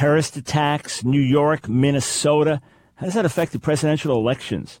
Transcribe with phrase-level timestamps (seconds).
[0.00, 2.62] terrorist attacks, New York, Minnesota.
[2.94, 4.80] How does that affect the presidential elections?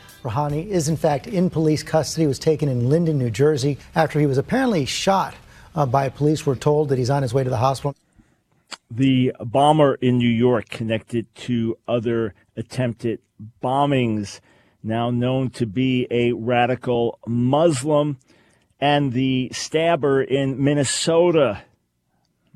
[0.23, 2.27] Rahami is in fact in police custody.
[2.27, 5.35] Was taken in Linden, New Jersey, after he was apparently shot
[5.75, 6.45] uh, by police.
[6.45, 7.95] We're told that he's on his way to the hospital.
[8.89, 13.19] The bomber in New York connected to other attempted
[13.63, 14.39] bombings,
[14.83, 18.19] now known to be a radical Muslim,
[18.79, 21.63] and the stabber in Minnesota,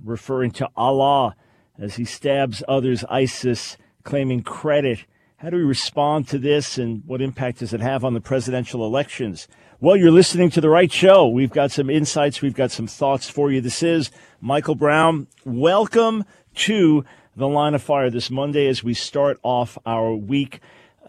[0.03, 1.35] referring to Allah
[1.79, 5.05] as he stabs others, ISIS, claiming credit
[5.37, 8.85] how do we respond to this and what impact does it have on the presidential
[8.85, 9.49] elections?
[9.81, 11.27] Well, you're listening to the right show.
[11.27, 13.59] We've got some insights, we've got some thoughts for you.
[13.59, 15.27] This is Michael Brown.
[15.43, 16.23] Welcome
[16.55, 17.03] to
[17.35, 20.61] the line of fire this Monday as we start off our week.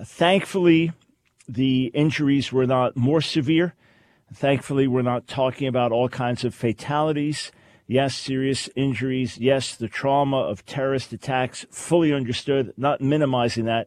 [0.04, 0.90] Thankfully,
[1.48, 3.74] the injuries were not more severe.
[4.34, 7.52] Thankfully, we're not talking about all kinds of fatalities.
[7.86, 9.38] Yes, serious injuries.
[9.38, 13.86] Yes, the trauma of terrorist attacks, fully understood, not minimizing that.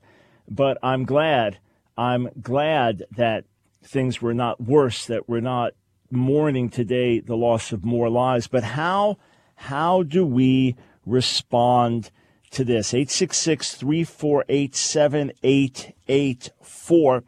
[0.50, 1.60] But I'm glad,
[1.98, 3.46] I'm glad that
[3.84, 5.74] things were not worse, that we're not
[6.12, 8.48] mourning today the loss of more lives.
[8.48, 9.18] But how,
[9.56, 10.76] how do we
[11.06, 12.12] respond
[12.52, 12.94] to this?
[12.94, 17.24] 866 348 7884.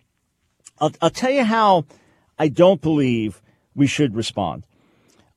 [0.80, 1.86] I'll tell you how
[2.40, 3.42] I don't believe
[3.76, 4.64] we should respond.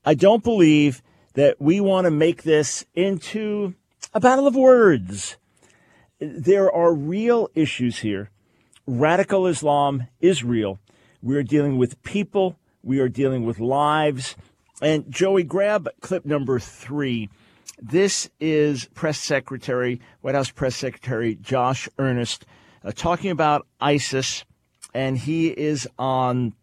[0.03, 3.75] I don't believe that we want to make this into
[4.13, 5.37] a battle of words
[6.19, 8.29] there are real issues here.
[8.87, 10.79] Radical Islam is real.
[11.21, 14.35] We are dealing with people, we are dealing with lives.
[14.81, 17.29] And Joey, grab clip number three.
[17.81, 22.45] This is Press Secretary, White House Press Secretary Josh Earnest
[22.83, 24.45] uh, talking about ISIS,
[24.93, 26.53] and he is on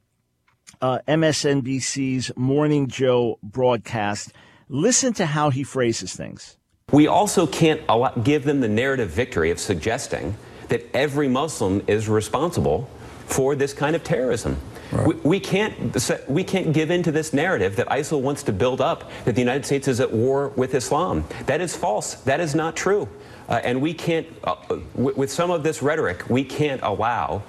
[0.81, 4.33] uh, MSNBC's Morning Joe broadcast.
[4.69, 6.57] Listen to how he phrases things.
[6.93, 7.81] We also can't
[8.23, 10.37] give them the narrative victory of suggesting
[10.69, 12.89] that every Muslim is responsible
[13.27, 14.59] for this kind of terrorism.
[14.93, 15.07] Right.
[15.07, 18.83] We, we, can't we can't give in to this narrative that ISIL wants to build
[18.83, 21.25] up that the United States is at war with Islam.
[21.47, 22.15] That is false.
[22.15, 23.09] That is not true.
[23.49, 24.57] Uh, and we can't, uh,
[24.95, 27.43] with some of this rhetoric, we can't allow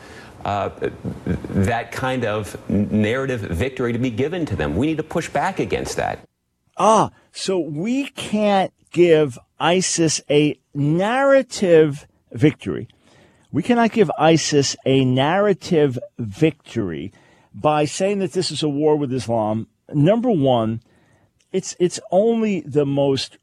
[0.45, 0.69] uh,
[1.25, 4.75] that kind of narrative victory to be given to them.
[4.75, 6.27] We need to push back against that.
[6.77, 12.87] Ah, so we can't give ISIS a narrative victory.
[13.51, 17.11] We cannot give ISIS a narrative victory
[17.53, 19.67] by saying that this is a war with Islam.
[19.93, 20.81] Number one,
[21.51, 23.37] it's it's only the most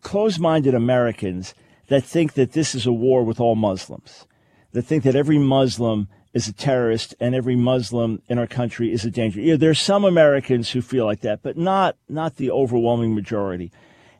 [0.00, 1.54] closed-minded Americans
[1.88, 4.26] that think that this is a war with all Muslims,
[4.72, 9.04] that think that every Muslim is a terrorist and every Muslim in our country is
[9.04, 9.40] a danger.
[9.40, 13.72] Yeah, are some Americans who feel like that, but not not the overwhelming majority.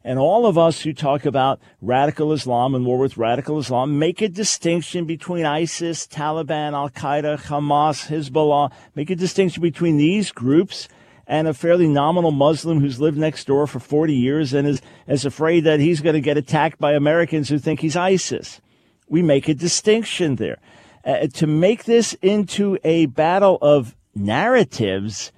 [0.05, 4.21] And all of us who talk about radical Islam and war with radical Islam make
[4.21, 10.89] a distinction between ISIS, Taliban, Al Qaeda, Hamas, Hezbollah, make a distinction between these groups
[11.27, 15.25] and a fairly nominal Muslim who's lived next door for 40 years and is, is
[15.25, 18.61] afraid that he's going to get attacked by Americans who think he's ISIS.
[19.09, 20.59] We make a distinction there.
[21.05, 25.33] Uh, to make this into a battle of narratives,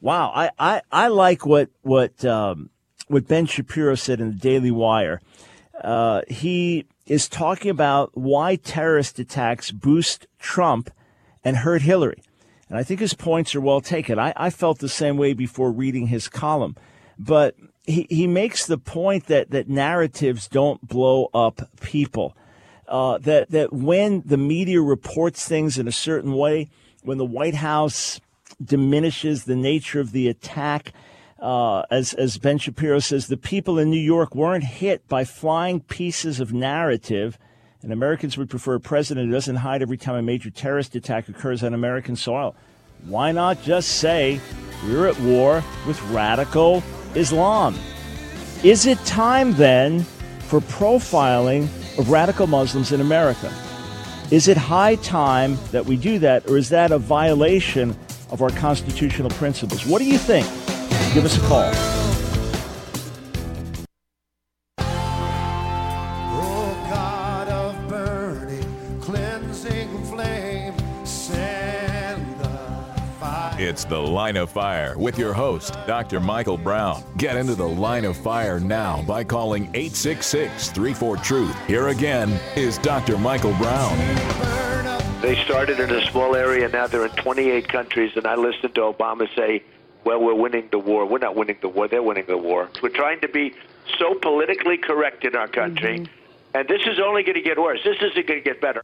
[0.00, 2.70] wow, I, I, I like what, what, um,
[3.14, 5.20] what Ben Shapiro said in the Daily Wire.
[5.82, 10.90] Uh, he is talking about why terrorist attacks boost Trump
[11.44, 12.20] and hurt Hillary.
[12.68, 14.18] And I think his points are well taken.
[14.18, 16.74] I, I felt the same way before reading his column.
[17.16, 17.54] But
[17.84, 22.36] he, he makes the point that, that narratives don't blow up people.
[22.88, 26.68] Uh, that, that when the media reports things in a certain way,
[27.02, 28.20] when the White House
[28.62, 30.92] diminishes the nature of the attack,
[31.44, 35.80] uh, as, as Ben Shapiro says, the people in New York weren't hit by flying
[35.80, 37.38] pieces of narrative,
[37.82, 41.28] and Americans would prefer a president who doesn't hide every time a major terrorist attack
[41.28, 42.56] occurs on American soil.
[43.04, 44.40] Why not just say
[44.84, 46.82] we're at war with radical
[47.14, 47.74] Islam?
[48.62, 50.00] Is it time then
[50.48, 51.64] for profiling
[51.98, 53.52] of radical Muslims in America?
[54.30, 57.94] Is it high time that we do that, or is that a violation
[58.30, 59.84] of our constitutional principles?
[59.84, 60.46] What do you think?
[61.14, 61.72] give us a call.
[73.56, 76.18] It's The Line of Fire with your host, Dr.
[76.18, 77.02] Michael Brown.
[77.16, 81.66] Get into The Line of Fire now by calling 866 34 Truth.
[81.66, 83.16] Here again is Dr.
[83.16, 83.96] Michael Brown.
[85.22, 88.80] They started in a small area, now they're in 28 countries, and I listened to
[88.80, 89.62] Obama say
[90.04, 91.06] well, we're winning the war.
[91.06, 92.68] We're not winning the war, they're winning the war.
[92.82, 93.54] We're trying to be
[93.98, 96.56] so politically correct in our country, mm-hmm.
[96.56, 97.80] and this is only going to get worse.
[97.84, 98.82] This isn't going to get better.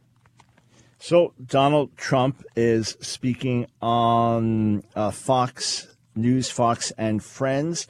[0.99, 7.87] So Donald Trump is speaking on uh, Fox News, Fox and Friends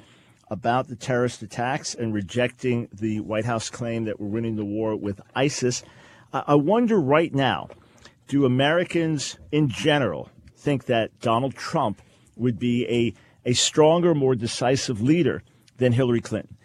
[0.49, 4.95] about the terrorist attacks and rejecting the White House claim that we're winning the war
[4.95, 5.83] with ISIS.
[6.31, 7.69] I, I wonder right now,
[8.27, 12.01] do Americans in general think that Donald Trump
[12.41, 15.43] would be a, a stronger, more decisive leader
[15.77, 16.57] than Hillary Clinton?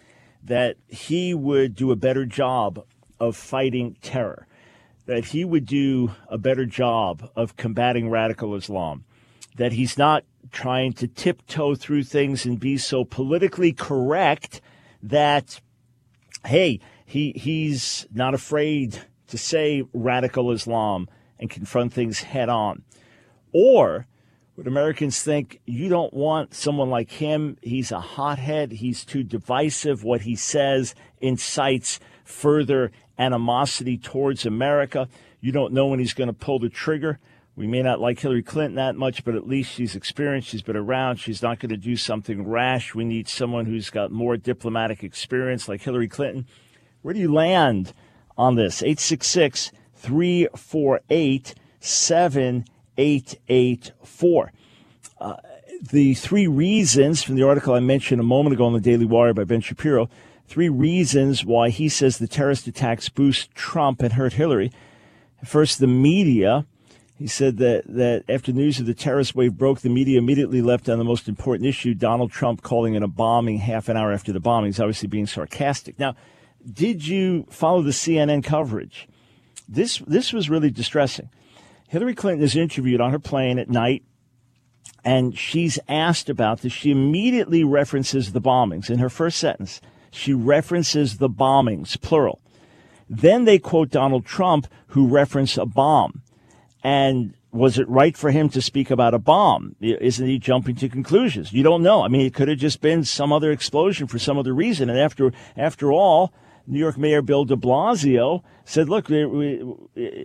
[0.43, 2.85] That he would do a better job
[3.21, 4.47] of fighting terror?
[5.07, 9.05] that he would do a better job of combating radical Islam,
[9.57, 14.61] that he's not trying to tiptoe through things and be so politically correct
[15.03, 15.61] that,
[16.45, 21.09] hey, he, he's not afraid to say radical Islam
[21.39, 22.83] and confront things head on.
[23.53, 24.07] Or
[24.57, 27.59] would Americans think you don't want someone like him?
[27.61, 28.73] He's a hothead.
[28.73, 30.03] He's too divisive.
[30.03, 35.09] What he says incites further animosity towards America.
[35.41, 37.19] You don't know when he's going to pull the trigger.
[37.55, 40.49] We may not like Hillary Clinton that much, but at least she's experienced.
[40.49, 41.17] She's been around.
[41.17, 42.95] She's not going to do something rash.
[42.95, 46.47] We need someone who's got more diplomatic experience like Hillary Clinton.
[47.03, 47.93] Where do you land
[48.39, 48.83] on this?
[48.83, 51.55] 866 348
[52.97, 54.53] 7884.
[55.21, 55.37] Uh,
[55.91, 59.35] the three reasons from the article I mentioned a moment ago on the Daily Wire
[59.35, 60.09] by Ben Shapiro
[60.49, 64.73] three reasons why he says the terrorist attacks boost Trump and hurt Hillary.
[65.45, 66.67] First, the media.
[67.19, 70.87] He said that, that after news of the terrorist wave broke, the media immediately left
[70.87, 74.35] on the most important issue, Donald Trump calling it a bombing half an hour after
[74.35, 74.69] the bombing.
[74.69, 75.99] He's obviously being sarcastic.
[75.99, 76.15] Now,
[76.71, 79.09] did you follow the CNN coverage?
[79.67, 81.31] This, this was really distressing.
[81.89, 84.03] Hillary Clinton is interviewed on her plane at night,
[85.05, 86.73] and she's asked about this.
[86.73, 89.81] She immediately references the bombings in her first sentence.
[90.11, 92.41] She references the bombings, plural.
[93.09, 96.23] Then they quote Donald Trump, who referenced a bomb.
[96.83, 99.77] And was it right for him to speak about a bomb?
[99.81, 101.53] Isn't he jumping to conclusions?
[101.53, 102.03] You don't know.
[102.03, 104.91] I mean, it could have just been some other explosion for some other reason.
[104.91, 106.33] And after, after all,
[106.67, 109.75] New York Mayor Bill de Blasio said, look, we, we,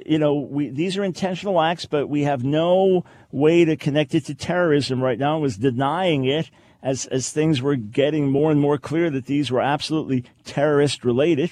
[0.05, 4.25] you know, we, these are intentional acts, but we have no way to connect it
[4.25, 6.49] to terrorism right now, was denying it
[6.81, 11.51] as, as things were getting more and more clear that these were absolutely terrorist related.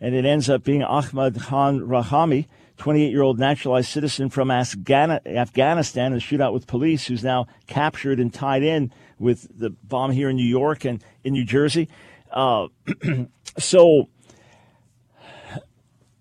[0.00, 2.46] And it ends up being Ahmad Khan Rahami,
[2.78, 8.18] 28 year old naturalized citizen from Afghanistan, in a shootout with police, who's now captured
[8.18, 11.90] and tied in with the bomb here in New York and in New Jersey.
[12.32, 12.68] Uh,
[13.58, 14.08] so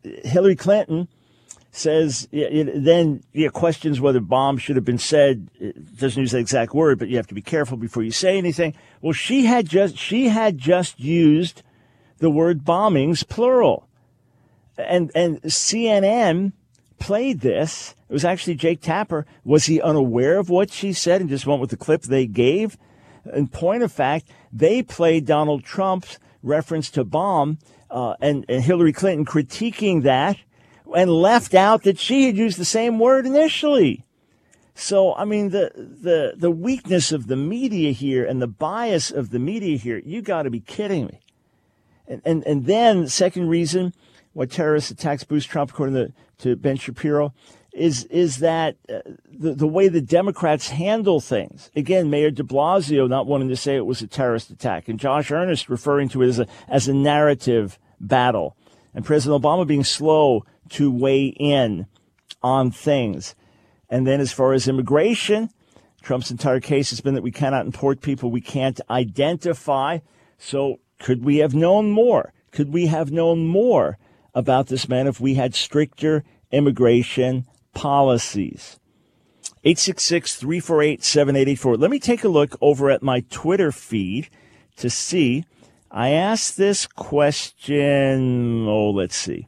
[0.03, 1.07] Hillary Clinton
[1.71, 5.49] says then yeah, questions whether bombs should have been said.
[5.59, 8.37] It doesn't use the exact word, but you have to be careful before you say
[8.37, 8.75] anything.
[9.01, 11.63] Well, she had just she had just used
[12.17, 13.87] the word bombings plural,
[14.77, 16.53] and and CNN
[16.97, 17.95] played this.
[18.09, 19.25] It was actually Jake Tapper.
[19.43, 22.77] Was he unaware of what she said and just went with the clip they gave?
[23.33, 27.59] In point of fact, they played Donald Trump's reference to bomb
[27.89, 30.37] uh, and, and Hillary Clinton critiquing that
[30.95, 34.03] and left out that she had used the same word initially.
[34.73, 39.29] So, I mean, the, the, the weakness of the media here and the bias of
[39.29, 41.19] the media here, you got to be kidding me.
[42.07, 43.93] And, and, and then, second reason
[44.33, 47.33] why terrorist attacks boost Trump, according to, to Ben Shapiro,
[47.73, 48.99] is, is that uh,
[49.31, 51.69] the, the way the Democrats handle things.
[51.75, 55.31] Again, Mayor de Blasio not wanting to say it was a terrorist attack, and Josh
[55.31, 58.55] Earnest referring to it as a, as a narrative battle,
[58.93, 61.85] and President Obama being slow to weigh in
[62.41, 63.35] on things.
[63.89, 65.49] And then as far as immigration,
[66.01, 69.99] Trump's entire case has been that we cannot import people we can't identify.
[70.37, 72.33] So could we have known more?
[72.51, 73.97] Could we have known more
[74.33, 78.79] about this man if we had stricter immigration policies?
[79.63, 81.77] 866 348 7884.
[81.77, 84.29] Let me take a look over at my Twitter feed
[84.77, 85.45] to see.
[85.91, 89.47] I asked this question, oh, let's see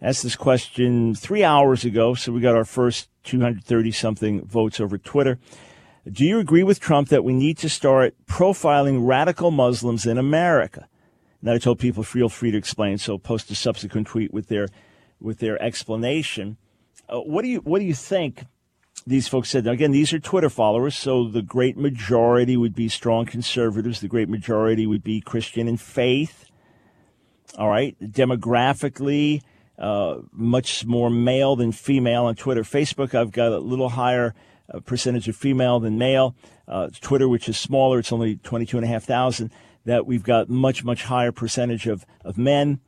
[0.00, 4.98] asked this question three hours ago, so we got our first 230 something votes over
[4.98, 5.38] Twitter.
[6.08, 10.86] Do you agree with Trump that we need to start profiling radical Muslims in America?
[11.40, 14.68] And I told people feel free to explain, so post a subsequent tweet with their
[15.20, 16.56] with their explanation.
[17.08, 18.44] Uh, what do you what do you think
[19.06, 22.88] these folks said, now again, these are Twitter followers, so the great majority would be
[22.88, 24.00] strong conservatives.
[24.00, 26.46] The great majority would be Christian in faith.
[27.56, 27.96] All right.
[28.00, 29.42] Demographically,
[29.78, 32.62] uh, much more male than female on Twitter.
[32.62, 34.34] Facebook, I've got a little higher
[34.72, 36.34] uh, percentage of female than male.
[36.66, 39.52] Uh, Twitter, which is smaller, it's only 22,500,
[39.84, 42.80] that we've got much, much higher percentage of, of men.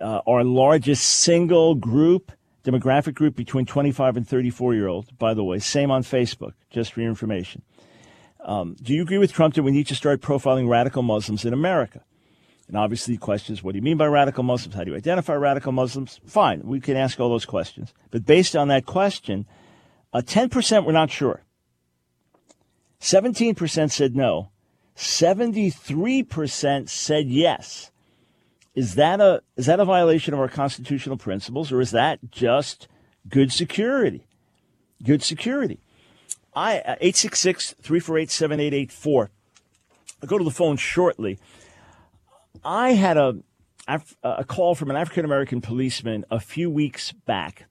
[0.00, 2.32] Our largest single group,
[2.64, 6.92] demographic group between 25 and 34 year old, by the way, same on Facebook, just
[6.92, 7.62] for your information.
[8.44, 11.52] Um, do you agree with Trump that we need to start profiling radical Muslims in
[11.52, 12.02] America?
[12.68, 14.74] And obviously, the question is, what do you mean by radical Muslims?
[14.74, 16.20] How do you identify radical Muslims?
[16.26, 17.92] Fine, we can ask all those questions.
[18.10, 19.46] But based on that question,
[20.12, 21.42] uh, 10% were not sure.
[23.00, 24.50] 17% said no.
[24.96, 27.91] 73% said yes.
[28.74, 32.88] Is that a is that a violation of our constitutional principles or is that just
[33.28, 34.26] good security?
[35.02, 35.80] Good security.
[36.54, 39.24] I 866-348-7884.
[39.24, 39.28] Uh,
[40.22, 41.38] I'll go to the phone shortly.
[42.64, 43.38] I had a
[44.22, 47.66] a call from an African American policeman a few weeks back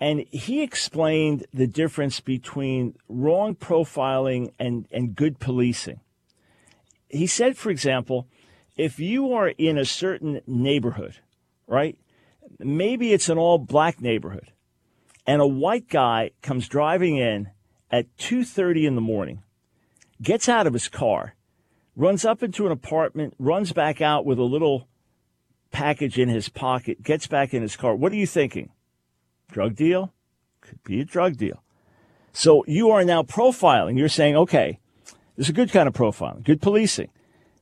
[0.00, 6.00] and he explained the difference between wrong profiling and, and good policing.
[7.08, 8.26] He said, for example,
[8.76, 11.16] if you are in a certain neighborhood,
[11.66, 11.98] right?
[12.58, 14.52] Maybe it's an all black neighborhood,
[15.26, 17.50] and a white guy comes driving in
[17.90, 19.42] at 2:30 in the morning,
[20.22, 21.34] gets out of his car,
[21.96, 24.88] runs up into an apartment, runs back out with a little
[25.70, 27.94] package in his pocket, gets back in his car.
[27.94, 28.70] What are you thinking?
[29.50, 30.12] Drug deal?
[30.60, 31.62] Could be a drug deal.
[32.32, 33.98] So you are now profiling.
[33.98, 34.78] You're saying, okay,
[35.36, 37.08] this is a good kind of profiling, good policing.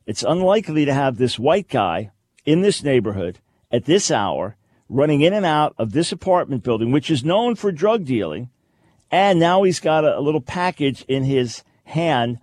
[0.09, 2.09] It's unlikely to have this white guy
[2.43, 3.37] in this neighborhood
[3.71, 4.57] at this hour
[4.89, 8.49] running in and out of this apartment building, which is known for drug dealing.
[9.11, 12.39] And now he's got a, a little package in his hand.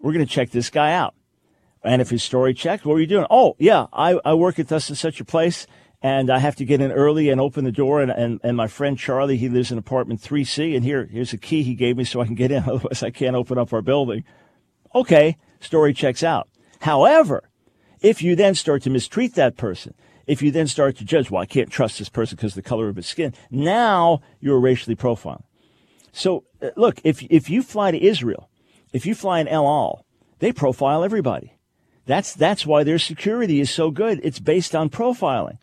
[0.00, 1.14] We're going to check this guy out.
[1.84, 3.26] And if his story checks, what are you doing?
[3.30, 5.68] Oh, yeah, I, I work at thus and such a place
[6.02, 8.02] and I have to get in early and open the door.
[8.02, 11.38] And, and, and my friend Charlie, he lives in apartment 3C, and here here's a
[11.38, 12.62] key he gave me so I can get in.
[12.66, 14.24] Otherwise, I can't open up our building.
[14.96, 16.48] Okay, story checks out.
[16.80, 17.48] However,
[18.00, 19.94] if you then start to mistreat that person,
[20.26, 22.68] if you then start to judge, well, I can't trust this person because of the
[22.68, 25.42] color of his skin, now you're racially profiling.
[26.12, 28.48] So, uh, look, if, if you fly to Israel,
[28.92, 30.04] if you fly in El Al,
[30.38, 31.54] they profile everybody.
[32.06, 34.20] That's, that's why their security is so good.
[34.22, 35.58] It's based on profiling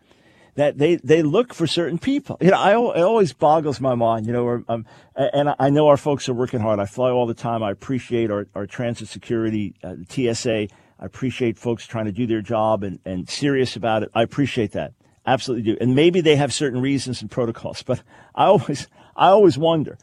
[0.54, 2.38] that they, they look for certain people.
[2.40, 5.96] You know, I, it always boggles my mind, you know, um, and I know our
[5.96, 6.80] folks are working hard.
[6.80, 7.62] I fly all the time.
[7.62, 10.68] I appreciate our, our transit security, uh, TSA.
[10.98, 14.10] I appreciate folks trying to do their job and, and serious about it.
[14.14, 14.94] I appreciate that.
[15.26, 15.78] Absolutely do.
[15.80, 18.02] And maybe they have certain reasons and protocols, but
[18.34, 19.98] I always, I always wonder,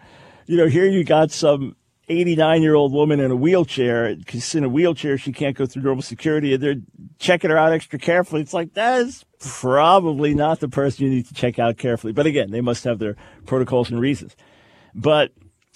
[0.46, 1.76] you know, here you got some
[2.10, 4.16] 89 year old woman in a wheelchair.
[4.16, 6.76] Because in a wheelchair, she can't go through normal security they're
[7.20, 8.42] checking her out extra carefully.
[8.42, 12.14] It's like, that is probably not the person you need to check out carefully.
[12.14, 14.36] But again, they must have their protocols and reasons.
[14.94, 15.32] But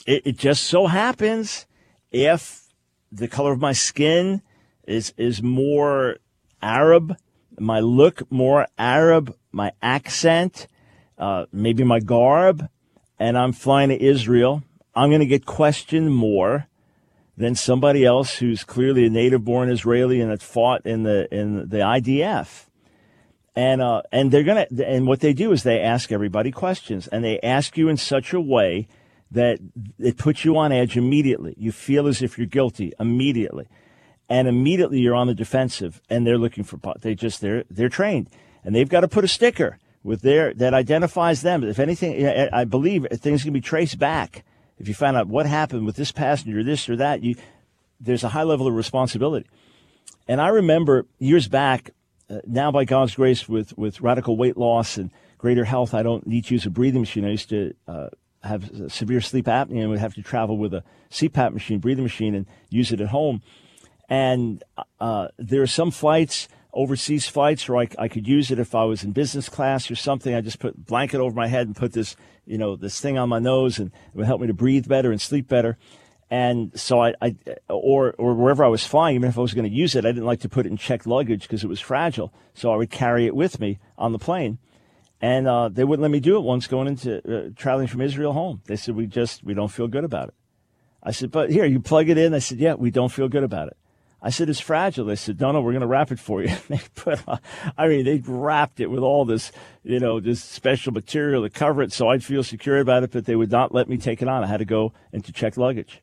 [0.06, 1.66] it, it just so happens
[2.12, 2.68] if
[3.12, 4.42] the color of my skin
[4.88, 6.18] is, is more
[6.62, 7.18] Arab,
[7.60, 10.68] my look more Arab, my accent,
[11.18, 12.68] uh, maybe my garb,
[13.20, 14.64] and I'm flying to Israel,
[14.96, 16.68] I'm going to get questioned more
[17.36, 21.70] than somebody else who's clearly a native born Israeli and that fought in the in
[21.70, 22.68] the IDF
[23.58, 27.24] and uh, and they're gonna and what they do is they ask everybody questions and
[27.24, 28.88] they ask you in such a way
[29.32, 29.58] that
[29.98, 31.56] it puts you on edge immediately.
[31.58, 33.68] You feel as if you're guilty immediately,
[34.30, 36.02] and immediately you're on the defensive.
[36.10, 38.30] And they're looking for they just they're they're trained
[38.64, 41.64] and they've got to put a sticker with their that identifies them.
[41.64, 44.44] If anything, I believe things can be traced back.
[44.78, 47.36] If you find out what happened with this passenger, this or that, you
[48.00, 49.48] there's a high level of responsibility.
[50.28, 51.92] And I remember years back,
[52.30, 56.28] uh, now by God's grace, with, with radical weight loss and greater health, I don't
[56.28, 57.26] need to use a breathing machine.
[57.26, 58.10] I used to uh,
[58.44, 62.36] have severe sleep apnea and would have to travel with a CPAP machine, breathing machine,
[62.36, 63.42] and use it at home.
[64.10, 64.64] And
[65.00, 68.86] uh, there are some flights, overseas flights, where I, I, could use it if I
[68.86, 70.34] was in business class or something.
[70.34, 73.28] I just put blanket over my head and put this, you know, this thing on
[73.28, 75.78] my nose, and it would help me to breathe better and sleep better.
[76.30, 77.36] And so I, I,
[77.70, 80.10] or, or wherever I was flying, even if I was going to use it, I
[80.10, 82.34] didn't like to put it in checked luggage because it was fragile.
[82.54, 84.58] So I would carry it with me on the plane.
[85.22, 88.34] And uh, they wouldn't let me do it once going into uh, traveling from Israel
[88.34, 88.62] home.
[88.66, 90.34] They said, we just, we don't feel good about it.
[91.02, 92.34] I said, but here, you plug it in.
[92.34, 93.78] I said, yeah, we don't feel good about it.
[94.22, 95.06] I said, it's fragile.
[95.06, 96.56] They said, no, no, we're going to wrap it for you.
[96.70, 97.20] they put,
[97.78, 99.52] I mean, they wrapped it with all this,
[99.84, 103.26] you know, this special material to cover it so I'd feel secure about it, but
[103.26, 104.44] they would not let me take it on.
[104.44, 106.02] I had to go and to check luggage.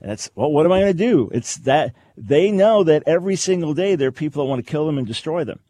[0.00, 1.30] And that's, well, what am I going to do?
[1.32, 4.86] It's that they know that every single day there are people that want to kill
[4.86, 5.60] them and destroy them.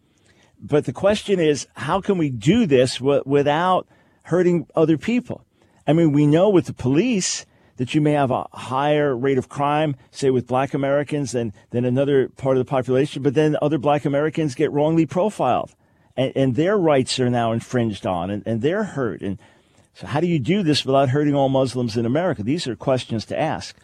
[0.59, 3.87] But the question is, how can we do this w- without
[4.23, 5.45] hurting other people?
[5.87, 7.45] I mean, we know with the police,
[7.77, 11.85] that you may have a higher rate of crime, say with black Americans than, than
[11.85, 15.75] another part of the population, but then other black Americans get wrongly profiled
[16.17, 19.23] and, and their rights are now infringed on and, and they're hurt.
[19.23, 19.39] And
[19.95, 22.43] so how do you do this without hurting all Muslims in America?
[22.43, 23.77] These are questions to ask.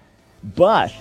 [0.42, 0.92] But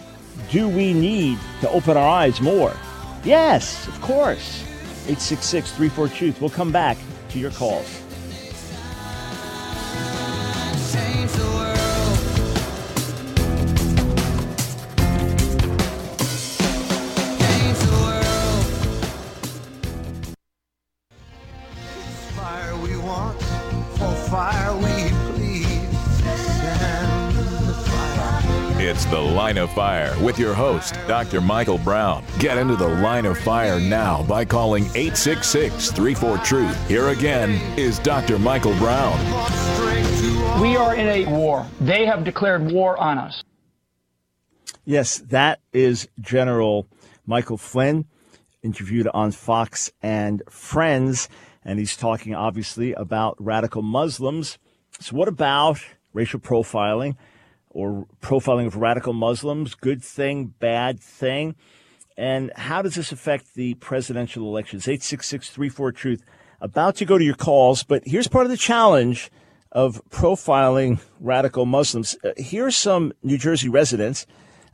[0.51, 2.75] do we need to open our eyes more?
[3.23, 4.63] Yes, of course.
[5.07, 6.41] 866 34 Truth.
[6.41, 6.97] We'll come back
[7.29, 8.08] to your calls.
[29.49, 31.41] Line of Fire with your host, Dr.
[31.41, 32.23] Michael Brown.
[32.37, 36.87] Get into the line of fire now by calling 866 34 Truth.
[36.87, 38.37] Here again is Dr.
[38.37, 39.17] Michael Brown.
[40.61, 41.65] We are in a war.
[41.81, 43.43] They have declared war on us.
[44.85, 46.87] Yes, that is General
[47.25, 48.05] Michael Flynn,
[48.61, 51.27] interviewed on Fox and Friends.
[51.65, 54.59] And he's talking, obviously, about radical Muslims.
[54.99, 55.79] So, what about
[56.13, 57.15] racial profiling?
[57.69, 61.55] Or profiling of radical Muslims, good thing, bad thing?
[62.17, 64.87] And how does this affect the presidential elections?
[64.87, 65.57] 866
[65.95, 66.23] Truth.
[66.61, 69.31] About to go to your calls, but here's part of the challenge
[69.71, 72.17] of profiling radical Muslims.
[72.23, 74.25] Uh, here's some New Jersey residents.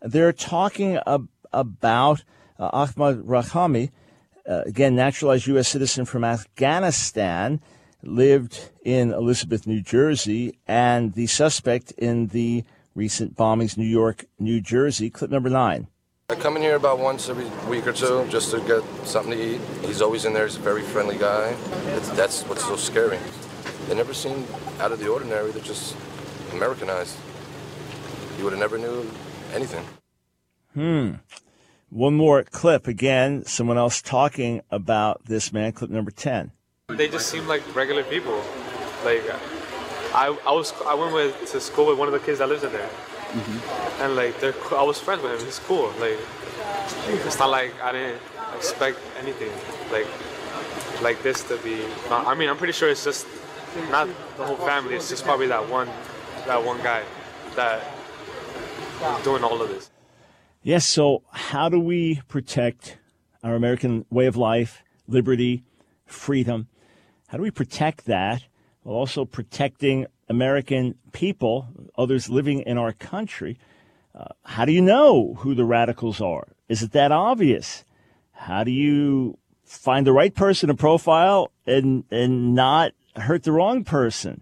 [0.01, 2.23] They're talking ab- about
[2.57, 3.91] uh, Ahmad Rahami,
[4.49, 5.67] uh, again, naturalized U.S.
[5.67, 7.61] citizen from Afghanistan,
[8.01, 12.63] lived in Elizabeth, New Jersey, and the suspect in the
[12.95, 15.09] recent bombings, New York, New Jersey.
[15.09, 15.87] Clip number nine.
[16.29, 19.55] I come in here about once every week or two just to get something to
[19.55, 19.61] eat.
[19.83, 20.47] He's always in there.
[20.47, 21.55] He's a very friendly guy.
[21.89, 23.19] It's, that's what's so scary.
[23.87, 24.43] They never seem
[24.79, 25.51] out of the ordinary.
[25.51, 25.95] They're just
[26.51, 27.15] Americanized.
[28.39, 29.07] You would have never knew
[29.53, 29.85] anything.
[30.73, 31.11] Hmm.
[31.89, 33.45] One more clip again.
[33.45, 35.73] Someone else talking about this man.
[35.73, 36.51] Clip number ten.
[36.89, 38.43] They just seem like regular people.
[39.03, 39.23] Like
[40.13, 42.63] I, I was I went with, to school with one of the kids that lives
[42.63, 44.01] in there, mm-hmm.
[44.03, 45.45] and like they're I was friends with him.
[45.45, 45.93] He's cool.
[45.99, 46.19] Like
[47.25, 48.21] it's not like I didn't
[48.55, 49.51] expect anything
[49.91, 50.07] like
[51.01, 51.83] like this to be.
[52.09, 53.27] I mean, I'm pretty sure it's just
[53.89, 54.95] not the whole family.
[54.95, 55.89] It's just probably that one
[56.45, 57.03] that one guy
[57.55, 57.83] that
[59.23, 59.89] doing all of this.
[60.61, 60.85] Yes.
[60.87, 62.97] So how do we protect
[63.43, 65.63] our American way of life, liberty,
[66.05, 66.67] freedom?
[67.27, 68.43] How do we protect that?
[68.85, 71.67] While also protecting American people,
[71.97, 73.57] others living in our country.
[74.13, 76.49] Uh, how do you know who the radicals are?
[76.69, 77.83] Is it that obvious?
[78.31, 83.83] How do you find the right person to profile and and not hurt the wrong
[83.83, 84.41] person?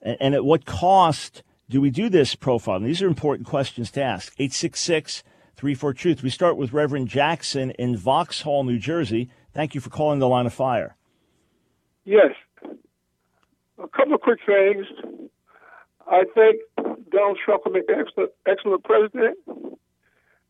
[0.00, 2.84] And, and at what cost do we do this profiling?
[2.84, 4.32] These are important questions to ask.
[4.38, 5.22] 866
[5.56, 6.22] 34 Truth.
[6.22, 9.28] We start with Reverend Jackson in Vauxhall, New Jersey.
[9.52, 10.96] Thank you for calling the line of fire.
[12.06, 12.32] Yes
[13.82, 14.86] a couple of quick things.
[16.06, 16.60] I think
[17.10, 19.38] Donald Trump will make an excellent, excellent president,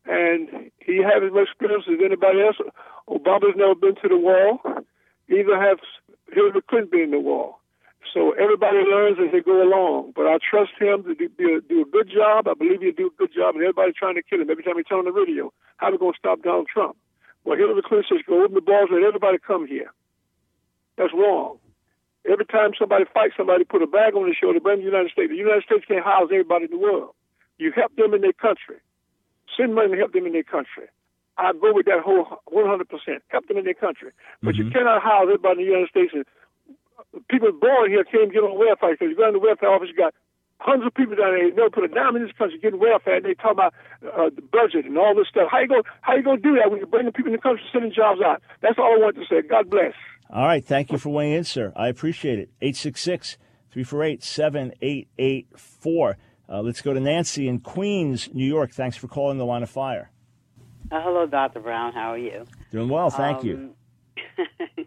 [0.05, 2.57] and he has as much experience as anybody else.
[3.09, 4.61] Obama's never been to the wall.
[5.29, 5.79] Either have
[6.31, 7.59] Hillary Clinton been in the wall.
[8.13, 10.13] So everybody learns as they go along.
[10.15, 12.47] But I trust him to do, do, a good job.
[12.47, 13.55] I believe he'll do a good job.
[13.55, 15.51] And everybody's trying to kill him every time he turn on the radio.
[15.77, 16.95] How are we going to stop Donald Trump?
[17.43, 19.91] Well, Hillary Clinton says, go open the balls and let everybody come here.
[20.97, 21.59] That's wrong.
[22.27, 25.31] Every time somebody fights somebody, put a bag on their shoulder, blame the United States.
[25.31, 27.15] The United States can't house everybody in the world.
[27.57, 28.77] You help them in their country.
[29.55, 30.91] Send money to help them in their country.
[31.37, 32.83] I go with that whole 100%.
[33.29, 34.11] Help them in their country.
[34.43, 34.67] But mm-hmm.
[34.67, 36.11] you cannot house everybody in the United States.
[36.13, 36.25] And
[37.29, 39.95] people born here can't get on welfare because you go in the welfare office, you
[39.95, 40.13] got
[40.59, 41.49] hundreds of people down there.
[41.49, 44.29] They never put a dime in this country getting welfare, and they talk about uh,
[44.33, 45.49] the budget and all this stuff.
[45.51, 45.83] How you go?
[46.01, 48.41] How you gonna do that when you're bringing people in the country, sending jobs out?
[48.61, 49.41] That's all I want to say.
[49.41, 49.93] God bless.
[50.29, 50.65] All right.
[50.65, 51.73] Thank you for weighing in, sir.
[51.75, 52.49] I appreciate it.
[52.61, 53.37] 866
[53.71, 56.17] 348 7884.
[56.49, 58.71] Uh, let's go to Nancy in Queens, New York.
[58.71, 60.11] Thanks for calling the line of fire.
[60.91, 61.59] Uh, hello, Dr.
[61.59, 61.93] Brown.
[61.93, 62.45] How are you?
[62.71, 63.09] Doing well.
[63.09, 63.75] Thank um, you.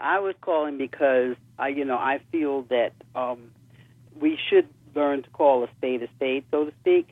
[0.00, 3.52] I was calling because I, you know, I feel that um,
[4.20, 7.08] we should learn to call a spade a spade, so to speak,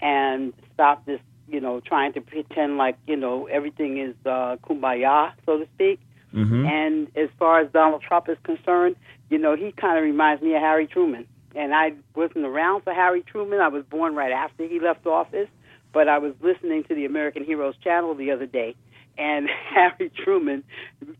[0.00, 5.32] and stop this you know, trying to pretend like you know everything is uh, kumbaya,
[5.46, 6.00] so to speak.
[6.34, 6.66] Mm-hmm.
[6.66, 8.96] And as far as Donald Trump is concerned,
[9.30, 11.26] you know, he kind of reminds me of Harry Truman.
[11.54, 13.60] And I wasn't around for Harry Truman.
[13.60, 15.48] I was born right after he left office,
[15.92, 18.76] but I was listening to the American Heroes channel the other day,
[19.16, 20.64] and Harry Truman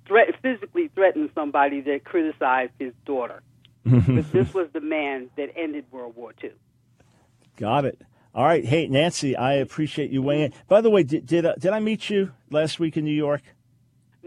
[0.07, 3.43] threat, physically threatened somebody that criticized his daughter.
[3.85, 6.53] but this was the man that ended World War II.
[7.57, 8.01] Got it.
[8.35, 8.65] All right.
[8.65, 10.53] Hey, Nancy, I appreciate you weighing in.
[10.69, 13.43] By the way, did did, uh, did I meet you last week in New York?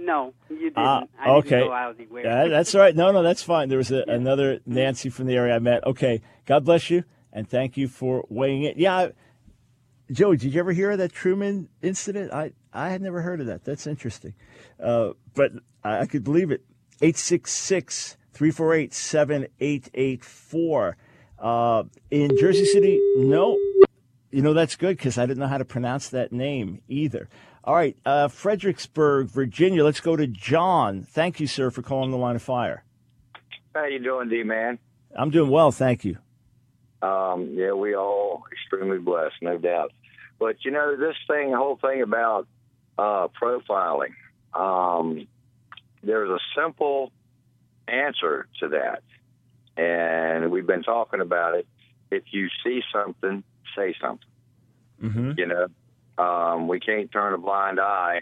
[0.03, 0.77] No, you didn't.
[0.77, 1.59] Ah, I didn't okay.
[1.59, 2.25] know I was aware.
[2.25, 2.95] Yeah, that's all right.
[2.95, 3.69] No, no, that's fine.
[3.69, 5.85] There was a, another Nancy from the area I met.
[5.85, 6.21] Okay.
[6.45, 8.73] God bless you, and thank you for weighing in.
[8.77, 9.09] Yeah,
[10.11, 12.33] Joey, did you ever hear of that Truman incident?
[12.33, 13.63] I, I had never heard of that.
[13.63, 14.33] That's interesting.
[14.81, 15.51] Uh, but
[15.83, 16.63] I, I could believe it.
[17.01, 20.97] 866 348 7884.
[21.39, 23.57] Uh, In Jersey City, no.
[24.31, 27.27] You know, that's good because I didn't know how to pronounce that name either.
[27.63, 27.95] All right.
[28.05, 29.83] Uh, Fredericksburg, Virginia.
[29.83, 31.03] Let's go to John.
[31.03, 32.83] Thank you, sir, for calling the line of fire.
[33.75, 34.79] How you doing, D man?
[35.15, 35.71] I'm doing well.
[35.71, 36.17] Thank you.
[37.01, 39.91] Um, yeah, we all extremely blessed, no doubt.
[40.39, 42.47] But you know, this thing, the whole thing about
[42.97, 44.13] uh, profiling,
[44.53, 45.27] um,
[46.03, 47.11] there's a simple
[47.87, 49.03] answer to that,
[49.77, 51.67] and we've been talking about it.
[52.09, 53.43] If you see something,
[53.75, 54.27] say something.
[55.01, 55.31] Mm-hmm.
[55.37, 55.67] You know,
[56.21, 58.21] um, we can't turn a blind eye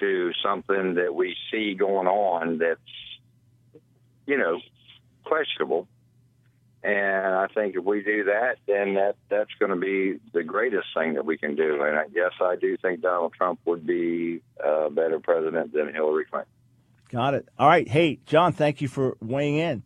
[0.00, 2.80] to something that we see going on that's,
[4.26, 4.60] you know,
[5.24, 5.88] questionable.
[6.82, 10.88] And I think if we do that, then that that's going to be the greatest
[10.94, 11.82] thing that we can do.
[11.82, 16.26] And I guess I do think Donald Trump would be a better president than Hillary
[16.26, 16.50] Clinton.
[17.10, 17.48] Got it.
[17.58, 17.88] All right.
[17.88, 19.82] Hey, John, thank you for weighing in.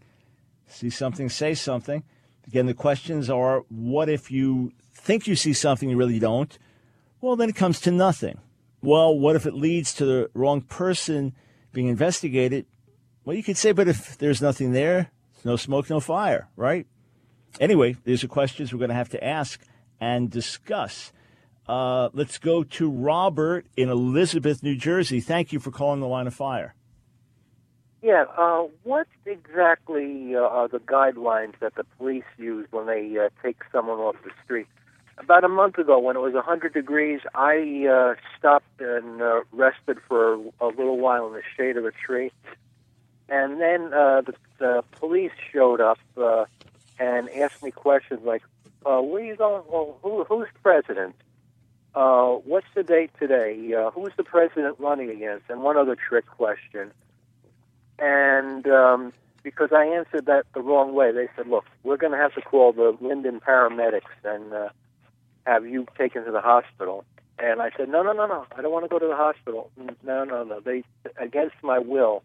[0.66, 2.02] See something, say something.
[2.48, 6.58] Again, the questions are what if you think you see something you really don't?
[7.20, 8.38] Well, then it comes to nothing.
[8.80, 11.34] Well, what if it leads to the wrong person
[11.72, 12.66] being investigated?
[13.24, 15.10] Well, you could say, but if there's nothing there,
[15.44, 16.86] no smoke, no fire, right?
[17.60, 19.60] Anyway, these are questions we're going to have to ask
[20.00, 21.12] and discuss.
[21.66, 25.20] Uh, let's go to Robert in Elizabeth, New Jersey.
[25.20, 26.74] Thank you for calling the line of fire.
[28.00, 33.28] Yeah, uh, what exactly uh, are the guidelines that the police use when they uh,
[33.42, 34.68] take someone off the street?
[35.20, 39.98] About a month ago, when it was 100 degrees, I uh, stopped and uh, rested
[40.06, 42.30] for a little while in the shade of a tree.
[43.28, 46.44] And then uh, the, the police showed up uh,
[46.98, 48.42] and asked me questions like,
[48.86, 49.64] uh, where are you going?
[49.68, 51.16] Well, who, who's president?
[51.94, 53.74] Uh, what's the date today?
[53.74, 55.50] Uh, who's the president running against?
[55.50, 56.92] And one other trick question.
[57.98, 62.18] And um, because I answered that the wrong way, they said, look, we're going to
[62.18, 64.68] have to call the Linden paramedics and uh,
[65.48, 67.04] have you taken to the hospital.
[67.38, 69.70] And I said, no, no, no, no, I don't want to go to the hospital.
[70.04, 70.60] No, no, no.
[70.60, 70.82] They,
[71.18, 72.22] against my will,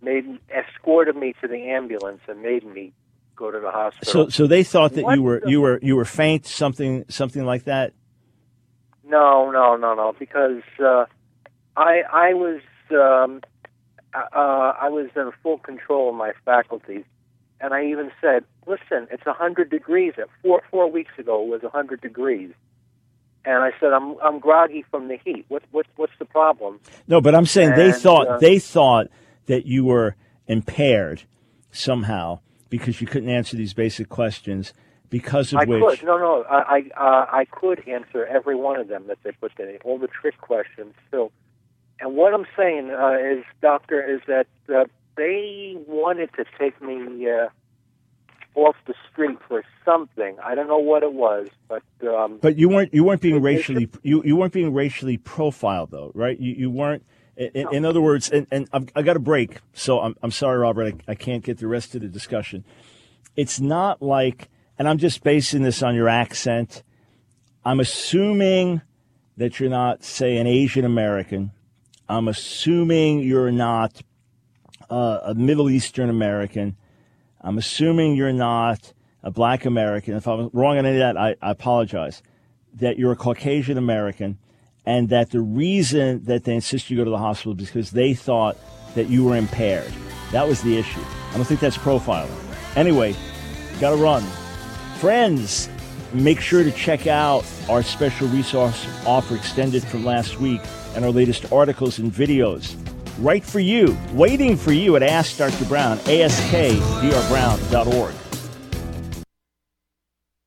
[0.00, 2.92] made escorted me to the ambulance and made me
[3.36, 4.12] go to the hospital.
[4.12, 7.04] So, so they thought that What you were the- you were you were faint, something
[7.08, 7.92] something like that.
[9.04, 10.14] No, no, no, no.
[10.18, 11.04] Because uh,
[11.76, 12.60] I I was
[12.92, 13.42] um,
[14.14, 17.04] uh, I was in full control of my faculties,
[17.60, 21.48] and I even said, "Listen, it's a hundred degrees." At four four weeks ago, it
[21.48, 22.52] was a hundred degrees,
[23.44, 25.44] and I said, "I'm I'm groggy from the heat.
[25.48, 29.08] What what what's the problem?" No, but I'm saying they thought uh, they thought
[29.46, 31.22] that you were impaired
[31.70, 34.72] somehow because you couldn't answer these basic questions.
[35.10, 36.56] Because of I which, could no no I
[36.96, 40.06] I, uh, I could answer every one of them that they put in all the
[40.06, 41.32] trick questions too.
[41.98, 44.84] And what I'm saying uh, is, doctor, is that uh,
[45.20, 47.48] they wanted to take me uh,
[48.54, 50.36] off the street for something.
[50.42, 53.90] I don't know what it was, but um, but you weren't you weren't being racially
[54.02, 56.38] you, you weren't being racially profiled though, right?
[56.40, 57.04] You you weren't.
[57.36, 60.58] In, in- other words, and, and I've, I got a break, so I'm I'm sorry,
[60.58, 62.64] Robert, I, I can't get the rest of the discussion.
[63.36, 66.82] It's not like, and I'm just basing this on your accent.
[67.64, 68.82] I'm assuming
[69.36, 71.52] that you're not, say, an Asian American.
[72.08, 74.02] I'm assuming you're not
[74.90, 76.76] uh, a Middle Eastern American.
[77.40, 80.14] I'm assuming you're not a black American.
[80.14, 82.22] If I'm wrong on any of that, I, I apologize.
[82.74, 84.38] That you're a Caucasian American,
[84.86, 88.14] and that the reason that they insist you go to the hospital is because they
[88.14, 88.56] thought
[88.94, 89.92] that you were impaired.
[90.32, 91.02] That was the issue.
[91.30, 92.30] I don't think that's profiling.
[92.76, 93.16] Anyway,
[93.80, 94.22] got to run.
[94.98, 95.68] Friends,
[96.12, 100.60] make sure to check out our special resource offer extended from last week
[100.94, 102.76] and our latest articles and videos.
[103.18, 105.66] Right for you, waiting for you at Ask Dr.
[105.66, 108.14] Brown, askdrbrown.org.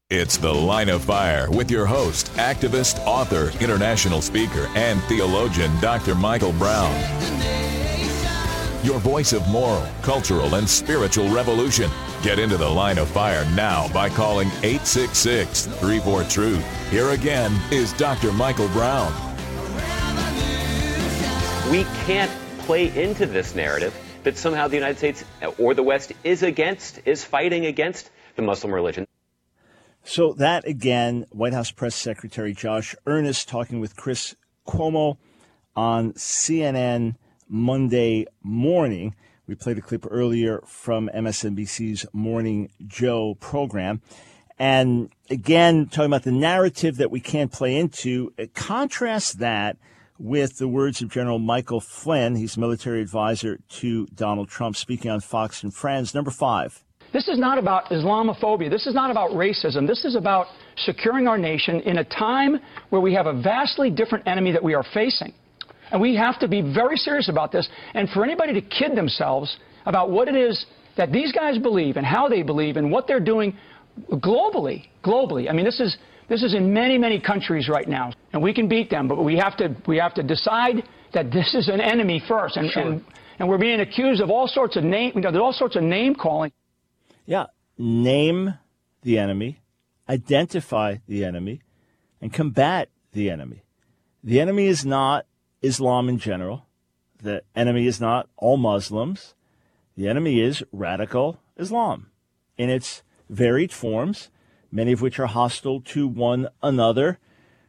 [0.10, 6.14] It's The Line of Fire with your host, activist, author, international speaker, and theologian, Dr.
[6.14, 6.94] Michael Brown.
[8.84, 11.90] Your voice of moral, cultural, and spiritual revolution.
[12.22, 16.90] Get into the line of fire now by calling 866 34 Truth.
[16.92, 18.34] Here again is Dr.
[18.34, 19.14] Michael Brown.
[21.72, 22.30] We can't
[22.66, 25.26] play into this narrative that somehow the United States
[25.58, 29.06] or the West is against, is fighting against the Muslim religion.
[30.06, 34.36] So that again, White House Press Secretary Josh Earnest talking with Chris
[34.68, 35.18] Cuomo
[35.76, 37.16] on CNN
[37.50, 39.16] Monday morning.
[39.46, 44.02] We played a clip earlier from MSNBC's Morning Joe program.
[44.58, 49.78] And again, talking about the narrative that we can't play into, contrast that
[50.24, 52.36] with the words of General Michael Flynn.
[52.36, 56.16] He's military advisor to Donald Trump, speaking on Fox and Friends.
[56.16, 56.82] Number five.
[57.12, 58.70] This is not about Islamophobia.
[58.70, 59.86] This is not about racism.
[59.86, 62.58] This is about securing our nation in a time
[62.90, 65.34] where we have a vastly different enemy that we are facing.
[65.92, 67.68] And we have to be very serious about this.
[67.94, 72.06] And for anybody to kid themselves about what it is that these guys believe and
[72.06, 73.58] how they believe and what they're doing
[74.10, 75.50] globally, globally.
[75.50, 75.98] I mean, this is
[76.30, 79.38] this is in many, many countries right now, and we can beat them, but we
[79.38, 80.84] have to we have to decide
[81.14, 82.84] that this is an enemy first, and sure.
[82.84, 83.06] and,
[83.40, 85.14] and we're being accused of all sorts of name.
[85.16, 86.52] You know, all sorts of name calling.
[87.26, 88.58] Yeah, name
[89.02, 89.62] the enemy,
[90.10, 91.62] identify the enemy,
[92.22, 93.64] and combat the enemy.
[94.24, 95.26] The enemy is not
[95.62, 96.66] Islam in general.
[97.22, 99.36] The enemy is not all Muslims.
[99.96, 102.08] The enemy is radical Islam
[102.58, 104.30] in its varied forms,
[104.74, 107.20] many of which are hostile to one another.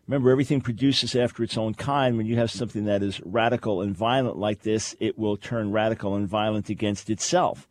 [0.07, 2.17] Remember, everything produces after its own kind.
[2.17, 6.15] When you have something that is radical and violent like this, it will turn radical
[6.15, 7.69] and violent against itself.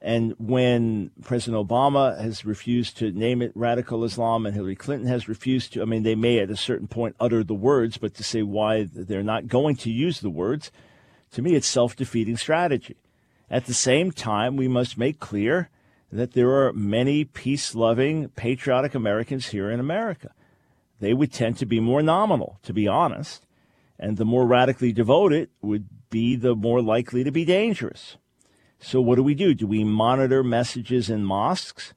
[0.00, 5.28] And when President Obama has refused to name it radical Islam and Hillary Clinton has
[5.28, 8.24] refused to, I mean, they may at a certain point utter the words, but to
[8.24, 10.70] say why they're not going to use the words,
[11.32, 12.96] to me, it's self defeating strategy.
[13.48, 15.70] At the same time, we must make clear
[16.14, 20.30] that there are many peace loving, patriotic Americans here in America.
[21.00, 23.44] They would tend to be more nominal, to be honest,
[23.98, 28.16] and the more radically devoted would be the more likely to be dangerous.
[28.78, 29.54] So what do we do?
[29.54, 31.94] Do we monitor messages in mosques?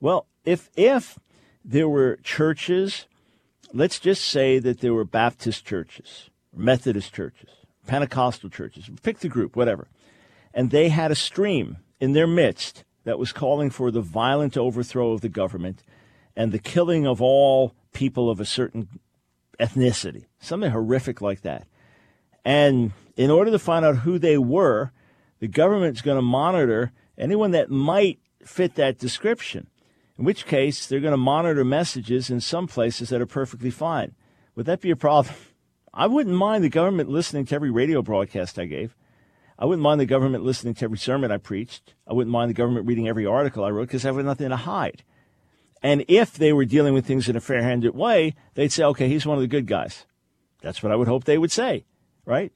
[0.00, 1.18] Well, if if
[1.64, 3.06] there were churches,
[3.72, 7.50] let's just say that there were Baptist churches, Methodist churches,
[7.88, 9.88] Pentecostal churches, pick the group, whatever,
[10.54, 15.12] and they had a stream in their midst that was calling for the violent overthrow
[15.12, 15.84] of the government
[16.34, 18.88] and the killing of all people of a certain
[19.60, 21.68] ethnicity, something horrific like that.
[22.44, 24.90] And in order to find out who they were,
[25.38, 29.68] the government's going to monitor anyone that might fit that description.
[30.18, 34.16] In which case, they're going to monitor messages in some places that are perfectly fine.
[34.56, 35.36] Would that be a problem?
[35.94, 38.96] I wouldn't mind the government listening to every radio broadcast I gave.
[39.58, 41.94] I wouldn't mind the government listening to every sermon I preached.
[42.06, 44.56] I wouldn't mind the government reading every article I wrote because I have nothing to
[44.56, 45.02] hide.
[45.82, 49.08] And if they were dealing with things in a fair handed way, they'd say, okay,
[49.08, 50.04] he's one of the good guys.
[50.60, 51.84] That's what I would hope they would say,
[52.24, 52.52] right?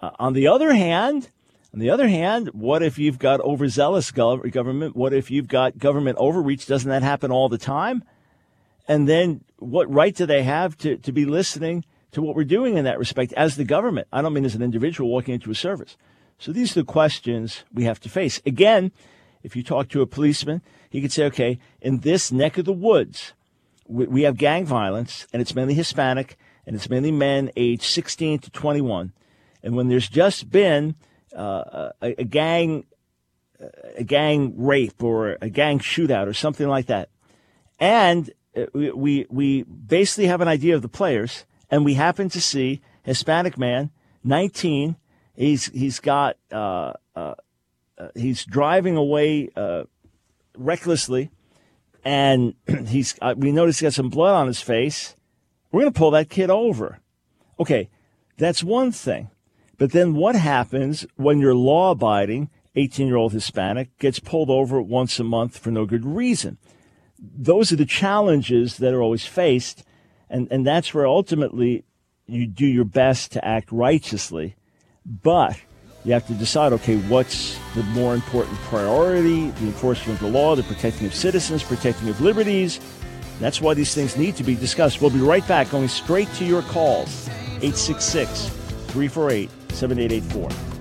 [0.00, 1.30] Uh, on the other hand,
[1.72, 4.96] on the other hand, what if you've got overzealous government?
[4.96, 6.66] What if you've got government overreach?
[6.66, 8.04] Doesn't that happen all the time?
[8.86, 12.76] And then what right do they have to, to be listening to what we're doing
[12.76, 14.08] in that respect as the government?
[14.12, 15.96] I don't mean as an individual walking into a service.
[16.38, 18.40] So these are the questions we have to face.
[18.44, 18.92] Again,
[19.42, 22.72] if you talk to a policeman, he could say, okay, in this neck of the
[22.72, 23.32] woods,
[23.86, 28.40] we, we have gang violence, and it's mainly Hispanic, and it's mainly men aged 16
[28.40, 29.12] to 21.
[29.62, 30.94] And when there's just been
[31.36, 32.84] uh, a, a, gang
[33.96, 37.08] a gang rape or a gang shootout or something like that,
[37.78, 42.40] and uh, we we basically have an idea of the players, and we happen to
[42.40, 43.90] see Hispanic man,
[44.22, 44.96] 19.
[45.36, 47.34] He's he's got uh, uh,
[47.98, 49.84] uh he's driving away uh,
[50.56, 51.30] recklessly,
[52.04, 52.54] and
[52.86, 55.16] he's we notice he got some blood on his face.
[55.72, 57.00] We're going to pull that kid over.
[57.58, 57.90] Okay,
[58.36, 59.30] that's one thing.
[59.76, 64.80] But then what happens when your law abiding 18 year old Hispanic gets pulled over
[64.80, 66.58] once a month for no good reason?
[67.18, 69.84] Those are the challenges that are always faced.
[70.28, 71.84] And, and that's where ultimately
[72.26, 74.56] you do your best to act righteously.
[75.04, 75.60] But
[76.04, 79.50] you have to decide okay, what's the more important priority?
[79.50, 82.80] The enforcement of the law, the protecting of citizens, protecting of liberties.
[83.40, 85.00] That's why these things need to be discussed.
[85.00, 87.28] We'll be right back, going straight to your calls
[87.60, 90.73] 866 348 7884.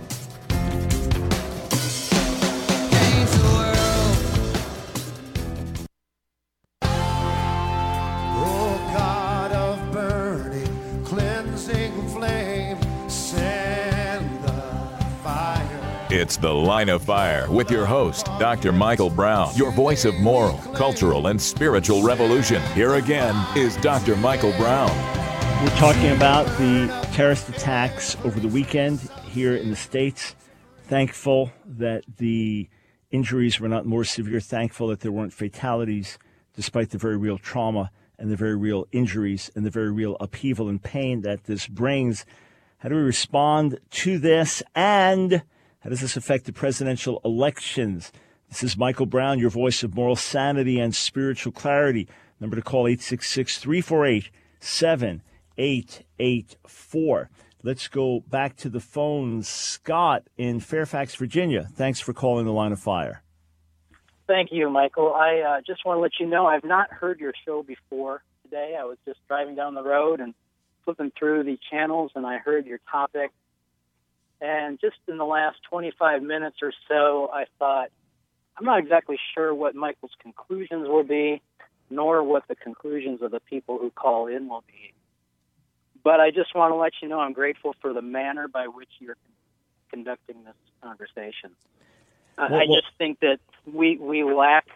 [16.24, 18.72] It's The Line of Fire with your host, Dr.
[18.72, 22.62] Michael Brown, your voice of moral, cultural, and spiritual revolution.
[22.72, 24.16] Here again is Dr.
[24.16, 24.90] Michael Brown.
[25.62, 30.34] We're talking about the terrorist attacks over the weekend here in the States.
[30.84, 32.70] Thankful that the
[33.12, 34.40] injuries were not more severe.
[34.40, 36.18] Thankful that there weren't fatalities,
[36.56, 40.70] despite the very real trauma and the very real injuries and the very real upheaval
[40.70, 42.26] and pain that this brings.
[42.78, 44.64] How do we respond to this?
[44.74, 45.44] And
[45.84, 48.14] how does this affect the presidential elections?
[48.48, 52.08] This is Michael Brown, your voice of moral sanity and spiritual clarity.
[52.40, 57.30] Number to call 866 348 7884.
[57.64, 59.50] Let's go back to the phones.
[59.50, 61.68] Scott in Fairfax, Virginia.
[61.74, 63.22] Thanks for calling the line of fire.
[64.26, 65.14] Thank you, Michael.
[65.14, 68.78] I uh, just want to let you know I've not heard your show before today.
[68.80, 70.34] I was just driving down the road and
[70.86, 73.32] flipping through the channels and I heard your topic.
[74.44, 77.92] And just in the last 25 minutes or so, I thought,
[78.58, 81.42] I'm not exactly sure what Michael's conclusions will be,
[81.90, 84.94] nor what the conclusions of the people who call in will be.
[86.04, 88.90] But I just want to let you know I'm grateful for the manner by which
[89.00, 89.16] you're
[89.90, 91.52] conducting this conversation.
[92.38, 93.40] Well, I just think that
[93.72, 94.68] we we lack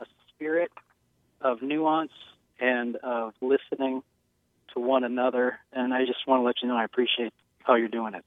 [0.00, 0.70] a spirit
[1.40, 2.12] of nuance
[2.60, 4.04] and of listening
[4.74, 5.58] to one another.
[5.72, 7.32] And I just want to let you know I appreciate
[7.64, 8.24] how you're doing it.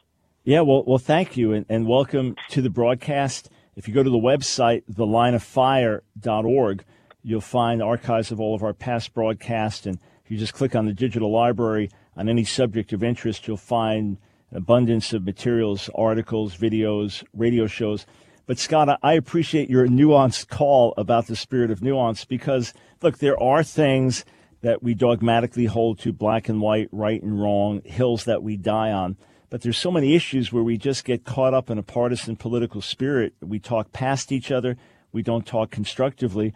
[0.47, 3.49] Yeah, well, well, thank you, and, and welcome to the broadcast.
[3.75, 6.85] If you go to the website, thelineoffire.org,
[7.23, 9.87] you'll find archives of all of our past broadcasts.
[9.87, 13.57] And if you just click on the digital library on any subject of interest, you'll
[13.57, 14.17] find
[14.51, 18.05] an abundance of materials, articles, videos, radio shows.
[18.45, 23.41] But Scott, I appreciate your nuanced call about the spirit of nuance because, look, there
[23.41, 24.25] are things
[24.61, 28.91] that we dogmatically hold to black and white, right and wrong, hills that we die
[28.91, 29.17] on.
[29.49, 32.81] But there's so many issues where we just get caught up in a partisan political
[32.81, 33.33] spirit.
[33.41, 34.77] We talk past each other.
[35.11, 36.53] We don't talk constructively.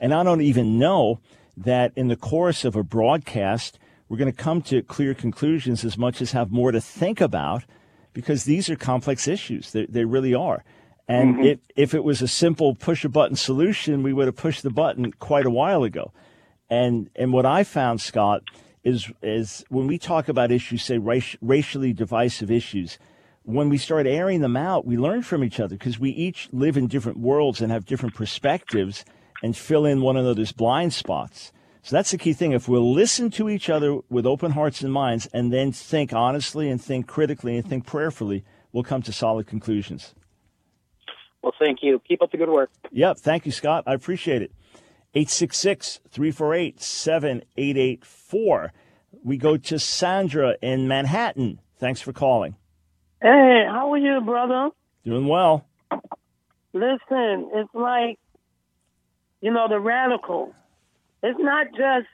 [0.00, 1.20] And I don't even know
[1.56, 3.78] that in the course of a broadcast,
[4.08, 7.64] we're going to come to clear conclusions as much as have more to think about
[8.12, 9.72] because these are complex issues.
[9.72, 10.64] They, they really are.
[11.08, 11.44] And mm-hmm.
[11.44, 14.70] if, if it was a simple push a button solution, we would have pushed the
[14.70, 16.12] button quite a while ago.
[16.70, 18.42] And and what I found, Scott,
[18.84, 22.98] is is when we talk about issues, say raci- racially divisive issues,
[23.44, 26.76] when we start airing them out, we learn from each other because we each live
[26.76, 29.04] in different worlds and have different perspectives
[29.42, 31.52] and fill in one another's blind spots.
[31.82, 32.52] So that's the key thing.
[32.52, 36.70] If we'll listen to each other with open hearts and minds and then think honestly
[36.70, 40.14] and think critically and think prayerfully, we'll come to solid conclusions.
[41.42, 42.00] Well, thank you.
[42.06, 42.70] Keep up the good work.
[42.92, 43.18] Yep.
[43.18, 43.82] Thank you, Scott.
[43.88, 44.52] I appreciate it.
[45.14, 48.72] 866 348 7884.
[49.24, 51.60] We go to Sandra in Manhattan.
[51.78, 52.56] Thanks for calling.
[53.20, 54.70] Hey, how are you, brother?
[55.04, 55.66] Doing well.
[56.72, 58.18] Listen, it's like,
[59.40, 60.54] you know, the radical.
[61.22, 62.08] It's not just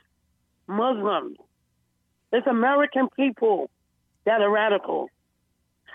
[0.66, 1.38] Muslims,
[2.32, 3.70] it's American people
[4.26, 5.08] that are radical.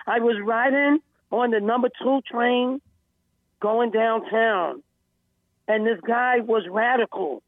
[0.08, 1.00] I was riding
[1.32, 2.82] on the number two train
[3.60, 4.82] going downtown
[5.68, 7.42] and this guy was radical,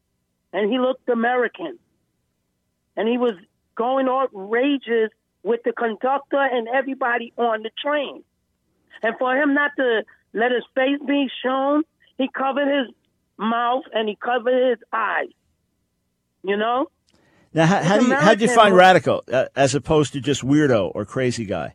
[0.52, 1.78] and he looked American,
[2.96, 3.34] and he was
[3.76, 5.10] going outrageous
[5.42, 8.24] with the conductor and everybody on the train.
[9.02, 10.02] And for him not to
[10.32, 11.84] let his face be shown,
[12.18, 12.94] he covered his
[13.38, 15.28] mouth and he covered his eyes.
[16.42, 16.90] You know?
[17.52, 20.42] Now, how, how do you how do you find radical uh, as opposed to just
[20.42, 21.74] weirdo or crazy guy?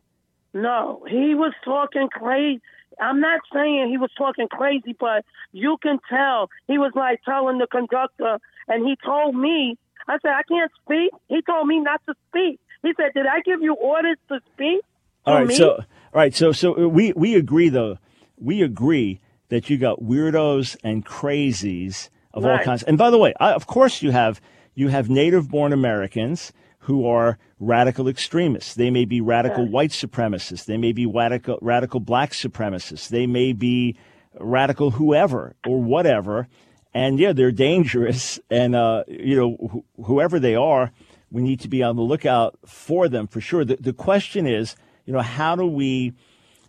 [0.54, 2.60] No, he was talking crazy.
[3.00, 7.58] I'm not saying he was talking crazy, but you can tell he was like telling
[7.58, 9.76] the conductor, and he told me,
[10.08, 11.10] I said, I can't speak.
[11.28, 12.60] He told me not to speak.
[12.82, 14.80] He said, Did I give you orders to speak?
[15.24, 15.54] all right, me?
[15.54, 17.98] so all right, so so uh, we we agree though.
[18.38, 22.58] We agree that you got weirdos and crazies of Right.
[22.58, 22.82] all kinds.
[22.82, 24.40] And by the way, I, of course you have
[24.74, 28.74] you have native born Americans who are radical extremists.
[28.74, 30.64] They may be radical white supremacists.
[30.64, 33.08] They may be radical radical black supremacists.
[33.08, 33.96] They may be
[34.38, 36.48] radical whoever or whatever.
[36.92, 38.40] And yeah, they're dangerous.
[38.50, 40.92] And uh, you know, wh- whoever they are,
[41.30, 43.64] we need to be on the lookout for them for sure.
[43.64, 44.74] The, the question is,
[45.06, 46.14] you know, how do we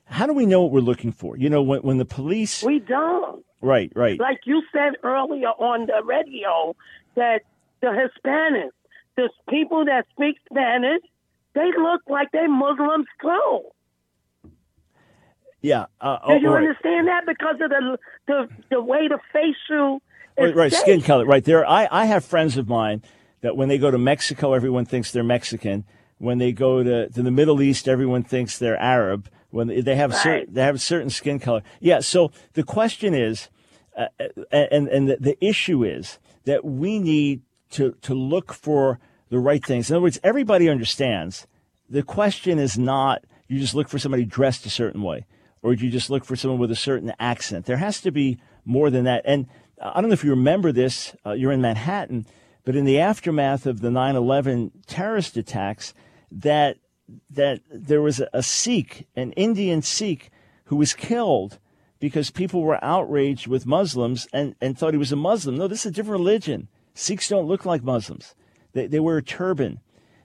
[0.06, 1.38] how do we know what we're looking for?
[1.38, 3.44] You know, when when the police We don't.
[3.62, 4.20] Right, right.
[4.20, 6.76] Like you said earlier on the radio,
[7.16, 7.42] that
[7.82, 8.72] the Hispanics,
[9.16, 11.02] the people that speak Spanish,
[11.54, 13.62] they look like they're Muslims too.
[15.62, 15.86] Yeah.
[16.02, 16.58] Uh, Do oh, you right.
[16.64, 17.26] understand that?
[17.26, 17.98] Because of the
[18.28, 20.02] the the way the facial
[20.38, 21.26] is Right, right, skin color.
[21.26, 23.02] Right there, I, I have friends of mine
[23.42, 25.86] that when they go to Mexico, everyone thinks they're Mexican.
[26.18, 29.30] When they go to, to the Middle East, everyone thinks they're Arab.
[29.52, 31.62] when they have a certain, they have a certain skin color.
[31.80, 32.00] Yeah.
[32.00, 33.50] So the question is,
[33.96, 34.08] uh,
[34.52, 37.42] and and the, the issue is that we need
[37.74, 39.00] to to look for
[39.30, 39.90] the right things.
[39.90, 41.48] In other words, everybody understands.
[41.90, 45.26] The question is not you just look for somebody dressed a certain way,
[45.62, 47.66] or you just look for someone with a certain accent.
[47.66, 49.22] There has to be more than that.
[49.26, 49.48] And
[49.82, 51.16] I don't know if you remember this.
[51.26, 52.26] Uh, you're in Manhattan,
[52.64, 55.94] but in the aftermath of the 9/11 terrorist attacks,
[56.32, 56.78] that
[57.30, 60.32] that there was a, a Sikh, an Indian Sikh,
[60.66, 61.60] who was killed
[62.00, 65.56] because people were outraged with Muslims and, and thought he was a Muslim.
[65.56, 66.68] No, this is a different religion.
[66.94, 68.36] Sikhs don't look like Muslims.
[68.74, 69.80] They, they wear a turban.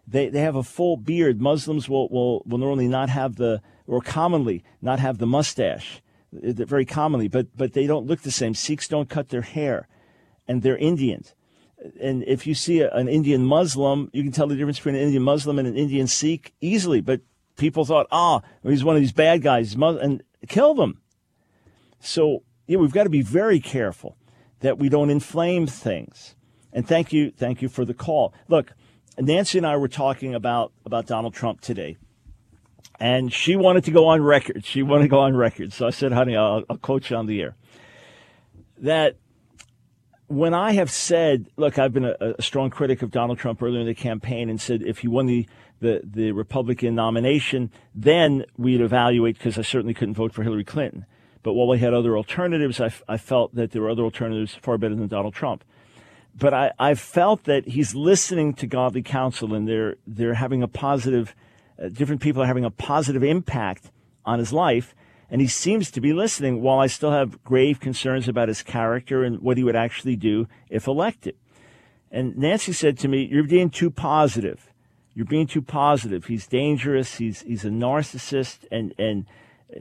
[0.07, 1.41] They, they have a full beard.
[1.41, 6.03] Muslims will, will, will normally not have the, or commonly not have the mustache,
[6.35, 8.55] uh, very commonly, but, but they don't look the same.
[8.55, 9.89] Sikhs don't cut their hair,
[10.47, 11.35] and they're Indians.
[12.01, 15.03] And if you see a, an Indian Muslim, you can tell the difference between an
[15.03, 17.01] Indian Muslim and an Indian Sikh easily.
[17.01, 17.21] But
[17.57, 21.01] people thought, oh, he's one of these bad guys, and kill them.
[22.01, 24.17] So yeah, we've got to be very careful
[24.61, 26.35] that we don't inflame things.
[26.73, 28.35] And thank you, thank you for the call.
[28.49, 28.73] Look,
[29.19, 31.97] Nancy and I were talking about about Donald Trump today,
[33.01, 34.65] and she wanted to go on record.
[34.65, 35.73] She wanted to go on record.
[35.73, 37.57] So I said, "Honey, I'll, I'll quote you on the air."
[38.79, 39.17] That
[40.29, 43.81] when I have said, look, I've been a, a, strong critic of Donald Trump earlier
[43.81, 45.49] in the campaign and said if he won the,
[45.81, 51.07] the, the Republican nomination, then we'd evaluate because I certainly couldn't vote for Hillary Clinton.
[51.43, 54.77] But while we had other alternatives, I, I felt that there were other alternatives far
[54.77, 55.65] better than Donald Trump
[56.39, 60.69] but I, I felt that he's listening to godly counsel and they're, they're having a
[60.69, 61.35] positive,
[61.83, 63.91] uh, different people are having a positive impact
[64.25, 64.95] on his life.
[65.31, 69.25] And he seems to be listening while I still have grave concerns about his character
[69.25, 71.35] and what he would actually do if elected.
[72.11, 74.73] And Nancy said to me, You're being too positive.
[75.15, 76.27] You're being too positive.
[76.27, 77.17] He's dangerous.
[77.17, 79.27] He's, he's a narcissist and, and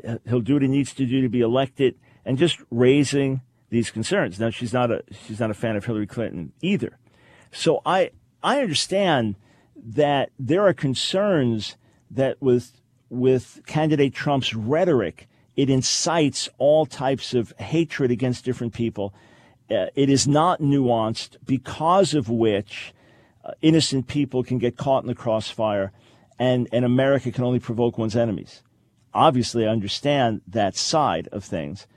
[0.05, 1.95] uh, he'll do what he needs to do to be elected.
[2.25, 4.39] And just raising these concerns.
[4.39, 6.97] Now she's not a she's not a fan of Hillary Clinton either.
[7.51, 8.11] So I
[8.43, 9.35] I understand
[9.75, 11.77] that there are concerns
[12.11, 19.13] that with with candidate Trump's rhetoric, it incites all types of hatred against different people.
[19.69, 22.93] Uh, it is not nuanced, because of which
[23.43, 25.91] uh, innocent people can get caught in the crossfire,
[26.39, 28.61] and, and America can only provoke one's enemies.
[29.13, 31.87] Obviously, I understand that side of things,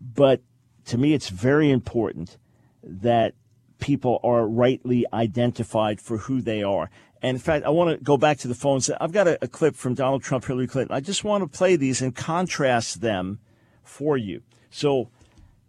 [0.00, 0.40] but
[0.86, 2.38] to me, it's very important
[2.82, 3.34] that
[3.78, 6.90] people are rightly identified for who they are.
[7.22, 8.90] And in fact, I want to go back to the phones.
[9.00, 10.94] I've got a, a, clip from Donald Trump, Hillary Clinton.
[10.94, 13.40] I just want to play these and contrast them
[13.82, 14.42] for you.
[14.70, 15.10] So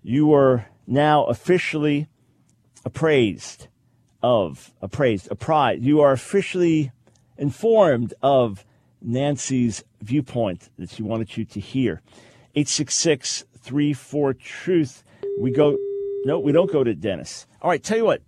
[0.03, 2.07] you are now officially
[2.85, 3.67] appraised
[4.21, 5.83] of, appraised, apprised.
[5.83, 6.91] You are officially
[7.37, 8.65] informed of
[9.01, 12.01] Nancy's viewpoint that she wanted you to hear.
[12.55, 15.03] 866 34 Truth
[15.37, 15.77] we go
[16.25, 17.47] no we don't go to dennis.
[17.61, 18.21] All right tell you what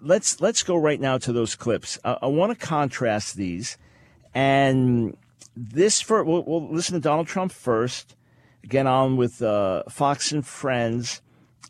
[0.00, 1.98] let's let's go right now to those clips.
[2.04, 3.78] I, I want to contrast these
[4.34, 5.16] and
[5.56, 8.16] this for we'll, we'll, listen to donald trump first
[8.68, 11.22] get on with uh, fox and friends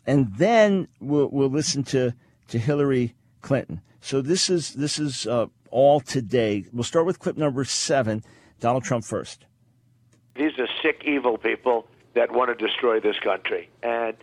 [0.07, 2.13] and then we'll, we'll listen to
[2.47, 3.81] to hillary clinton.
[4.01, 6.65] So this is this is uh, all today.
[6.71, 8.23] We'll start with clip number seven
[8.59, 9.45] donald trump first.
[10.35, 13.69] These are sick evil people that want to destroy this country.
[13.83, 14.15] And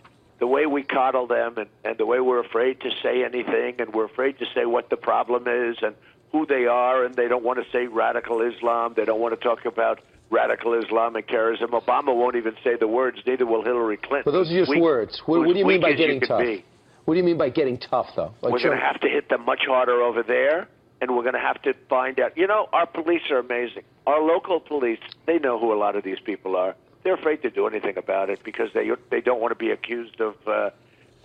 [0.43, 3.93] the way we coddle them and, and the way we're afraid to say anything and
[3.93, 5.95] we're afraid to say what the problem is and
[6.33, 8.93] who they are and they don't want to say radical Islam.
[8.93, 11.69] They don't want to talk about radical Islamic terrorism.
[11.69, 14.23] Obama won't even say the words, neither will Hillary Clinton.
[14.25, 15.21] But those are just weak, words.
[15.25, 16.41] What, what do you mean by getting tough?
[16.41, 16.65] Be.
[17.05, 18.33] What do you mean by getting tough, though?
[18.41, 20.67] Like we're going to have to hit them much harder over there,
[20.99, 22.37] and we're going to have to find out.
[22.37, 23.83] You know, our police are amazing.
[24.05, 27.49] Our local police, they know who a lot of these people are they're afraid to
[27.49, 30.71] do anything about it because they they don't want to be accused of uh,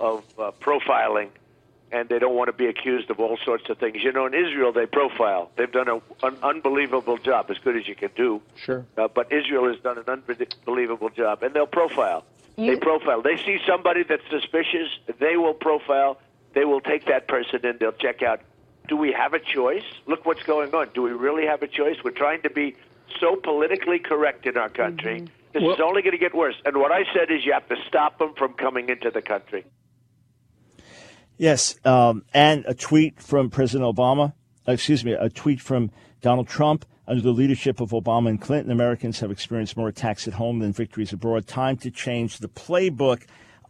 [0.00, 1.28] of uh, profiling,
[1.92, 4.02] and they don't want to be accused of all sorts of things.
[4.02, 5.50] You know, in Israel they profile.
[5.56, 8.42] They've done a, an unbelievable job, as good as you can do.
[8.56, 8.84] Sure.
[8.96, 12.24] Uh, but Israel has done an unbelievable job, and they'll profile.
[12.56, 12.74] You...
[12.74, 13.22] They profile.
[13.22, 14.88] They see somebody that's suspicious.
[15.18, 16.20] They will profile.
[16.54, 17.78] They will take that person in.
[17.78, 18.40] They'll check out.
[18.88, 19.84] Do we have a choice?
[20.06, 20.88] Look what's going on.
[20.94, 21.98] Do we really have a choice?
[22.02, 22.74] We're trying to be
[23.20, 25.20] so politically correct in our country.
[25.20, 26.56] Mm-hmm this well, is only going to get worse.
[26.64, 29.64] And what I said is you have to stop them from coming into the country.
[31.36, 34.32] Yes, um, and a tweet from President Obama,
[34.66, 35.90] excuse me, a tweet from
[36.20, 36.84] Donald Trump.
[37.06, 40.74] Under the leadership of Obama and Clinton, Americans have experienced more attacks at home than
[40.74, 41.46] victories abroad.
[41.46, 43.22] Time to change the playbook.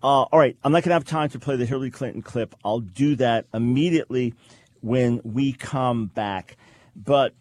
[0.02, 2.56] Uh, all right, I'm not going to have time to play the Hillary Clinton clip.
[2.64, 4.34] I'll do that immediately
[4.80, 6.56] when we come back.
[6.96, 7.34] But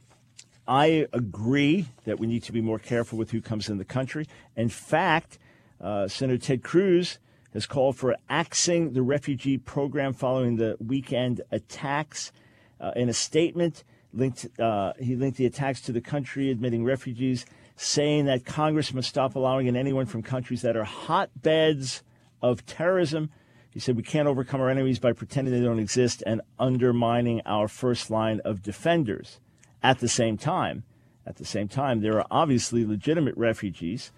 [0.67, 4.27] I agree that we need to be more careful with who comes in the country.
[4.55, 5.39] In fact,
[5.79, 7.19] uh, Senator Ted Cruz
[7.53, 12.31] has called for axing the refugee program following the weekend attacks.
[12.79, 17.45] Uh, in a statement, linked, uh, he linked the attacks to the country admitting refugees,
[17.75, 22.03] saying that Congress must stop allowing in anyone from countries that are hotbeds
[22.41, 23.29] of terrorism.
[23.69, 27.67] He said we can't overcome our enemies by pretending they don't exist and undermining our
[27.67, 29.39] first line of defenders.
[29.83, 30.83] At the same time,
[31.25, 34.11] at the same time, there are obviously legitimate refugees,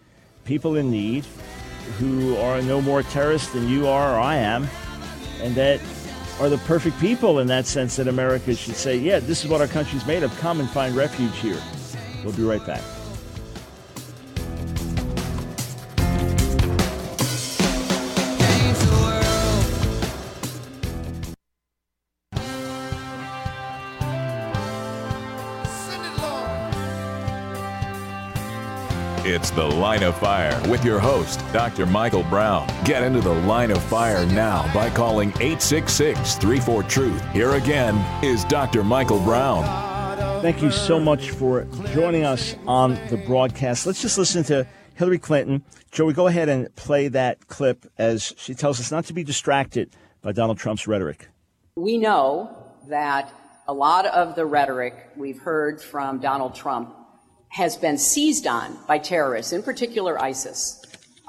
[0.45, 1.25] people in need,
[1.97, 4.67] who are no more terrorists than you are or I am,
[5.41, 5.81] and that
[6.39, 9.59] are the perfect people in that sense that America should say, yeah, this is what
[9.59, 10.37] our country's made of.
[10.39, 11.61] Come and find refuge here.
[12.23, 12.83] We'll be right back.
[29.49, 31.87] It's The Line of Fire with your host, Dr.
[31.87, 32.67] Michael Brown.
[32.85, 37.31] Get into the line of fire now by calling 866 34 Truth.
[37.31, 38.83] Here again is Dr.
[38.83, 39.63] Michael Brown.
[40.43, 43.87] Thank you so much for joining us on the broadcast.
[43.87, 45.63] Let's just listen to Hillary Clinton.
[45.89, 49.89] Joey, go ahead and play that clip as she tells us not to be distracted
[50.21, 51.27] by Donald Trump's rhetoric.
[51.75, 52.55] We know
[52.87, 53.33] that
[53.67, 56.98] a lot of the rhetoric we've heard from Donald Trump
[57.49, 60.81] has been seized on by terrorists, in particular ISIS,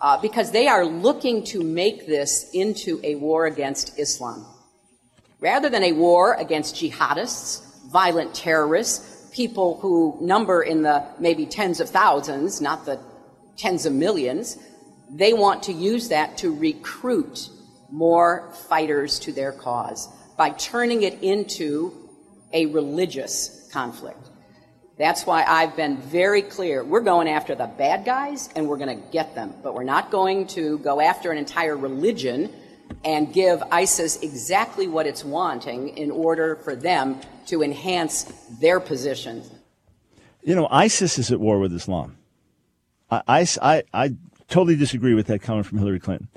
[0.03, 4.47] uh, because they are looking to make this into a war against Islam.
[5.41, 11.81] Rather than a war against jihadists, violent terrorists, people who number in the maybe tens
[11.81, 13.01] of thousands, not the
[13.57, 14.59] tens of millions,
[15.11, 17.49] they want to use that to recruit
[17.91, 21.93] more fighters to their cause by turning it into
[22.53, 24.30] a religious conflict.
[25.01, 26.85] That's why I've been very clear.
[26.85, 30.11] We're going after the bad guys and we're going to get them, but we're not
[30.11, 32.53] going to go after an entire religion
[33.03, 38.25] and give ISIS exactly what it's wanting in order for them to enhance
[38.61, 39.43] their position.
[40.43, 42.19] You know, ISIS is at war with Islam.
[43.11, 44.15] I, I, I,
[44.49, 46.29] totally disagree with that comment from Hillary Clinton.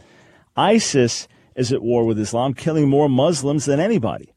[0.55, 4.33] ISIS is at war with Islam, killing more Muslims than anybody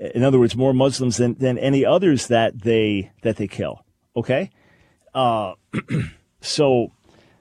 [0.00, 3.84] in other words, more Muslims than, than any others that they that they kill.
[4.16, 4.50] Okay,
[5.14, 5.54] uh,
[6.40, 6.92] so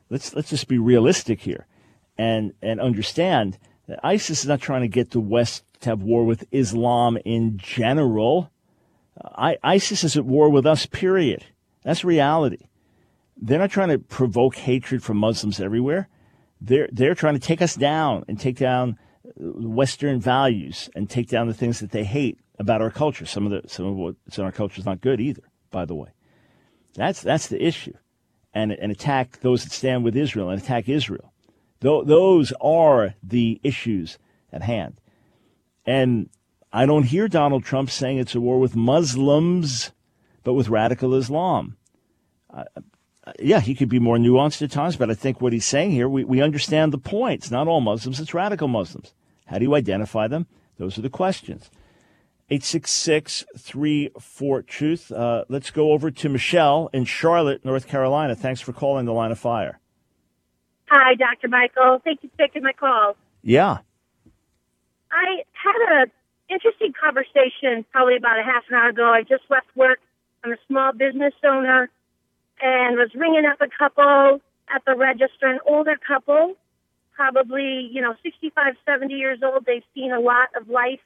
[0.09, 1.65] let's let's just be realistic here,
[2.17, 3.57] and and understand
[3.87, 7.57] that ISIS is not trying to get the West to have war with Islam in
[7.57, 8.51] general.
[9.35, 10.85] I, ISIS is at war with us.
[10.85, 11.45] Period.
[11.83, 12.67] That's reality.
[13.37, 16.09] They're not trying to provoke hatred from Muslims everywhere.
[16.59, 18.99] They're they're trying to take us down and take down
[19.37, 23.25] Western values and take down the things that they hate about our culture.
[23.25, 25.95] Some of the some of what's in our culture is not good either, by the
[25.95, 26.09] way.
[26.93, 27.93] That's that's the issue,
[28.53, 31.33] and and attack those that stand with Israel and attack Israel.
[31.81, 34.19] Th- those are the issues
[34.51, 34.99] at hand,
[35.85, 36.29] and
[36.71, 39.91] I don't hear Donald Trump saying it's a war with Muslims,
[40.43, 41.77] but with radical Islam.
[42.51, 42.63] Uh,
[43.39, 46.09] yeah, he could be more nuanced at times, but I think what he's saying here,
[46.09, 47.41] we, we understand the point.
[47.41, 49.13] It's not all Muslims, it's radical Muslims.
[49.45, 50.47] How do you identify them?
[50.77, 51.69] Those are the questions.
[52.51, 55.11] 866 34 Truth.
[55.11, 58.35] Uh, let's go over to Michelle in Charlotte, North Carolina.
[58.35, 59.79] Thanks for calling the line of fire.
[60.87, 61.47] Hi, Dr.
[61.47, 62.01] Michael.
[62.03, 63.15] Thank you for taking my call.
[63.43, 63.77] Yeah.
[65.11, 66.11] I had an
[66.49, 69.09] interesting conversation probably about a half an hour ago.
[69.09, 69.99] I just left work.
[70.43, 71.89] I'm a small business owner
[72.61, 74.41] and was ringing up a couple
[74.73, 76.55] at the register, an older couple,
[77.13, 79.65] probably, you know, 65, 70 years old.
[79.65, 80.99] They've seen a lot of life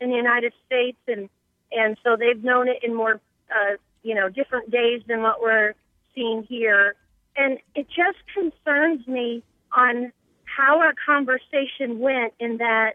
[0.00, 1.28] in the United States, and
[1.70, 3.20] and so they've known it in more
[3.50, 5.74] uh, you know different days than what we're
[6.14, 6.94] seeing here,
[7.36, 10.12] and it just concerns me on
[10.44, 12.92] how our conversation went in that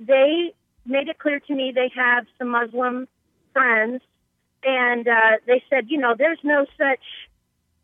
[0.00, 0.52] they
[0.84, 3.06] made it clear to me they have some Muslim
[3.52, 4.02] friends,
[4.64, 7.00] and uh, they said, you know, there's no such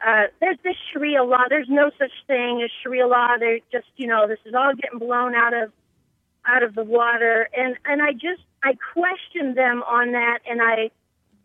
[0.04, 1.44] uh, there's this Sharia law.
[1.48, 3.36] There's no such thing as Sharia law.
[3.38, 5.72] They're just, you know, this is all getting blown out of
[6.46, 7.48] out of the water.
[7.56, 10.90] And and I just I questioned them on that and I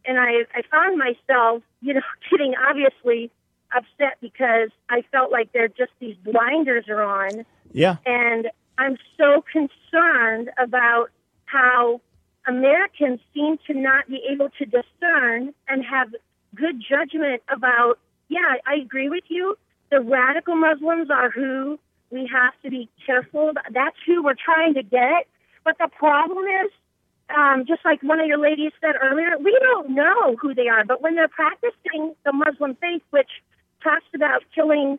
[0.05, 3.31] and I I found myself you know getting obviously
[3.75, 7.45] upset because I felt like they're just these blinders are on.
[7.71, 7.97] Yeah.
[8.05, 8.47] And
[8.77, 11.09] I'm so concerned about
[11.45, 12.01] how
[12.47, 16.13] Americans seem to not be able to discern and have
[16.55, 19.57] good judgment about yeah I agree with you.
[19.91, 21.79] The radical Muslims are who
[22.12, 23.53] we have to be careful.
[23.72, 25.28] That's who we're trying to get.
[25.64, 26.72] But the problem is,
[27.36, 30.84] um, just like one of your ladies said earlier, we don't know who they are.
[30.86, 33.30] But when they're practicing the Muslim faith, which
[33.84, 34.97] talks about killing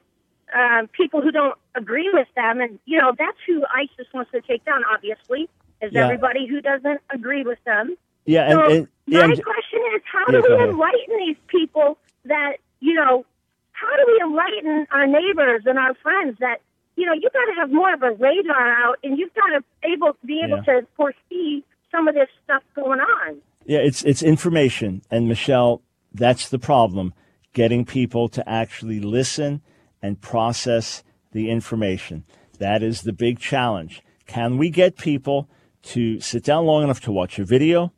[0.56, 4.40] uh, people who don't agree with them, and you know that's who ISIS wants to
[4.42, 4.82] take down.
[4.92, 5.48] Obviously,
[5.80, 6.04] is Yeah.
[6.04, 7.96] everybody who doesn't agree with them.
[8.26, 11.36] Yeah, and, So and yeah, my and- question is, how Yeah, do we enlighten these
[11.48, 13.24] people that you know?
[13.72, 16.60] How do we enlighten our neighbors and our friends that
[17.00, 19.60] you know you got to have more of a radar out, and you've got to
[19.92, 20.80] able be able Yeah.
[20.80, 23.30] to foresee some of this stuff going on.
[23.64, 25.82] Yeah, it's it's information, and Michelle,
[26.12, 27.06] that's the problem:
[27.52, 29.62] getting people to actually listen
[30.02, 32.24] and process the information.
[32.58, 34.02] That is the big challenge.
[34.26, 35.48] Can we get people
[35.82, 37.92] to sit down long enough to watch a video,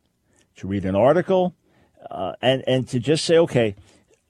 [0.57, 1.55] to read an article,
[2.09, 3.75] uh, and and to just say, okay,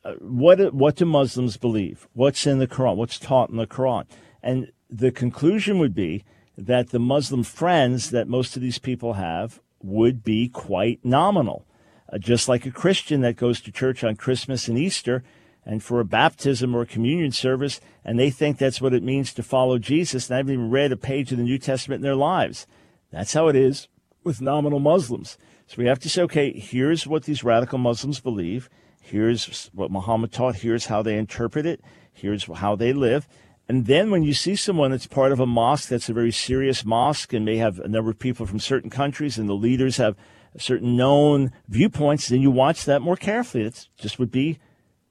[0.03, 2.07] uh, what what do Muslims believe?
[2.13, 2.95] What's in the Quran?
[2.95, 4.05] What's taught in the Quran?
[4.43, 6.23] And the conclusion would be
[6.57, 11.65] that the Muslim friends that most of these people have would be quite nominal,
[12.11, 15.23] uh, just like a Christian that goes to church on Christmas and Easter.
[15.65, 19.33] And for a baptism or a communion service, and they think that's what it means
[19.33, 22.03] to follow Jesus, and they haven't even read a page of the New Testament in
[22.03, 22.67] their lives.
[23.11, 23.87] That's how it is
[24.25, 25.37] with nominal Muslims.
[25.67, 28.69] So we have to say, okay, here's what these radical Muslims believe.
[29.01, 30.57] Here's what Muhammad taught.
[30.57, 31.81] Here's how they interpret it.
[32.11, 33.27] Here's how they live.
[33.67, 36.83] And then when you see someone that's part of a mosque that's a very serious
[36.83, 40.17] mosque and may have a number of people from certain countries and the leaders have
[40.57, 43.63] certain known viewpoints, then you watch that more carefully.
[43.63, 44.59] It just would be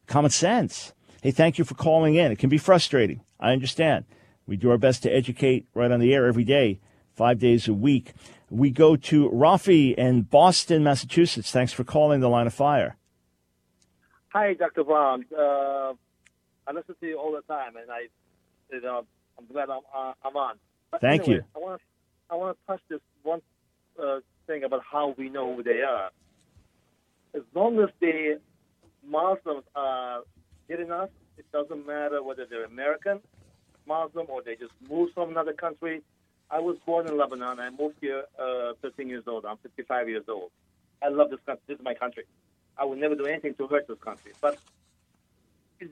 [0.07, 0.92] common sense.
[1.22, 2.30] Hey, thank you for calling in.
[2.30, 3.22] It can be frustrating.
[3.40, 4.05] I understand.
[4.46, 6.80] We do our best to educate right on the air every day,
[7.14, 8.12] five days a week.
[8.50, 11.50] We go to Rafi in Boston, Massachusetts.
[11.50, 12.96] Thanks for calling the line of fire.
[14.28, 14.84] Hi, Dr.
[14.84, 15.24] Brown.
[15.32, 15.92] Uh,
[16.66, 18.09] I listen to you all the time, and I,
[18.81, 19.05] know,
[19.39, 20.57] I'm glad I'm, uh, I'm on.
[20.91, 21.45] But Thank anyway, you.
[21.55, 21.87] I want to,
[22.31, 23.43] I want to touch this one
[24.03, 26.11] uh, thing about how we know who they are.
[27.35, 28.41] As long as the
[29.07, 30.23] Muslims are
[30.68, 31.09] hitting us,
[31.39, 33.20] it doesn't matter whether they're American
[33.87, 36.03] Muslim or they just moved from another country.
[36.51, 37.59] I was born in Lebanon.
[37.59, 39.47] I moved here uh, 13 years old.
[39.47, 40.51] I'm 55 years old.
[41.03, 41.62] I love this country.
[41.66, 42.25] This is my country.
[42.77, 44.33] I would never do anything to hurt this country.
[44.41, 44.59] But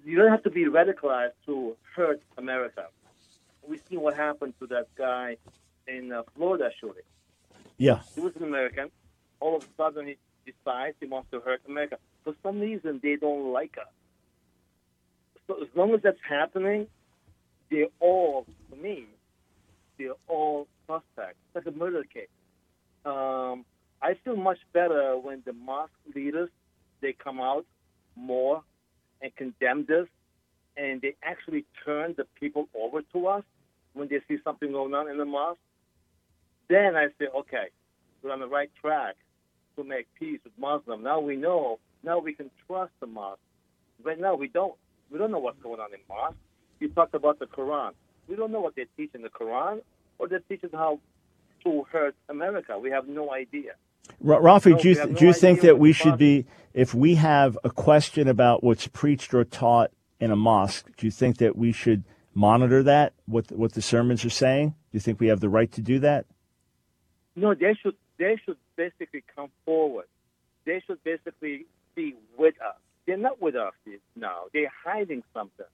[0.05, 2.87] you don't have to be radicalized to hurt America.
[3.67, 5.37] We see what happened to that guy
[5.87, 7.03] in uh, Florida shooting.
[7.77, 8.01] Yeah.
[8.15, 8.91] He was an American.
[9.41, 11.99] All of a sudden, he decides he wants to hurt America.
[12.25, 13.93] For some reason, they don't like us.
[15.47, 16.87] So as long as that's happening,
[17.71, 19.07] they're all, for me,
[19.99, 21.39] they're all suspects.
[21.55, 22.29] It's like a murder case.
[23.05, 23.65] Um,
[24.03, 26.51] I feel much better when the mosque leaders
[27.01, 27.65] they come out
[28.17, 28.63] more
[29.23, 30.07] and condemn this,
[30.77, 33.45] and they actually turn the people over to us
[33.93, 35.59] when they see something going on in the mosque.
[36.69, 37.69] Then I say, okay,
[38.23, 39.17] we're on the right track
[39.77, 41.03] to make peace with Muslims.
[41.03, 41.79] Now we know.
[42.03, 43.41] Now we can trust the mosque.
[44.03, 44.75] Right now we don't.
[45.11, 46.37] We don't know what's going on in mosque.
[46.79, 47.93] You talked about the Quran.
[48.29, 49.81] We don't know what they teach in the Quran,
[50.19, 51.01] or they teach us how
[51.65, 52.79] to hurt America.
[52.79, 53.73] We have no idea.
[54.21, 56.95] Ra- Rafi, No, do you, have no do you think that we should be, if
[56.95, 61.39] we have a question about what's preached or taught in a mosque, do you think
[61.39, 62.05] that we should
[62.35, 64.71] monitor that, what, what the sermons are saying?
[64.71, 66.27] Do you think we have the right to do that?
[67.37, 70.07] No, they should they should basically come forward.
[70.67, 72.77] They should basically be with us.
[73.07, 73.73] They're not with us
[74.15, 74.43] now.
[74.53, 75.67] They're hiding something.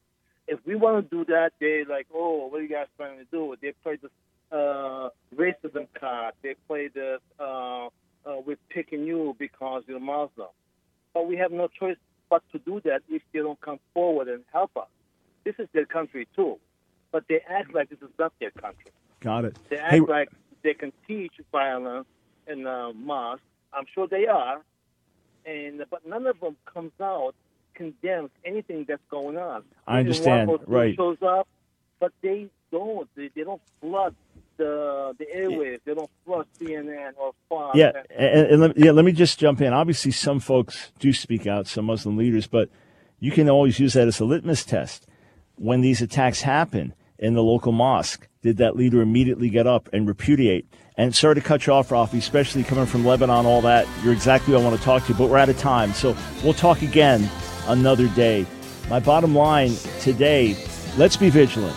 [0.46, 3.24] If we want to do that, they're like, oh, what are you guys trying to
[3.24, 3.56] do?
[3.60, 4.12] They play this
[4.52, 6.34] uh, racism card.
[6.42, 7.88] They play this, uh,
[8.26, 10.48] uh, we're picking you because you're Muslim.
[11.14, 11.96] But we have no choice
[12.28, 14.88] but to do that if they don't come forward and help us.
[15.44, 16.58] This is their country too.
[17.12, 18.90] But they act like this is not their country.
[19.20, 19.58] Got it.
[19.70, 20.28] They act Hey, like
[20.62, 22.08] they can teach violence
[22.46, 23.42] in the mosque.
[23.72, 24.62] I'm sure they are,
[25.44, 27.34] and but none of them comes out
[27.76, 29.62] condemns anything that's going on.
[29.86, 30.96] I understand, one or two right.
[30.96, 31.46] Shows up,
[32.00, 33.08] but they don't.
[33.14, 34.14] They, they don't flood
[34.56, 35.80] the the airwaves.
[35.84, 37.76] They don't flood CNN or Fox.
[37.76, 38.90] Yeah, and- and, let, yeah.
[38.90, 39.72] Let me just jump in.
[39.72, 42.68] Obviously, some folks do speak out, some Muslim leaders, but
[43.20, 45.06] you can always use that as a litmus test.
[45.56, 50.06] When these attacks happen in the local mosque, did that leader immediately get up and
[50.06, 50.66] repudiate?
[50.98, 53.86] And sorry to cut you off, Rafi, especially coming from Lebanon, all that.
[54.02, 56.54] You're exactly who I want to talk to, but we're out of time, so we'll
[56.54, 57.28] talk again
[57.66, 58.46] another day.
[58.88, 60.56] My bottom line today:
[60.96, 61.76] let's be vigilant.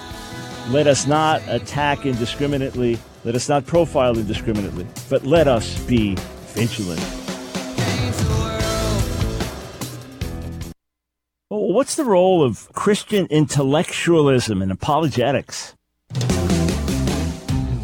[0.72, 3.00] Let us not attack indiscriminately.
[3.24, 4.86] Let us not profile indiscriminately.
[5.10, 6.16] But let us be
[6.54, 7.02] vigilant.
[11.48, 15.74] What's the role of Christian intellectualism and apologetics?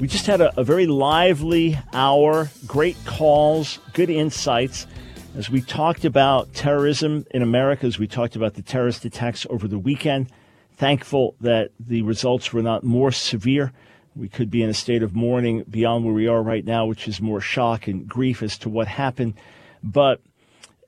[0.00, 4.86] We just had a, a, very lively hour, great calls, good insights
[5.36, 9.68] as we talked about terrorism in America, as we talked about the terrorist attacks over
[9.68, 10.30] the weekend.
[10.76, 13.74] Thankful that the results were not more severe.
[14.16, 17.06] We could be in a state of mourning beyond where we are right now, which
[17.06, 19.34] is more shock and grief as to what happened.
[19.84, 20.22] But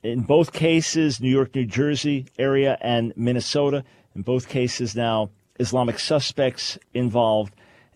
[0.02, 3.84] in both cases, New York, New Jersey area, and Minnesota,
[4.16, 7.52] in both cases now, Islamic suspects involved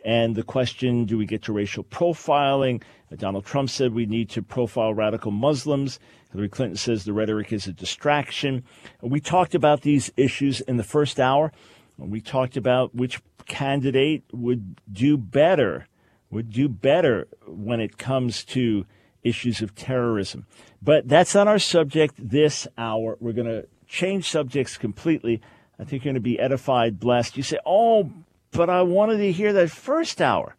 [0.07, 2.81] and the question do we get to racial profiling?
[3.17, 5.99] Donald Trump said we need to profile radical Muslims.
[6.31, 8.63] Hillary Clinton says the rhetoric is a distraction.
[9.03, 11.53] We talked about these issues in the first hour.
[11.99, 15.89] We talked about which candidate would do better,
[16.31, 18.87] would do better when it comes to
[19.25, 20.47] issues of terrorism.
[20.81, 23.17] But that's not our subject this hour.
[23.19, 25.43] We're going to change subjects completely.
[25.81, 27.37] I think you're going to be edified, blessed.
[27.37, 28.13] You say, oh,
[28.51, 30.57] but I wanted to hear that first hour.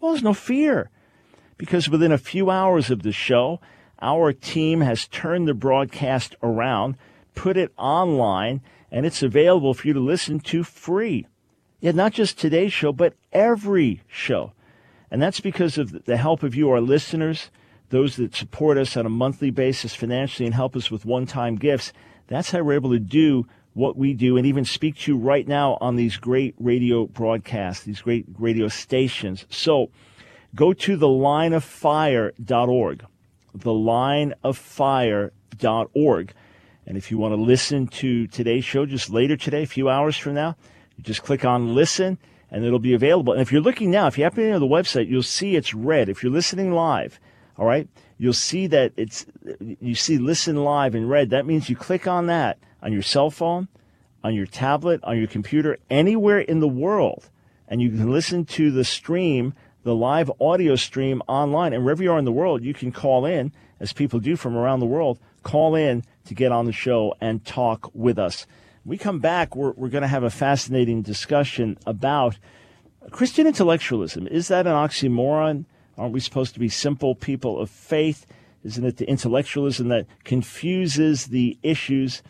[0.00, 0.90] Well, there's no fear
[1.56, 3.60] because within a few hours of the show,
[4.00, 6.96] our team has turned the broadcast around,
[7.34, 8.60] put it online,
[8.90, 11.26] and it's available for you to listen to free.
[11.80, 14.52] Yeah, not just today's show, but every show.
[15.10, 17.50] And that's because of the help of you, our listeners,
[17.90, 21.56] those that support us on a monthly basis financially and help us with one time
[21.56, 21.92] gifts.
[22.26, 23.46] That's how we're able to do
[23.78, 27.84] what we do and even speak to you right now on these great radio broadcasts,
[27.84, 29.46] these great radio stations.
[29.50, 29.90] So
[30.52, 33.06] go to thelineoffire.org,
[33.56, 36.32] thelineoffire.org.
[36.86, 40.16] And if you want to listen to today's show just later today, a few hours
[40.16, 40.56] from now,
[40.96, 42.18] you just click on listen
[42.50, 43.32] and it'll be available.
[43.32, 45.72] And if you're looking now, if you happen to to the website, you'll see it's
[45.72, 46.08] red.
[46.08, 47.20] If you're listening live,
[47.56, 49.24] all right, you'll see that it's,
[49.80, 51.30] you see listen live in red.
[51.30, 53.68] That means you click on that on your cell phone,
[54.22, 57.28] on your tablet, on your computer, anywhere in the world.
[57.68, 61.72] And you can listen to the stream, the live audio stream online.
[61.72, 64.56] And wherever you are in the world, you can call in, as people do from
[64.56, 68.46] around the world, call in to get on the show and talk with us.
[68.84, 72.38] When we come back, we're, we're going to have a fascinating discussion about
[73.10, 74.26] Christian intellectualism.
[74.26, 75.64] Is that an oxymoron?
[75.96, 78.26] Aren't we supposed to be simple people of faith?
[78.64, 82.22] Isn't it the intellectualism that confuses the issues?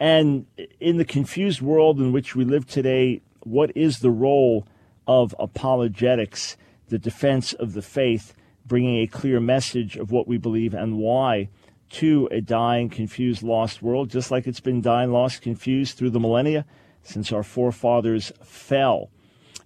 [0.00, 0.46] And
[0.80, 4.66] in the confused world in which we live today, what is the role
[5.06, 6.56] of apologetics,
[6.88, 8.34] the defense of the faith,
[8.66, 11.48] bringing a clear message of what we believe and why
[11.90, 16.20] to a dying, confused, lost world, just like it's been dying, lost, confused through the
[16.20, 16.66] millennia
[17.02, 19.10] since our forefathers fell?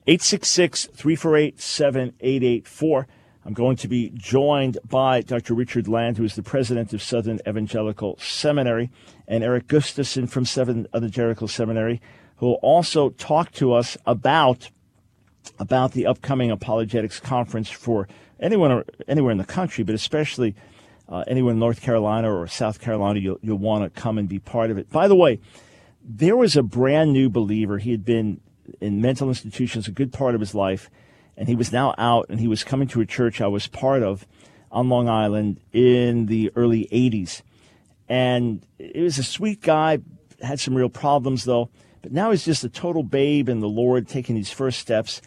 [0.07, 3.07] 866 348 7884.
[3.45, 5.55] I'm going to be joined by Dr.
[5.55, 8.89] Richard Land, who is the president of Southern Evangelical Seminary,
[9.27, 12.01] and Eric Gustafson from Southern Evangelical Seminary,
[12.37, 14.71] who will also talk to us about
[15.59, 18.07] about the upcoming apologetics conference for
[18.39, 20.55] anyone anywhere in the country, but especially
[21.09, 23.19] uh, anyone in North Carolina or South Carolina.
[23.19, 24.89] You'll, you'll want to come and be part of it.
[24.89, 25.41] By the way,
[26.01, 27.79] there was a brand new believer.
[27.79, 28.41] He had been
[28.81, 30.89] in mental institutions a good part of his life
[31.37, 34.03] and he was now out and he was coming to a church I was part
[34.03, 34.27] of
[34.71, 37.43] on Long Island in the early 80s.
[38.09, 39.99] And it was a sweet guy,
[40.43, 41.71] had some real problems though,
[42.03, 45.23] but now he's just a total babe in the Lord, taking these first steps.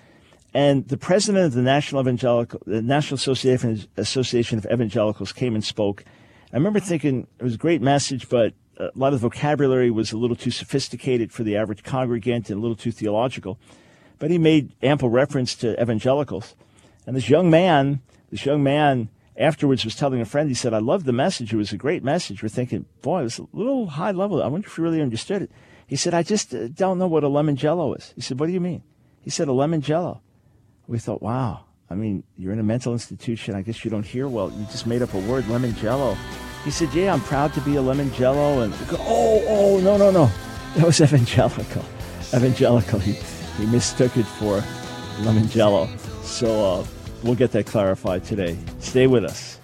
[0.54, 6.06] And the president of the National Evangelical, the National Association of Evangelicals came and spoke.
[6.54, 10.12] I remember thinking it was a great message, but a lot of the vocabulary was
[10.12, 13.58] a little too sophisticated for the average congregant and a little too theological
[14.20, 16.56] but he made ample reference to evangelicals.
[17.06, 18.02] And this young man,
[18.32, 21.54] this young man afterwards was telling a friend, he said, I loved the message.
[21.54, 22.42] It was a great message.
[22.42, 24.42] We're thinking, boy, it was a little high level.
[24.42, 25.52] I wonder if you really understood it.
[25.88, 28.14] He said, I just uh, don't know what a lemon jello is.
[28.16, 28.82] He said, what do you mean?
[29.22, 30.22] He said, a lemon jello.
[30.88, 31.66] We thought, wow.
[31.90, 33.54] I mean, you're in a mental institution.
[33.54, 34.52] I guess you don't hear well.
[34.52, 36.18] You just made up a word, lemon jello.
[36.64, 38.62] He said, yeah, I'm proud to be a lemon jello.
[38.62, 40.32] And go, oh, oh, no, no, no.
[40.76, 41.86] That was evangelical.
[42.34, 43.00] Evangelical.
[43.00, 43.14] He,
[43.58, 44.64] he mistook it for
[45.22, 45.88] lemon jello.
[46.24, 46.86] So uh,
[47.24, 48.58] we'll get that clarified today.
[48.80, 49.60] Stay with us.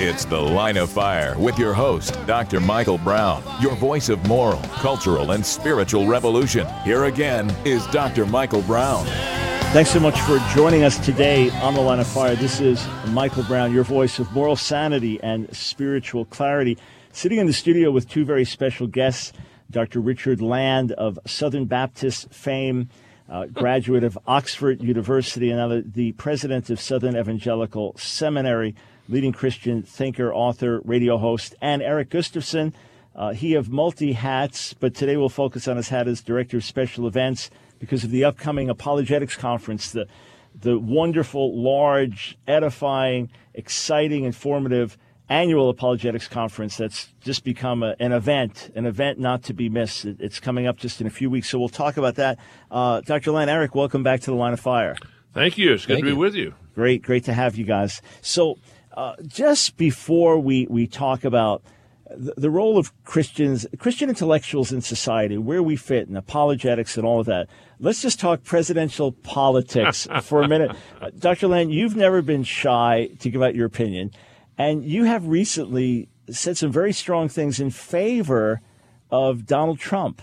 [0.00, 2.60] It's The Line of Fire with your host, Dr.
[2.60, 6.66] Michael Brown, your voice of moral, cultural, and spiritual revolution.
[6.84, 8.24] Here again is Dr.
[8.24, 9.06] Michael Brown.
[9.72, 12.34] Thanks so much for joining us today on The Line of Fire.
[12.34, 16.78] This is Michael Brown, your voice of moral sanity and spiritual clarity.
[17.12, 19.34] Sitting in the studio with two very special guests
[19.70, 20.00] Dr.
[20.00, 22.88] Richard Land of Southern Baptist fame,
[23.28, 28.74] uh, graduate of Oxford University, and now the, president of Southern Evangelical Seminary,
[29.06, 32.72] leading Christian thinker, author, radio host, and Eric Gustafson.
[33.14, 36.64] Uh, he of multi hats, but today we'll focus on his hat as director of
[36.64, 40.06] special events because of the upcoming apologetics conference, the
[40.60, 44.98] the wonderful, large, edifying, exciting, informative
[45.28, 50.04] annual apologetics conference that's just become a, an event, an event not to be missed.
[50.04, 52.38] It, it's coming up just in a few weeks, so we'll talk about that.
[52.70, 53.32] Uh, Dr.
[53.32, 54.96] Land, Eric, welcome back to the Line of Fire.
[55.34, 55.74] Thank you.
[55.74, 56.18] It's good Thank to be you.
[56.18, 56.54] with you.
[56.74, 58.00] Great, great to have you guys.
[58.22, 58.58] So,
[58.94, 61.62] uh, just before we, we talk about
[62.16, 67.20] the, role of Christians, Christian intellectuals in society, where we fit, and apologetics and all
[67.20, 67.48] of that,
[67.78, 70.74] let's just talk presidential politics for a minute.
[71.18, 71.48] Dr.
[71.48, 74.10] Land, you've never been shy to give out your opinion,
[74.56, 78.60] and you have recently said some very strong things in favor
[79.10, 80.22] of Donald Trump.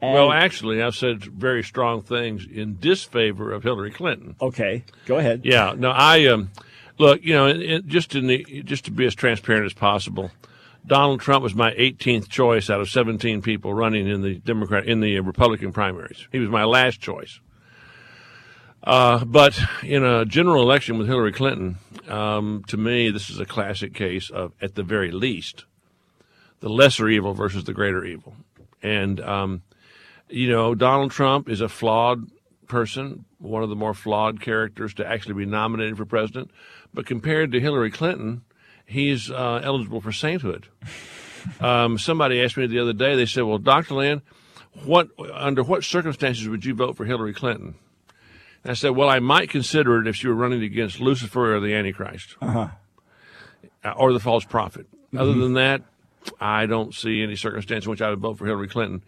[0.00, 4.36] And- well, actually, I've said very strong things in disfavor of Hillary Clinton.
[4.40, 5.42] Okay, go ahead.
[5.44, 6.50] Yeah, no, I um,
[6.98, 10.30] look, you know, it, it- just in the just to be as transparent as possible.
[10.88, 15.00] Donald Trump was my 18th choice out of 17 people running in the Democrat in
[15.00, 16.26] the Republican primaries.
[16.32, 17.40] He was my last choice.
[18.82, 21.76] Uh, but in a general election with Hillary Clinton,
[22.08, 25.66] um, to me, this is a classic case of, at the very least,
[26.60, 28.34] the lesser evil versus the greater evil.
[28.82, 29.62] And, um,
[30.28, 32.30] you know, Donald Trump is a flawed
[32.66, 36.50] person, one of the more flawed characters to actually be nominated for president.
[36.94, 38.42] But compared to Hillary Clinton,
[38.88, 40.66] he's uh, eligible for sainthood.
[41.60, 43.94] Um, somebody asked me the other day, they said, well, Dr.
[43.94, 44.22] Land,
[44.84, 47.74] what, under what circumstances would you vote for Hillary Clinton?
[48.64, 51.60] And I said, well, I might consider it if she were running against Lucifer or
[51.60, 52.68] the Antichrist Uh-huh.
[53.84, 54.86] uh, or the false prophet.
[55.16, 55.40] Other Mhm.
[55.40, 55.82] than that,
[56.40, 59.02] I don't see any circumstance in which I would vote for Hillary Clinton.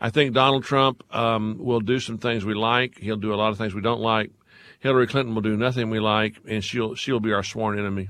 [0.00, 2.98] I think Donald Trump um, will do some things we like.
[2.98, 4.30] He'll do a lot of things we don't like.
[4.80, 8.08] Hillary Clinton will do nothing we like, and she'll she'll be our sworn enemy.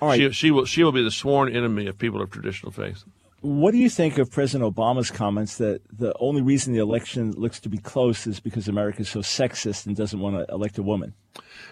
[0.00, 0.18] All right.
[0.18, 3.04] She, she will she will be the sworn enemy of people of traditional faith.
[3.42, 7.58] What do you think of President Obama's comments that the only reason the election looks
[7.60, 10.82] to be close is because America is so sexist and doesn't want to elect a
[10.82, 11.14] woman?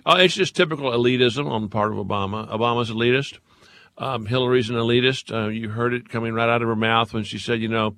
[0.07, 2.49] Uh, it's just typical elitism on the part of Obama.
[2.51, 3.39] Obama's elitist.
[3.99, 5.31] Um, Hillary's an elitist.
[5.31, 7.97] Uh, you heard it coming right out of her mouth when she said, you know,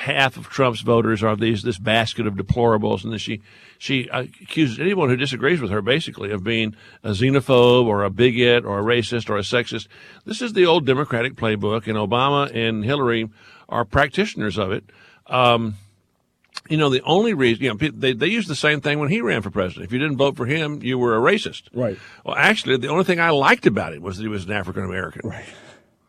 [0.00, 3.42] half of Trump's voters are these this basket of deplorables, and then she
[3.78, 6.74] she accuses anyone who disagrees with her basically of being
[7.04, 9.88] a xenophobe or a bigot or a racist or a sexist.
[10.24, 13.28] This is the old Democratic playbook, and Obama and Hillary
[13.68, 14.84] are practitioners of it.
[15.26, 15.76] Um,
[16.68, 19.20] you know, the only reason, you know, they, they used the same thing when he
[19.20, 19.86] ran for president.
[19.86, 21.64] If you didn't vote for him, you were a racist.
[21.72, 21.98] Right.
[22.24, 24.84] Well, actually, the only thing I liked about him was that he was an African
[24.84, 25.28] American.
[25.28, 25.46] Right.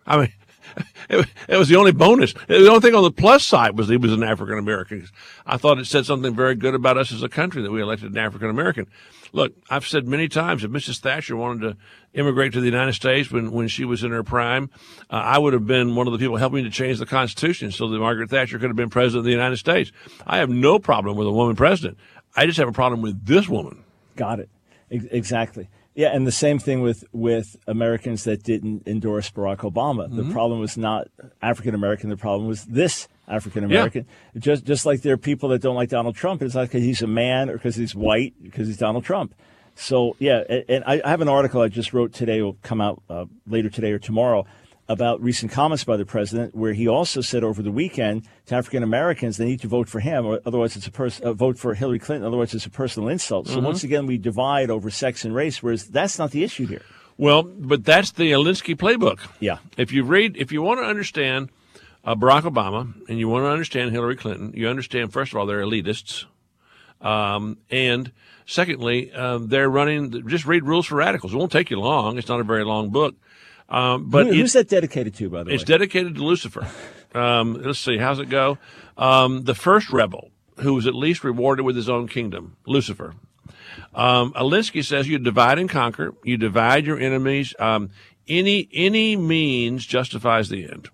[0.05, 0.33] I mean,
[1.09, 2.33] it, was- it was the only bonus.
[2.47, 5.07] The only thing on the plus side was he was an African American.
[5.45, 8.11] I thought it said something very good about us as a country that we elected
[8.11, 8.87] an African American.
[9.33, 10.99] Look, I've said many times if Mrs.
[10.99, 11.77] Thatcher wanted to
[12.19, 14.69] immigrate to the United States when, when she was in her prime,
[15.09, 17.87] uh, I would have been one of the people helping to change the Constitution so
[17.87, 19.91] that Margaret Thatcher could have been president of the United States.
[20.27, 21.97] I have no problem with a woman president.
[22.35, 23.83] I just have a problem with this woman.
[24.17, 24.49] Got it.
[24.91, 25.69] Ex- exactly.
[26.01, 30.09] Yeah, and the same thing with, with Americans that didn't endorse Barack Obama.
[30.09, 30.31] The Mhm.
[30.31, 31.09] problem was not
[31.43, 32.09] African American.
[32.09, 34.07] The problem was this African American.
[34.35, 36.41] Just just like there are people that don't like Donald Trump.
[36.41, 39.35] It's not because he's a man or because he's white, because he's Donald Trump.
[39.75, 42.41] So yeah, and, I have an article I just wrote today.
[42.41, 44.47] Will come out uh, later today or tomorrow
[44.91, 48.83] about recent comments by the president, where he also said over the weekend to African
[48.83, 51.73] Americans they need to vote for him, or otherwise it's a person uh, vote for
[51.73, 52.27] Hillary Clinton.
[52.27, 53.47] Otherwise, it's a personal insult.
[53.47, 53.63] So Mhm.
[53.63, 56.81] once again, we divide over sex and race, whereas that's not the issue here.
[57.17, 59.19] Well, but that's the Alinsky playbook.
[59.39, 59.57] Yeah.
[59.77, 61.49] If you read, if you want to understand
[62.03, 65.45] uh, Barack Obama and you want to understand Hillary Clinton, you understand first of all
[65.45, 66.25] they're elitists,
[66.99, 68.11] um, and
[68.45, 70.27] secondly um, they're running.
[70.27, 71.33] Just read Rules for Radicals.
[71.33, 72.17] It won't take you long.
[72.17, 73.15] It's not a very long book,
[73.71, 75.55] um, but Who- who's that dedicated to, by the it's way?
[75.55, 76.67] It's dedicated to Lucifer.
[77.15, 78.57] Um, let's see, how's it go?
[78.97, 83.15] Um, the first rebel who was at least rewarded with his own kingdom, Lucifer.
[83.95, 86.13] Um, Alinsky says you divide and conquer.
[86.23, 87.55] You divide your enemies.
[87.59, 87.89] Um,
[88.27, 90.89] any any means justifies the end.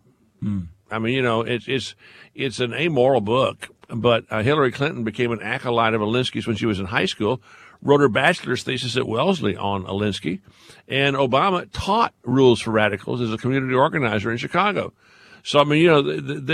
[0.89, 1.95] I mean, you know, it's it's
[2.33, 3.69] it's an amoral book.
[3.89, 7.41] But uh, Hillary Clinton became an acolyte of Alinsky's when she was in high school,
[7.81, 10.41] wrote her bachelor's thesis at Wellesley on Alinsky,
[10.87, 14.93] and Obama taught rules for radicals as a community organizer in Chicago.
[15.43, 16.01] So I mean, you know,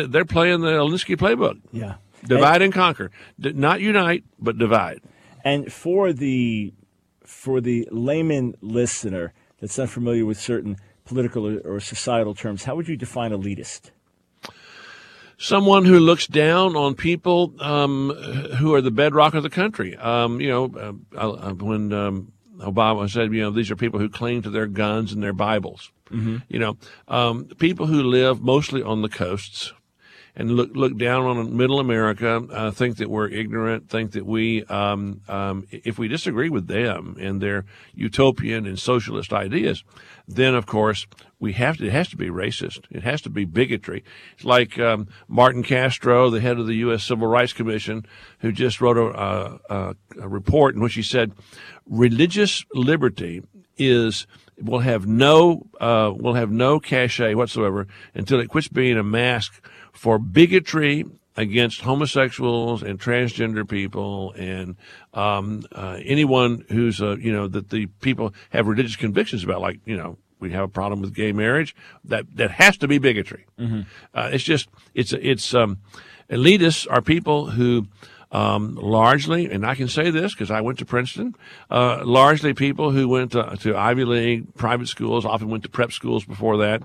[0.07, 1.59] they're playing the Alinsky playbook.
[1.71, 5.01] Yeah, divide and, and conquer, not unite, but divide.
[5.43, 6.73] And for the
[7.23, 12.87] for the layman listener that's not familiar with certain political or societal terms, how would
[12.87, 13.91] you define elitist?
[15.43, 18.11] Someone who looks down on people um,
[18.59, 19.93] who are the bedrock of the country.
[19.97, 24.41] Um, you know, uh, when um, Obama said, you know, these are people who cling
[24.43, 25.91] to their guns and their Bibles.
[26.09, 26.37] Mm-hmm.
[26.47, 26.77] You know,
[27.09, 29.73] um, people who live mostly on the coasts,
[30.35, 34.63] and look look down on middle America, uh, think that we're ignorant, think that we,
[34.65, 39.83] um, um, if we disagree with them and their utopian and socialist ideas,
[40.27, 41.05] then of course
[41.43, 41.87] we have to.
[41.87, 42.85] It has to be racist.
[42.89, 44.01] It has to be bigotry.
[44.33, 47.03] It's like um, Martin Castro, the head of the U.S.
[47.03, 48.05] Civil Rights Commission,
[48.39, 51.33] who just wrote a, a, a report in which he said,
[51.85, 53.43] religious liberty
[53.77, 54.25] is
[54.57, 59.61] will have no uh, will have no cachet whatsoever until it quits being a mask
[59.91, 61.03] for bigotry
[61.35, 64.77] against homosexuals and transgender people and
[65.13, 69.81] um, uh, anyone who's uh, you know that the people have religious convictions about, like
[69.83, 73.45] you know we have a problem with gay marriage that that has to be bigotry.
[73.57, 73.81] Mm-hmm.
[74.13, 75.79] Uh, it's just it's it's um,
[76.29, 77.87] elitists are people who.
[78.31, 81.35] Um, largely, and I can say this because I went to Princeton,
[81.69, 85.91] uh, largely people who went to, to, Ivy League private schools, often went to prep
[85.91, 86.81] schools before that.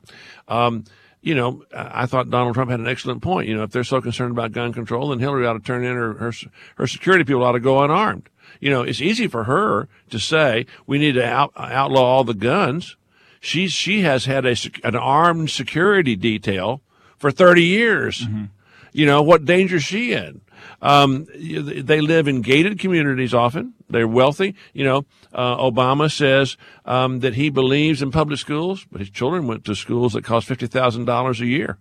[0.46, 0.84] Um,
[1.22, 3.48] you know, I thought Donald Trump had an excellent point.
[3.48, 5.94] You know, if they're so concerned about gun control, then Hillary ought to turn in
[5.94, 6.32] her, her,
[6.76, 8.28] her security people ought to go unarmed.
[8.60, 12.34] You know, it's easy for her to say we need to out, outlaw all the
[12.34, 12.96] guns.
[13.40, 16.82] She's, she has had a, an armed security detail
[17.16, 18.26] for 30 years.
[18.26, 18.44] Mm-hmm.
[18.92, 20.40] You know, what danger is she in?
[20.80, 23.74] Um, they live in gated communities often.
[23.90, 24.54] They're wealthy.
[24.72, 29.46] You know, uh, Obama says um, that he believes in public schools, but his children
[29.46, 31.78] went to schools that cost fifty thousand dollars a year.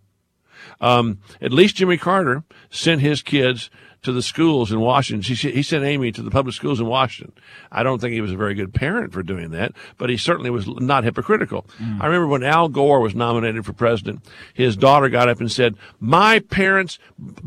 [0.82, 3.70] Um, at least Jimmy Carter sent his kids
[4.04, 5.36] to the schools in Washington.
[5.36, 7.34] He, he sent Amy to the public schools in Washington.
[7.72, 10.50] I don't think he was a very good parent for doing that, but he certainly
[10.50, 11.66] was not hypocritical.
[11.78, 12.02] Mm.
[12.02, 14.24] I remember when Al Gore was nominated for president,
[14.54, 17.00] his daughter got up and said, "My parents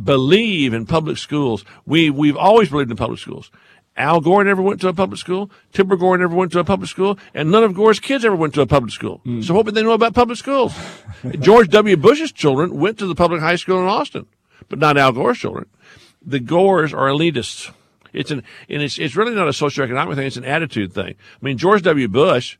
[0.03, 1.65] believe in public schools.
[1.87, 3.51] We we've always believed in public schools."
[3.97, 5.51] Al Gore never went to a public school.
[5.73, 8.55] Tipper Gore never went to a public school, and none of Gore's kids ever went
[8.55, 9.21] to a public school.
[9.27, 9.45] Mm.
[9.45, 10.75] So what would they know about public schools?
[11.41, 11.97] George W.
[11.97, 14.27] Bush's children went to the public high school in Austin,
[14.69, 15.67] but not Al Gore's children
[16.23, 17.73] the Gores are elitists.
[18.13, 20.27] It's an, and it's, it's really not a socioeconomic thing.
[20.27, 21.15] It's an attitude thing.
[21.15, 22.09] I mean, George W.
[22.09, 22.59] Bush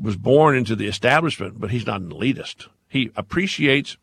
[0.00, 2.68] was born into the establishment, but he's not an elitist.
[2.88, 3.96] He appreciates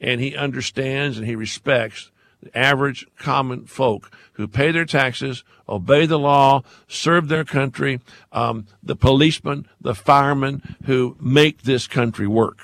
[0.00, 2.10] and he understands and he respects
[2.42, 8.00] the average common folk who pay their taxes, obey the law, serve their country,
[8.32, 12.60] um, the policemen, the firemen who make this country work.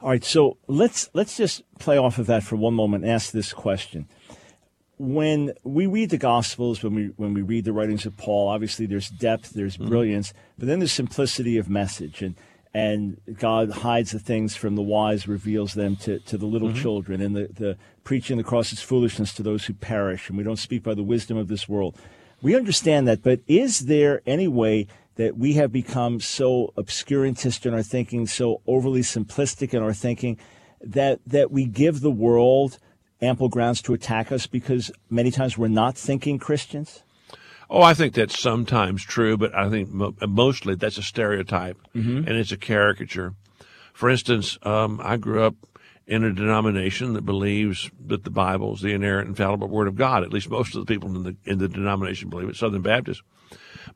[0.00, 3.32] All right, so let's let's just play off of that for one moment and ask
[3.32, 4.08] this question
[4.98, 8.86] when we read the Gospels, when we when we read the writings of Paul, obviously
[8.86, 9.88] there's depth, there's mm-hmm.
[9.88, 12.34] brilliance, but then there's simplicity of message, and
[12.72, 16.82] and God hides the things from the wise, reveals them to, to the little mm-hmm.
[16.82, 20.44] children, and the, the preaching the cross is foolishness to those who perish, and we
[20.44, 21.96] don't speak by the wisdom of this world.
[22.42, 27.72] We understand that, but is there any way that we have become so obscurantist in
[27.72, 30.38] our thinking, so overly simplistic in our thinking,
[30.82, 32.78] that that we give the world
[33.20, 37.02] ample grounds to attack us because many times we're not thinking Christians?
[37.68, 42.18] Oh, I think that's sometimes true, but I think mostly that's a stereotype mm-hmm.
[42.18, 43.34] and it's a caricature.
[43.92, 45.54] For instance, um, I grew up
[46.06, 50.22] in a denomination that believes that the Bible is the inerrant, infallible Word of God.
[50.22, 52.56] At least most of the people in the in the denomination believe it.
[52.56, 53.22] Southern Baptist.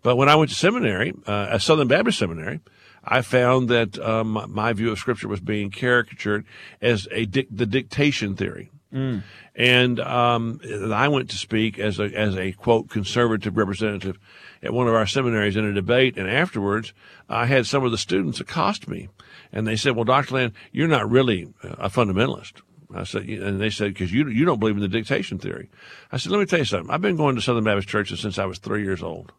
[0.03, 2.61] But when I went to seminary, uh, a Southern Baptist seminary,
[3.05, 6.45] I found that um, my view of Scripture was being caricatured
[6.81, 8.71] as a di- the dictation theory.
[8.93, 9.23] Mm.
[9.55, 10.61] And um,
[10.93, 14.19] I went to speak as a as a quote conservative representative
[14.63, 16.93] at one of our seminaries in a debate, and afterwards
[17.29, 19.09] I had some of the students accost me,
[19.53, 20.35] and they said, "Well, Dr.
[20.35, 22.63] Land, you're not really a fundamentalist."
[22.93, 25.71] I said, and they said, because you you don't believe in the dictation theory.
[26.11, 26.91] I said, let me tell you something.
[26.91, 29.33] I've been going to Southern Baptist churches since I was three years old.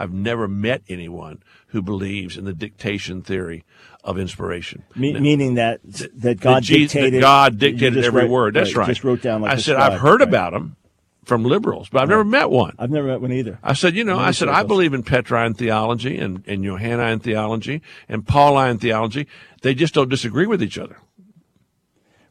[0.00, 3.64] I've never met anyone who believes in the dictation theory
[4.02, 4.82] of inspiration.
[4.96, 8.54] Me- now, meaning that that God that dictated that God dictated every word.
[8.54, 9.42] That's right, Just wrote down.
[9.42, 10.28] Like I said I've heard right.
[10.28, 10.76] about them
[11.24, 12.14] from liberals, but I've right.
[12.14, 12.74] never met one.
[12.78, 13.58] I've never met one either.
[13.62, 17.82] I said, you know, I said I believe in Petrine theology and and Johannine theology
[18.08, 19.26] and Pauline theology.
[19.60, 20.96] They just don't disagree with each other.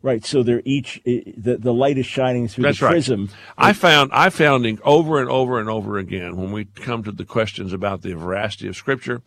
[0.02, 0.24] Right.
[0.26, 2.92] So they're each the the light is shining through That's the right.
[2.92, 3.30] prism.
[3.58, 7.26] I found I found over and over and over again when we come to the
[7.26, 9.22] questions about the veracity of Scripture,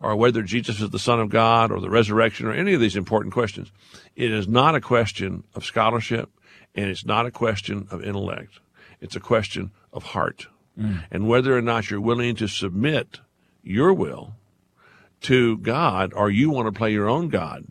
[0.00, 2.96] or whether Jesus is the Son of God, or the resurrection, or any of these
[2.96, 3.70] important questions,
[4.16, 6.28] it is not a question of scholarship,
[6.74, 8.58] and it's not a question of intellect.
[9.00, 10.48] It's a question of heart,
[10.78, 11.04] Mm.
[11.10, 13.20] and whether or not you're willing to submit
[13.62, 14.34] your will
[15.22, 17.64] to God, or you want to play your own God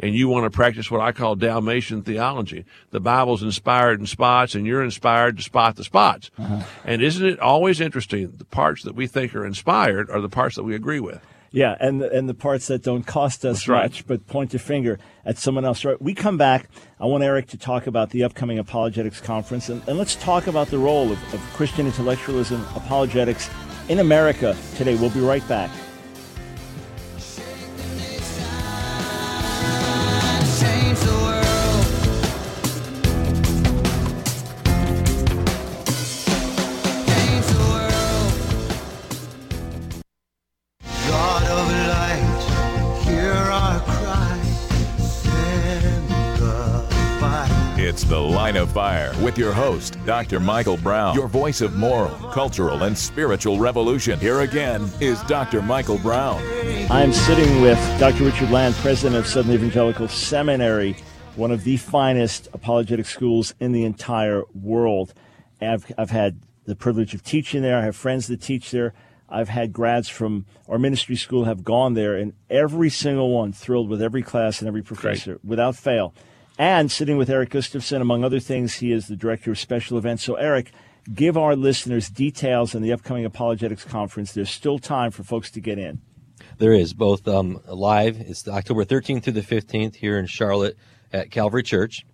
[0.00, 2.64] and you want to practice what I call Dalmatian theology.
[2.90, 6.30] The Bible's inspired in spots, and you're inspired to spot the spots.
[6.38, 6.62] Uh-huh.
[6.84, 8.32] And isn't it always interesting?
[8.36, 11.20] The parts that we think are inspired are the parts that we agree with.
[11.50, 13.84] Yeah, and the, and the parts that don't cost us right.
[13.84, 15.84] much, but point your finger at someone else.
[15.84, 16.00] Right?
[16.00, 16.68] We come back.
[17.00, 20.68] I want Eric to talk about the upcoming apologetics conference, and, and let's talk about
[20.68, 23.48] the role of, of Christian intellectualism, apologetics
[23.88, 24.94] in America today.
[24.96, 25.70] We'll be right back.
[49.28, 50.40] With your host, Dr.
[50.40, 54.18] Michael Brown, your voice of moral, cultural, and spiritual revolution.
[54.18, 55.60] Here again is Dr.
[55.60, 56.42] Michael Brown.
[56.90, 58.24] I'm sitting with Dr.
[58.24, 60.96] Richard Land, president of Southern Evangelical Seminary,
[61.36, 65.12] one of the finest apologetic schools in the entire world.
[65.60, 67.76] I've, I've had the privilege of teaching there.
[67.76, 68.94] I have friends that teach there.
[69.28, 73.90] I've had grads from our ministry school have gone there, and every single one thrilled
[73.90, 76.14] with every class and every professor without fail.
[76.58, 80.24] And sitting with Eric Gustafson, among other things, he is the director of special events.
[80.24, 80.72] So, Eric,
[81.14, 84.32] give our listeners details on the upcoming apologetics conference.
[84.32, 86.00] There's still time for folks to get in.
[86.58, 88.18] There is both um, live.
[88.20, 90.76] It's October 13th through the 15th here in Charlotte
[91.12, 92.04] at Calvary Church,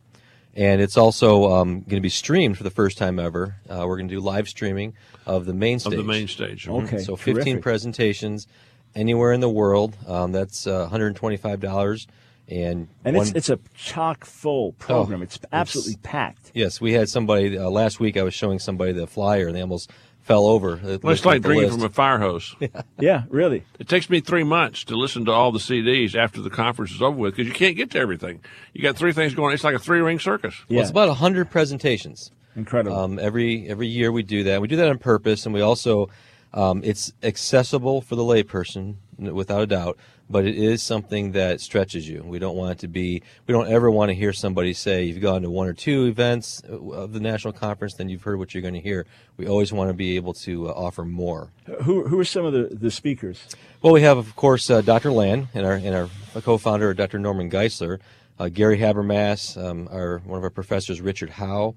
[0.54, 3.56] and it's also um, going to be streamed for the first time ever.
[3.68, 4.92] Uh, we're going to do live streaming
[5.24, 5.92] of the main stage.
[5.94, 6.66] Of the main stage.
[6.66, 6.84] Mhm.
[6.84, 7.62] Okay, So 15 terrific.
[7.62, 8.46] presentations
[8.94, 9.96] anywhere in the world.
[10.06, 12.06] Um, that's uh, 125 dollars,
[12.48, 15.20] and And one- it's it's a chock full program.
[15.20, 16.50] Oh, it's absolutely packed.
[16.54, 18.16] Yes, we had somebody uh, last week.
[18.16, 19.90] I was showing somebody the flyer, and they almost
[20.20, 20.80] fell over.
[20.82, 21.78] Well, it's like at the drinking list.
[21.80, 22.54] from a fire hose.
[22.60, 23.64] Yeah, yeah, really.
[23.78, 27.02] It takes me three months to listen to all the CDs after the conference is
[27.02, 28.40] over with because you can't get to everything.
[28.72, 29.52] You got three things going.
[29.54, 30.54] It's like a three ring circus.
[30.68, 32.30] Well, it's about hundred presentations.
[32.56, 32.96] Incredible.
[32.98, 34.60] Um, every every year we do that.
[34.62, 36.08] We do that on purpose, and we also
[36.54, 39.98] um, it's accessible for the layperson without a doubt.
[40.28, 42.22] But it is something that stretches you.
[42.24, 43.22] We don't want it to be.
[43.46, 46.62] We don't ever want to hear somebody say you've gone to one or two events
[46.68, 49.06] uh, of the national conference, then you've heard what you're going to hear.
[49.36, 51.50] We always want to be able to uh, offer more.
[51.82, 53.46] Who who are some of the, the speakers?
[53.82, 55.12] Well, we have, of course, uh, Dr.
[55.12, 56.08] Land and our and our
[56.40, 57.18] co-founder, Dr.
[57.18, 58.00] Norman Geisler,
[58.38, 61.74] uh, Gary Habermas, um, our one of our professors, Richard Howe,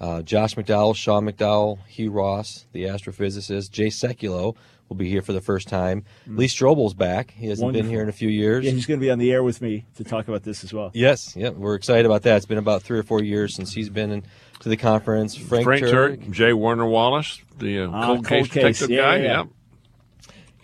[0.00, 4.56] uh, Josh McDowell, Sean McDowell, Hugh Ross, the astrophysicist, Jay Sekulow
[4.88, 6.04] will be here for the first time.
[6.26, 7.32] Lee Strobel's back.
[7.32, 7.90] He hasn't been Mm.
[7.90, 8.64] Here in a few years.
[8.64, 10.72] Yeah, he's going to be on the air with me to talk about this as
[10.72, 10.90] well.
[10.94, 12.36] Yes, yeah, we're excited about that.
[12.38, 14.22] It's been about three or four years since he's been in,
[14.60, 15.36] to the conference.
[15.36, 16.52] Frank, Frank Turek, Turek, J.
[16.52, 18.78] Warner Wallace, the uh, Ah, cold, cold case case.
[18.78, 19.16] detective Yeah, guy.
[19.16, 19.44] yeah, yeah.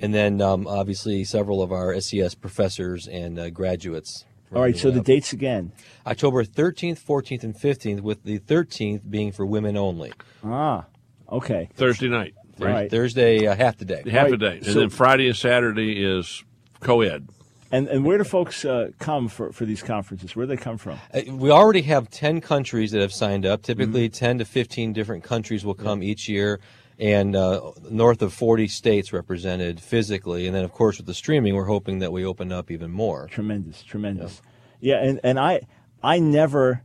[0.00, 4.24] And then um, obviously several of our SES professors and uh, graduates.
[4.54, 5.72] All right, so the dates again.
[6.06, 10.12] October 13th, 14th, and 15th, with the 13th being for women only.
[10.44, 10.84] Ah,
[11.30, 11.68] okay.
[11.74, 12.34] Thursday night.
[12.60, 12.90] All right.
[12.90, 14.02] Thursday, uh, half the day.
[14.10, 14.56] Half a day.
[14.58, 16.42] And so- then Friday and Saturday is
[16.80, 17.28] co ed.
[17.72, 20.36] And and where do folks uh, come for, for these conferences?
[20.36, 20.98] Where do they come from?
[21.12, 23.62] Uh, We already have 10 countries that have signed up.
[23.62, 24.24] Typically, Mm-hmm.
[24.24, 26.60] 10 to 15 different countries will come each year,
[27.00, 30.46] and uh, north of 40 states represented physically.
[30.46, 33.26] And then, of course, with the streaming, we're hoping that we open up even more.
[33.26, 34.40] Tremendous, tremendous.
[34.80, 35.62] Yeah, and, and I
[36.00, 36.82] I never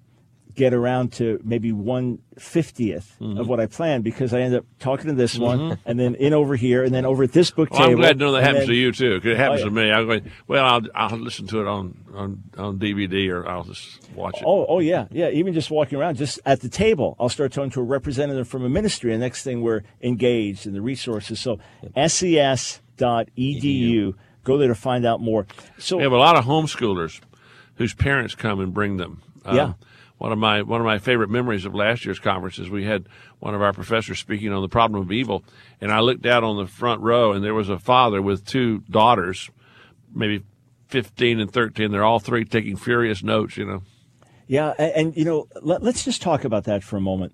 [0.55, 3.37] get around to maybe one Mm-hmm.
[3.37, 5.77] of what I planned because I end up talking to this one Mhm.
[5.85, 7.91] and then in over here and then over at this book Well, table.
[7.91, 9.69] I'm glad to know that happens then- to you too because it happens Oh, yeah.
[9.69, 9.91] to me.
[9.91, 10.31] I'm going.
[10.47, 14.43] Well, I'll I'll listen to it on on on DVD or I'll just watch it.
[14.45, 15.29] Oh, oh yeah, yeah.
[15.31, 18.63] Even just walking around, just at the table, I'll start talking to a representative from
[18.63, 21.41] a ministry, and next thing we're engaged in the resources.
[21.41, 21.59] So,
[22.97, 24.13] ses.edu.
[24.45, 25.45] Go there to find out more.
[25.77, 27.19] So we have a lot of homeschoolers
[27.75, 29.21] whose parents come and bring them.
[29.45, 29.73] Um, Yeah.
[30.19, 33.07] One of my one of my favorite memories of last year's conference is we had
[33.39, 35.43] one of our professors speaking on the problem of evil,
[35.79, 38.83] and I looked out on the front row, and there was a father with two
[38.89, 39.49] daughters,
[40.13, 40.43] maybe
[40.87, 41.91] fifteen and thirteen.
[41.91, 43.55] They're all three taking furious notes.
[43.55, 43.81] You know.
[44.45, 47.33] Yeah, and, and you know, let, us just talk about that for a moment.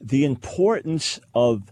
[0.00, 1.62] The importance of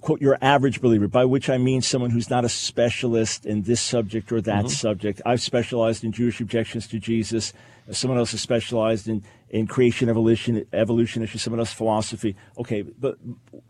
[0.00, 3.80] quote your average believer, by which I mean someone who's not a specialist in this
[3.80, 4.70] subject or that Mhm.
[4.70, 5.20] subject.
[5.26, 7.52] I've specialized in Jewish objections to Jesus.
[7.90, 11.42] Someone else has specialized in, in creation, evolution, evolution issues.
[11.42, 12.36] Someone else philosophy.
[12.58, 13.16] Okay, but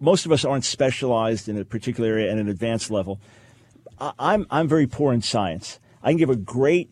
[0.00, 3.20] most of us aren't specialized in a particular area at an advanced level.
[4.00, 5.78] I- I'm I'm very poor in science.
[6.02, 6.90] I can give a great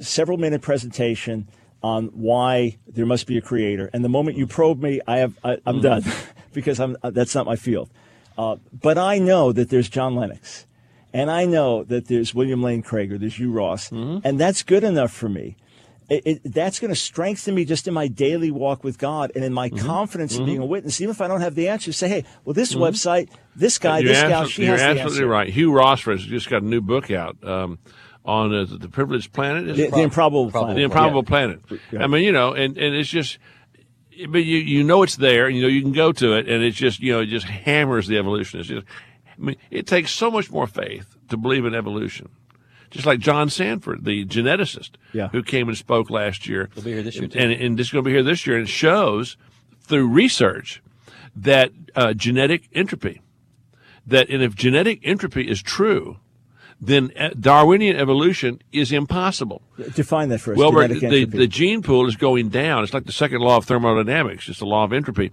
[0.00, 1.48] several minute presentation
[1.82, 5.34] on why there must be a creator, and the moment you probe me, I have
[5.42, 5.82] I, I'm Mhm.
[5.82, 6.02] done
[6.52, 7.90] because I'm uh, that's not my field.
[8.38, 10.64] Uh, but I know that there's John Lennox,
[11.12, 14.84] and I know that there's William Lane Craig or there's Hugh Ross, and that's good
[14.84, 15.56] enough for me.
[16.12, 19.44] It, it, that's going to strengthen me just in my daily walk with God and
[19.44, 20.46] in my confidence in Mhm.
[20.46, 21.00] being a witness.
[21.00, 22.80] Even if I don't have the answer, say, hey, well, this Mhm.
[22.80, 25.48] website, this guy, You're this gal, she you're absolutely right.
[25.48, 27.78] Hugh Ross, for instance, just got a new book out um,
[28.24, 29.74] on uh, the privileged planet.
[29.74, 30.76] The- the Improbable Planet.
[30.76, 31.28] The improbable Yeah.
[31.28, 31.60] planet.
[31.90, 32.02] Yeah.
[32.04, 33.38] I mean, you know, and, and it's just,
[34.28, 36.62] but you you know it's there, and you know you can go to it, and
[36.62, 38.60] it's just you know it just hammers the evolution.
[38.60, 38.86] It's just,
[39.38, 42.28] I mean, it takes so much more faith to believe in evolution.
[42.92, 45.28] Just like John Sanford, the geneticist, Yeah.
[45.28, 46.68] who came and spoke last year.
[46.74, 47.38] He'll be here this year, too.
[47.38, 49.36] And, and this is going to be here this year, and it shows
[49.80, 50.82] through research
[51.34, 53.20] that uh, genetic entropy,
[54.06, 56.18] that and if genetic entropy is true,
[56.80, 59.62] then uh, Darwinian evolution is impossible.
[59.94, 60.58] Define that for us.
[60.58, 61.38] Well, genetic the, entropy.
[61.38, 62.82] the gene pool is going down.
[62.82, 64.48] It's like the second law of thermodynamics.
[64.48, 65.32] It's the law of entropy.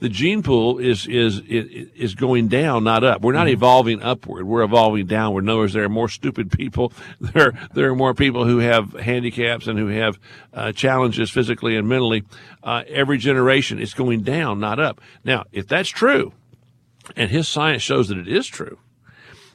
[0.00, 3.20] The gene pool is is is, is going down, not up.
[3.22, 3.52] We're not Mm-hmm.
[3.52, 4.44] evolving upward.
[4.46, 5.44] We're evolving downward.
[5.44, 6.92] In other words, there are more stupid people.
[7.20, 10.18] There there are more people who have handicaps and who have
[10.54, 12.24] uh, challenges physically and mentally.
[12.62, 15.00] Uh, every generation is going down, not up.
[15.22, 16.32] Now, if that's true,
[17.14, 18.78] and his science shows that it is true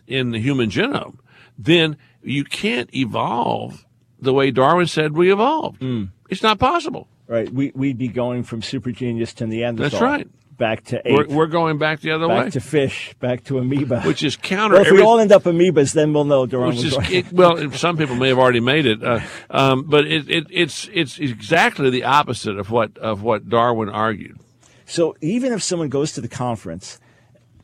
[0.08, 1.18] in the human genome,
[1.58, 3.84] then you can't evolve
[4.20, 5.82] the way Darwin said we evolved.
[5.82, 6.06] Hmm.
[6.30, 7.08] It's not possible.
[7.28, 7.52] Right.
[7.52, 9.90] We, we'd be going from super genius to Neanderthal.
[9.90, 10.28] That's right.
[10.58, 12.44] Back to We're, we're going back the other back way.
[12.46, 14.02] Back to fish, back to amoeba.
[14.04, 16.70] Which is counter Well, if every- we all end up amoebas, then we'll know Darwin
[16.70, 17.12] Which was is right.
[17.12, 19.20] it, well, some people may have already made it, uh,
[19.50, 24.40] um, but it, it, it's it's exactly the opposite of what of what Darwin argued.
[24.86, 27.02] So even if someone goes to the conference,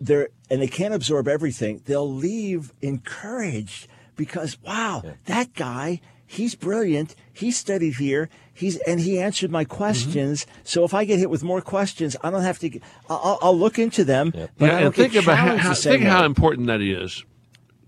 [0.02, 7.16] they're and they can't absorb everything, they'll leave encouraged because wow, that guy, he's brilliant.
[7.32, 8.28] He studied here.
[8.62, 9.74] He's and he answered my mm-hmm.
[9.74, 10.46] questions.
[10.64, 12.80] So if I get hit with more questions, I don't have to.
[13.10, 14.30] I'll, I'll look into them.
[14.30, 17.26] But Yeah, I and don't think about how, challenged how think how important that is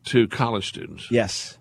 [0.06, 1.12] to college students.
[1.12, 1.60] Yes,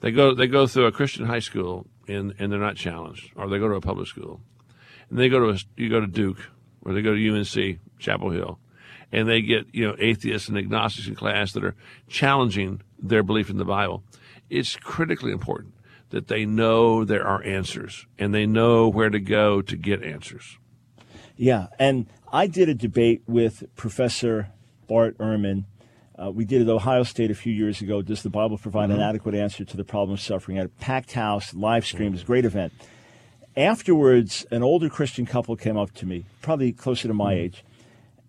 [0.00, 3.48] they go they go through a Christian high school and and they're not challenged, or
[3.48, 4.42] they go to a public school,
[5.08, 6.50] and they go to a, you go to Duke
[6.82, 8.58] or they go to UNC Chapel Hill,
[9.10, 11.74] and they get you know atheists and agnostics in class that are
[12.08, 14.02] challenging their belief in the Bible.
[14.50, 15.72] It's critically important
[16.10, 20.58] that they know there are answers and they know where to go to get answers.
[21.36, 24.48] Yeah, and I did a debate with Professor
[24.88, 25.64] Bart Ehrman.
[26.22, 28.02] Uh, we did at Ohio State a few years ago.
[28.02, 29.08] Does the Bible provide an Mhm.
[29.08, 30.58] adequate answer to the problem of suffering?
[30.58, 32.72] At a packed house, live stream, a great event.
[33.56, 37.64] Afterwards, an older Christian couple came up to me, probably closer to my age,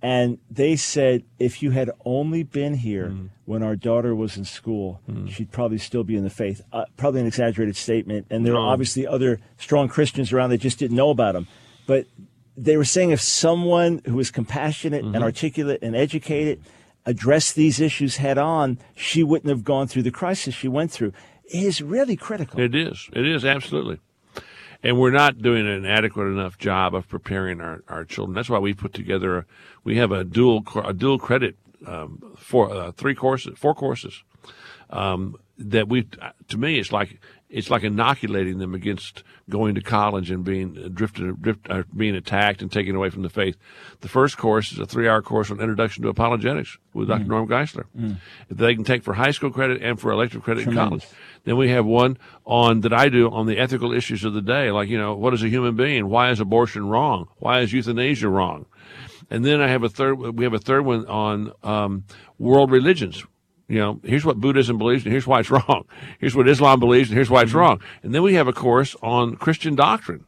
[0.01, 3.29] and they said, if you had only been here mm.
[3.45, 5.29] when our daughter was in school, mm.
[5.29, 6.61] she'd probably still be in the faith.
[6.73, 8.25] Uh, probably an exaggerated statement.
[8.31, 8.61] And there No.
[8.61, 11.47] are obviously other strong Christians around that just didn't know about him.
[11.85, 12.07] But
[12.57, 15.23] they were saying if someone who was compassionate and mm-hmm.
[15.23, 16.61] articulate and educated
[17.05, 21.13] addressed these issues head on, she wouldn't have gone through the crisis she went through.
[21.45, 22.59] It is really critical.
[22.59, 23.07] It is.
[23.13, 23.99] It is absolutely.
[24.83, 28.33] And we're not doing an adequate enough job of preparing our, our children.
[28.33, 29.45] That's why we put together.
[29.83, 31.55] We have a dual a dual credit
[31.85, 34.23] um, for uh, three courses, four courses
[34.89, 36.07] um, that we.
[36.47, 37.19] To me, it's like
[37.51, 42.61] it's like inoculating them against going to college and being drifted, drift, uh, being attacked
[42.61, 43.57] and taken away from the faith.
[43.99, 47.25] The first course is a three-hour course on Introduction to Apologetics with Dr.
[47.25, 47.27] Mm.
[47.27, 48.17] Norm Geisler Mm.
[48.47, 51.05] that they can take for high school credit and for elective credit in college.
[51.43, 54.71] Then we have one on that I do on the ethical issues of the day,
[54.71, 56.07] like you know, what is a human being?
[56.07, 57.27] Why is abortion wrong?
[57.39, 58.65] Why is euthanasia wrong?
[59.29, 60.15] And then I have a third.
[60.15, 62.03] We have a third one on um,
[62.37, 63.23] world religions.
[63.72, 65.85] You know, here's what Buddhism believes, and here's why it's wrong.
[66.19, 67.81] Here's what Islam believes, and here's why it's wrong.
[68.03, 70.26] And then we have a course on Christian doctrine.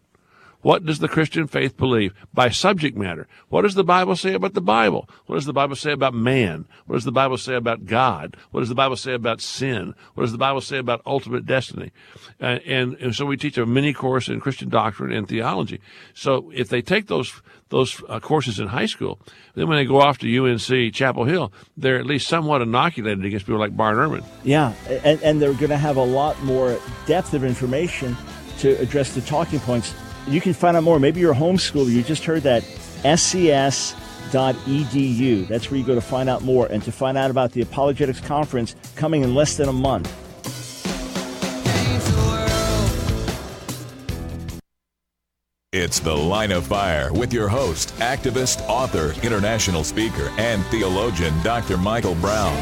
[0.61, 3.27] What does the Christian faith believe by subject matter?
[3.49, 5.09] What does the Bible say about the Bible?
[5.25, 6.65] What does the Bible say about man?
[6.85, 8.37] What does the Bible say about God?
[8.51, 9.93] What does the Bible say about sin?
[10.13, 11.91] What does the Bible say about ultimate destiny?
[12.39, 15.81] Uh, and, and so we teach a mini course in Christian doctrine and theology.
[16.13, 17.41] So if they take those
[17.73, 19.19] those uh, courses in high school,
[19.55, 23.45] then when they go off to UNC Chapel Hill, they're at least somewhat inoculated against
[23.45, 24.23] people like Bart Ehrman.
[24.43, 28.15] Yeah, and, and they're going to have a lot more depth of information
[28.59, 29.93] to address the talking points.
[30.27, 30.99] You can find out more.
[30.99, 31.89] Maybe you're a homeschooler.
[31.89, 32.63] You just heard that
[34.33, 35.47] apologetics.edu.
[35.47, 38.21] That's where you go to find out more and to find out about the Apologetics
[38.21, 40.13] Conference coming in less than a month.
[45.75, 51.79] It's The Line of Fire with your host, activist, author, international speaker, and theologian, Dr.
[51.79, 52.55] Michael Brown.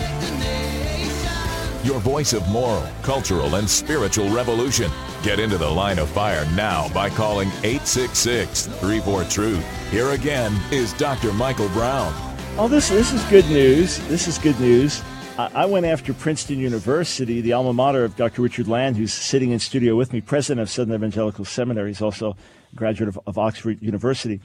[1.83, 4.89] Your voice of moral, cultural, and spiritual revolution.
[5.23, 9.91] Get into The Line of Fire now by calling 866 34 Truth.
[9.91, 11.33] Here again is Dr.
[11.33, 12.13] Michael Brown.
[12.57, 13.99] Oh, this this is good news.
[14.07, 15.03] This is good news.
[15.53, 18.41] I, went after Princeton University, the alma mater of Dr.
[18.41, 21.89] Richard Land, who's sitting in studio with me, president of Southern Evangelical Seminary.
[21.89, 22.35] He's also
[22.73, 24.41] a graduate of, of Oxford University,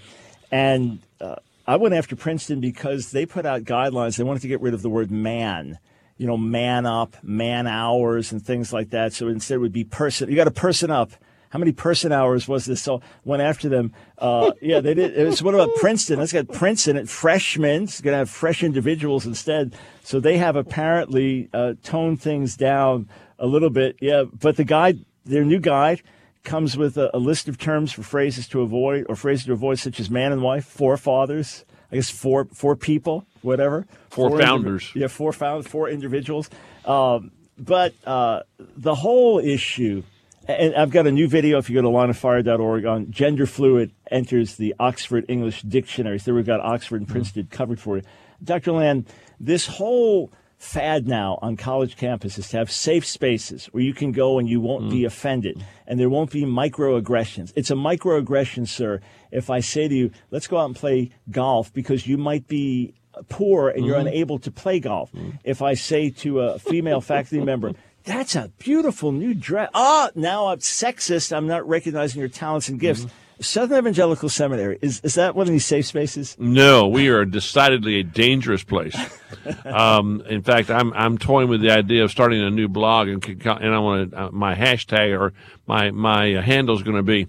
[0.51, 1.37] and uh,
[1.67, 4.17] I went after Princeton because they put out guidelines.
[4.17, 5.79] They wanted to get rid of the word man.
[6.17, 9.13] You know, man up, man hours, and things like that.
[9.13, 10.31] So instead, it would be person.
[10.31, 11.13] You got to person up.
[11.51, 12.83] How many person hours was this?
[12.83, 13.93] So went after them.
[14.19, 15.17] Uh, yeah, they did.
[15.17, 16.19] It was, what about Princeton?
[16.19, 17.85] Let's get Princeton at freshmen.
[17.85, 19.75] It's going to have fresh individuals instead.
[20.03, 23.09] So they have apparently uh, toned things down
[23.39, 23.97] a little bit.
[24.01, 26.03] Yeah, but the guide, their new guide,
[26.45, 29.79] comes with a, a list of terms for phrases to avoid or phrases to avoid,
[29.79, 31.65] such as man and wife, forefathers.
[31.91, 33.87] I guess four four people, whatever.
[34.11, 34.93] Four indivi- founders.
[34.95, 36.51] yeah, four found four individuals.
[36.85, 40.03] Um, but uh, the whole issue,
[40.49, 41.59] and I've got a new video.
[41.59, 46.19] If you go to lineoffire.org on gender fluid enters the Oxford English Dictionary.
[46.19, 47.51] So we've got Oxford and Princeton mm.
[47.51, 48.03] covered for you.
[48.43, 48.73] Dr.
[48.73, 49.07] Land,
[49.41, 54.39] this whole fad now on college campuses to have safe spaces where you can go
[54.39, 55.07] and you won't be mm.
[55.07, 57.53] offended and there won't be microaggressions.
[57.57, 59.01] It's a microaggression, sir,
[59.31, 62.95] if I say to you, let's go out and play golf because you might be
[63.29, 64.09] poor and you're Mhm.
[64.09, 65.13] unable to play golf.
[65.13, 65.39] Mm.
[65.45, 67.73] If I say to a female faculty member,
[68.07, 69.69] that's a beautiful new dress.
[69.75, 71.37] Ah, now I'm sexist.
[71.37, 73.07] I'm not recognizing your talents and gifts.
[73.39, 76.37] Southern Evangelical Seminary, is, is that one of these safe spaces?
[76.39, 78.97] No, we are decidedly a dangerous place.
[79.67, 83.23] um, in fact, I'm I'm toying with the idea of starting a new blog, and
[83.29, 85.35] and I want to uh, my hashtag or
[85.67, 87.27] my my handle is going to be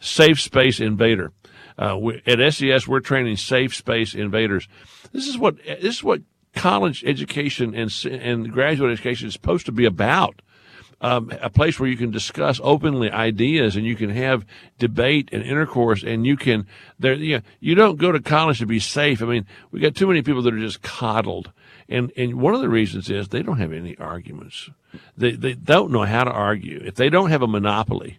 [0.00, 1.32] Safe Space Invader.
[1.76, 4.68] Uh, we, at SES, we're training safe space invaders.
[5.12, 6.22] This is what this is what
[6.54, 10.42] college education and and graduate education is supposed to be about
[11.02, 14.46] um, a place where you can discuss openly ideas and you can have
[14.78, 16.66] debate and intercourse and you can
[16.98, 19.20] there you, know, you don't go to college to be safe.
[19.20, 21.50] I mean, we got too many people that are just coddled.
[21.88, 24.70] And and one of the reasons is they don't have any arguments.
[25.16, 26.80] They they don't know how to argue.
[26.84, 28.18] If they don't have a monopoly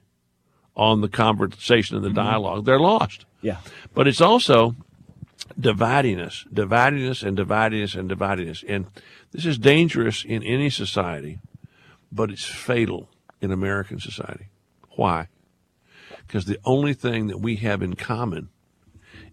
[0.76, 3.26] on the conversation and the dialogue, they're lost.
[3.42, 3.58] Yeah.
[3.94, 4.76] But it's also
[5.60, 8.64] dividing us, dividing us and dividing us and dividing us.
[8.68, 8.88] And
[9.32, 11.40] this is dangerous in any society,
[12.12, 13.10] but it's fatal
[13.42, 14.48] in American society.
[14.92, 15.28] Why?
[16.26, 18.50] Because the only thing that we have in common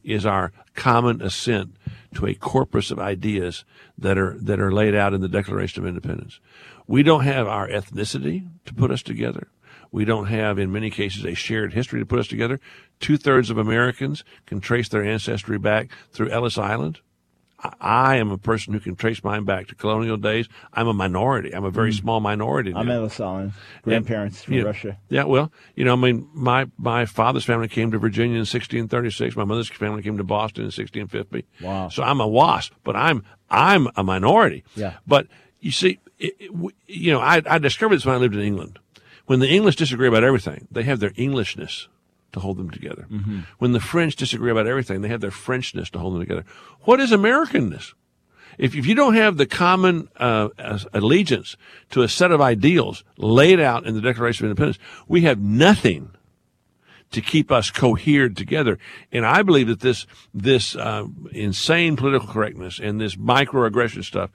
[0.02, 1.76] is our common assent
[2.14, 3.64] to a corpus of ideas
[3.96, 6.40] that are that are laid out in the Declaration of Independence.
[6.86, 9.48] We don't have our ethnicity to put us together.
[9.92, 12.60] We don't have, in many cases, a shared history to put us together.
[13.00, 17.00] Two thirds of Americans can trace their ancestry back through Ellis Island.
[17.80, 20.48] I- am a person who can trace mine back to colonial days.
[20.72, 21.54] I'm a minority.
[21.54, 22.00] I'm a very Mm.
[22.00, 22.72] small minority.
[22.74, 22.94] I'm now.
[22.94, 23.52] Ellis Island,
[23.82, 24.96] grandparents from yeah, Russia.
[25.10, 29.36] Yeah, well, you know, I mean, my my father's family came to Virginia in 1636.
[29.36, 31.44] My mother's family came to Boston in 1650.
[31.62, 31.88] Wow.
[31.90, 34.64] So I'm a wasp, but I'm I'm a minority.
[34.74, 34.94] Yeah.
[35.06, 35.26] But
[35.60, 36.50] you see, it, it,
[36.86, 38.78] you know, I, I discovered this when I lived in England.
[39.30, 41.86] When the English disagree about everything, they have their Englishness
[42.32, 43.06] to hold them together.
[43.08, 43.44] Mhm.
[43.58, 46.44] When the French disagree about everything, they have their Frenchness to hold them together.
[46.80, 47.94] What is Americanness?
[48.58, 50.48] If, if you don't have the common uh,
[50.92, 51.56] allegiance
[51.90, 56.10] to a set of ideals laid out in the Declaration of Independence, we have nothing
[57.12, 58.80] to keep us cohered together.
[59.12, 64.30] And I believe that this this uh, insane political correctness and this microaggression stuff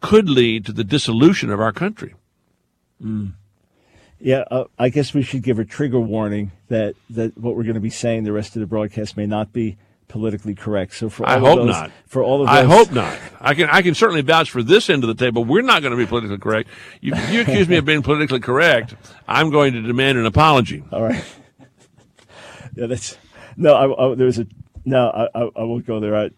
[0.00, 2.14] could lead to the dissolution of our country.
[3.04, 3.34] Mm.
[4.20, 7.74] Yeah, uh, I guess we should give a trigger warning that, that what we're going
[7.74, 9.78] to be saying the rest of the broadcast may not be
[10.08, 10.94] politically correct.
[10.94, 11.90] So for all I of hope those, not.
[12.06, 13.18] For all of I hope not.
[13.40, 15.44] I can I can certainly vouch for this end of the table.
[15.44, 16.68] We're not going to be politically correct.
[17.00, 18.94] You, you accuse me of being politically correct,
[19.26, 20.84] I'm going to demand an apology.
[20.92, 21.24] All right.
[22.76, 23.16] yeah, that's
[23.56, 23.74] no.
[23.74, 24.46] I, I, there was a
[24.84, 25.08] no.
[25.08, 26.16] I, I, I won't go there.
[26.16, 26.30] I,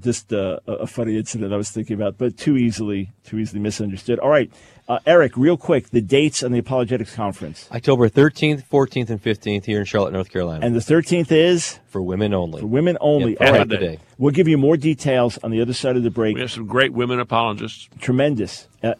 [0.00, 3.60] just uh, a a funny incident I was thinking about, but too easily, too easily
[3.60, 4.18] misunderstood.
[4.18, 4.50] All right,
[4.88, 9.64] uh, Eric, real quick, the dates on the apologetics conference, October 13th, 14th, and 15th
[9.64, 10.64] here in Charlotte, North Carolina.
[10.64, 12.60] and the thirteenth is for women only.
[12.60, 13.32] for women only.
[13.32, 13.98] Yep, All half the day.
[14.18, 16.34] we'll give you more details on the other side of the break.
[16.34, 17.88] We have some great women apologists.
[18.00, 18.66] Tremendous.
[18.82, 18.94] Uh,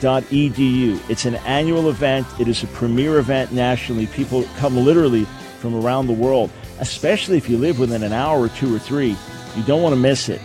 [0.00, 1.00] SES.edu.
[1.10, 2.26] It's an annual event.
[2.38, 4.06] It is a premier event nationally.
[4.08, 5.24] People come literally
[5.60, 6.50] from around the world,
[6.80, 9.16] especially if you live within an hour or two or three
[9.56, 10.40] You don't want to miss it.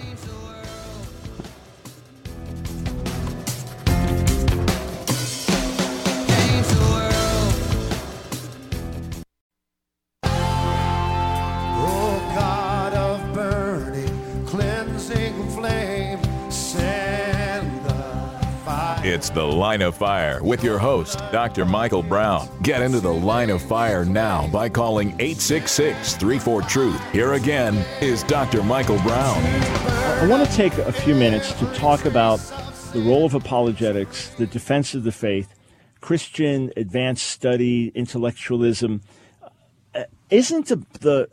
[19.30, 21.64] It's the Line of Fire with your host, Dr.
[21.64, 22.49] Michael Brown.
[22.64, 27.11] Get into the Line of Fire now by calling 866 34 Truth.
[27.11, 28.64] Here again is Dr.
[28.64, 29.38] Michael Brown.
[29.43, 32.38] I want to take a few minutes to talk about
[32.91, 35.53] the role of apologetics, the defense of the faith,
[36.01, 39.01] Christian advanced study, intellectualism.
[39.93, 41.30] Uh, Isn't the, the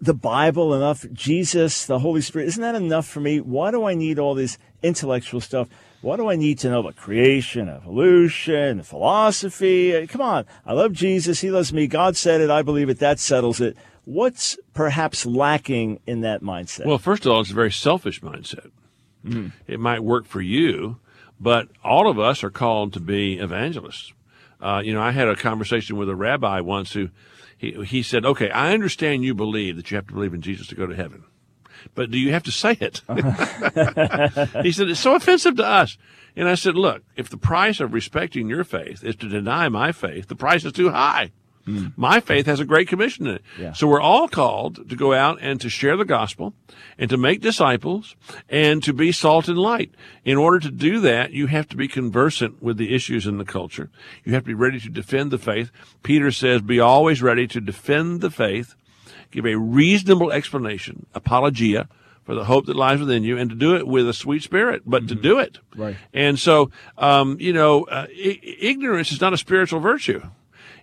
[0.00, 1.04] the Bible enough?
[1.12, 3.40] Jesus, the Holy Spirit, isn't that enough for me?
[3.40, 5.68] Why do I need all this intellectual stuff?
[6.02, 10.06] Why do I need to know about creation, evolution, philosophy?
[10.06, 10.46] Come on.
[10.64, 11.40] I love Jesus.
[11.40, 11.86] He loves me.
[11.86, 12.50] God said it.
[12.50, 12.98] I believe it.
[13.00, 13.76] That settles it.
[14.04, 16.86] What's perhaps lacking in that mindset?
[16.86, 18.70] Well, first of all, it's a very selfish mindset.
[19.66, 20.98] It might work for you,
[21.38, 24.14] but all of us are called to be evangelists.
[24.62, 27.10] Uh, you know, I had a conversation with a rabbi once who
[27.56, 30.66] he, he said, "Okay, I understand you believe that you have to believe in Jesus
[30.68, 31.24] to go to heaven,
[31.94, 33.02] but do you have to say it?"
[34.62, 35.98] he said, "It's so offensive to us."
[36.36, 39.92] And I said, "Look, if the price of respecting your faith is to deny my
[39.92, 41.32] faith, the price is too high."
[41.64, 41.88] Hmm.
[41.96, 43.42] My faith has a great commission in it.
[43.58, 43.72] Yeah.
[43.72, 46.54] So we're all called to go out and to share the gospel
[46.98, 48.16] and to make disciples
[48.48, 49.92] and to be salt and light.
[50.24, 53.44] In order to do that, you have to be conversant with the issues in the
[53.44, 53.90] culture.
[54.24, 55.70] You have to be ready to defend the faith.
[56.02, 58.74] Peter says, be always ready to defend the faith,
[59.30, 61.88] give a reasonable explanation, apologia,
[62.24, 64.82] for the hope that lies within you, and to do it with a sweet spirit,
[64.84, 65.58] but to do it.
[65.74, 65.96] Right.
[66.12, 70.22] And so, um, you know, uh, I- ignorance is not a spiritual virtue.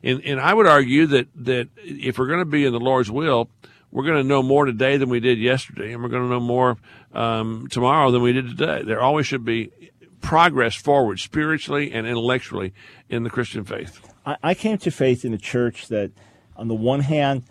[0.04, 3.10] And, and I would argue that, that if we're going to be in the Lord's
[3.10, 3.50] will,
[3.92, 6.40] we're going to know more today than we did yesterday, and we're going to know
[6.40, 6.78] more
[7.14, 8.84] um, tomorrow than we did today.
[8.84, 9.72] There always should be
[10.20, 12.74] progress forward spiritually and intellectually
[13.10, 14.02] in the Christian faith.
[14.26, 16.12] I, I came to faith in a church that,
[16.58, 17.44] on the one hand,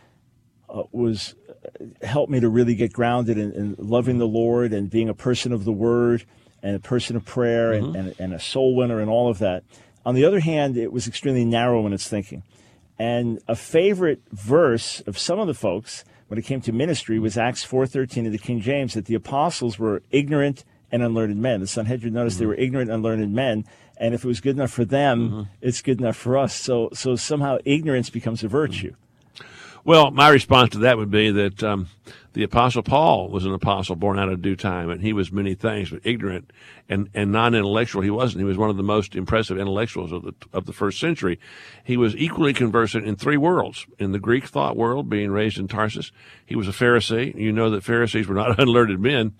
[0.77, 4.90] uh, was uh, helped me to really get grounded in, in loving the Lord and
[4.90, 6.24] being a person of the Word
[6.62, 9.62] and a person of prayer and, and, and a soul winner and all of that.
[10.05, 12.43] On the other hand, it was extremely narrow in its thinking.
[12.98, 17.39] And a favorite verse of some of the folks when it came to ministry was
[17.39, 21.61] Acts 4.13 of the King James, that the apostles were ignorant and unlearned men.
[21.61, 23.65] The Sanhedrin noticed they were ignorant and unlearned men,
[23.97, 26.55] and if it was good enough for them, it's good enough for us.
[26.55, 28.94] So, so somehow ignorance becomes a virtue.
[29.87, 31.87] Well, my response to that would be that um,
[32.33, 35.55] the Apostle Paul was an apostle born out of due time, and he was many
[35.55, 36.53] things, but ignorant
[36.89, 38.41] and, and non-intellectual he wasn't.
[38.41, 41.39] He was one of the most impressive intellectuals of the of the first century.
[41.85, 45.69] He was equally conversant in three worlds: in the Greek thought world, being raised in
[45.69, 46.11] Tarsus.
[46.45, 47.33] He was a Pharisee.
[47.37, 49.35] You know that Pharisees were not unlearned men,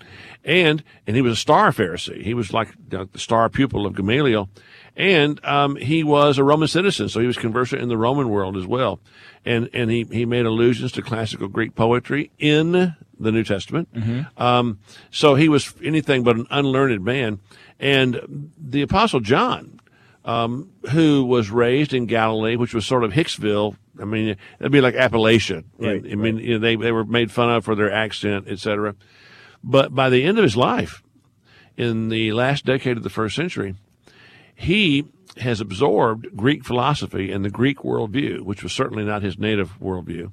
[0.45, 2.23] and and he was a star Pharisee.
[2.23, 4.49] He was like the star pupil of Gamaliel.
[4.97, 8.57] And um, he was a Roman citizen, so he was conversant in the Roman world
[8.57, 8.99] as well.
[9.45, 12.73] And and he, he made allusions to classical Greek poetry in
[13.19, 13.89] the New Testament.
[14.39, 14.79] Um,
[15.11, 17.41] so he was anything but an unlearned man.
[17.79, 19.81] And the Apostle John,
[20.25, 23.77] um, who was raised in Galilee, which was sort of Hicksville.
[24.01, 25.65] I mean, it'd be like Appalachia.
[25.79, 28.95] Right, I mean, you know, they they were made fun of for their accent, etc.
[29.63, 31.03] But by the end of his life,
[31.77, 33.75] in the last decade of the first century,
[34.57, 35.05] he
[35.37, 40.33] has absorbed Greek philosophy and the Greek worldview, which was certainly not his native worldview,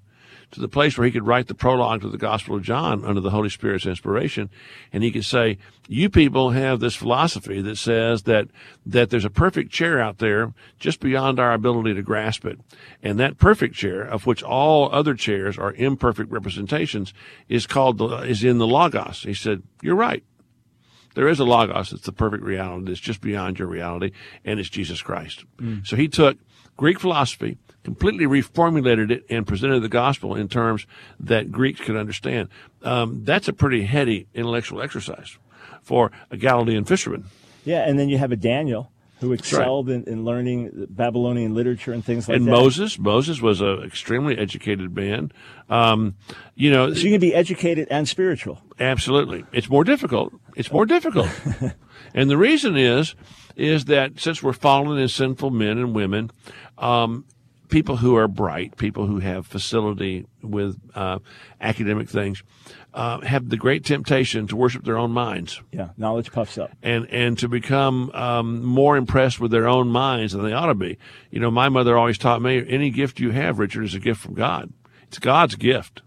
[0.51, 3.19] to the place where he could write the prologue to the Gospel of John under
[3.19, 4.49] the Holy Spirit's inspiration,
[4.93, 5.57] and he could say,
[5.89, 8.47] "You people have this philosophy that says that
[8.85, 12.59] that there's a perfect chair out there just beyond our ability to grasp it,
[13.01, 17.13] and that perfect chair, of which all other chairs are imperfect representations,
[17.49, 20.23] is called the, is in the Logos." He said, "You're right."
[21.13, 21.93] There is a logos.
[21.93, 22.91] It's the perfect reality.
[22.91, 24.11] It's just beyond your reality,
[24.43, 25.45] and it's Jesus Christ.
[25.57, 25.85] Mm.
[25.85, 26.37] So he took
[26.77, 30.87] Greek philosophy, completely reformulated it, and presented the gospel in terms
[31.19, 32.49] that Greeks could understand.
[32.81, 35.37] Um, that's a pretty heady intellectual exercise
[35.81, 37.25] for a Galilean fisherman.
[37.65, 38.91] Yeah, and then you have a Daniel
[39.23, 39.39] who right.
[39.39, 42.51] excelled in, in learning Babylonian literature and things like and that.
[42.51, 45.31] And Moses, Moses was an extremely educated man.
[45.69, 46.15] Um,
[46.55, 48.61] you know, So you can be educated and spiritual.
[48.79, 49.45] Absolutely.
[49.51, 50.33] It's more difficult.
[50.55, 51.29] It's more difficult.
[52.13, 53.15] and the reason is,
[53.55, 56.31] is that since we're fallen and sinful men and women,
[56.77, 57.25] um,
[57.73, 61.17] people who are bright, people who have facility with uh,
[61.59, 62.43] academic things,
[62.93, 66.69] uh, have the great temptation to worship their own minds Yeah, knowledge puffs up.
[66.83, 70.75] and and to become um, more impressed with their own minds than they ought to
[70.75, 70.97] be.
[71.31, 74.21] You know, my mother always taught me any gift you have, Richard, is a gift
[74.21, 74.71] from God.
[75.07, 76.03] It's God's gift,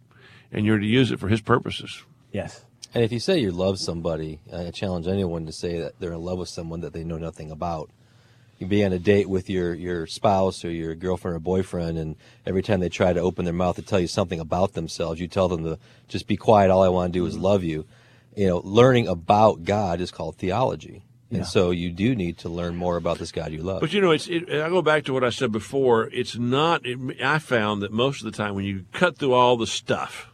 [0.52, 2.05] and you're to use it for His purposes.
[2.32, 2.64] Yes.
[2.94, 6.22] And if you say you love somebody, I challenge anyone to say that they're in
[6.22, 7.90] love with someone that they know nothing about.
[8.59, 12.16] You be on a date with your, your spouse or your girlfriend or boyfriend, and
[12.47, 15.28] every time they try to open their mouth to tell you something about themselves, you
[15.28, 15.78] tell them to
[16.09, 16.70] just be quiet.
[16.70, 17.45] All I want to do is mm-hmm.
[17.45, 17.85] love you.
[18.35, 21.03] You know, learning about God is called theology.
[21.28, 21.45] And Yeah.
[21.45, 23.81] so you do need to learn more about this God you love.
[23.81, 24.28] But you know, it's.
[24.28, 26.09] It, I go back to what I said before.
[26.12, 26.87] It's not.
[26.87, 30.31] It, I found that most of the time, when you cut through all the stuff,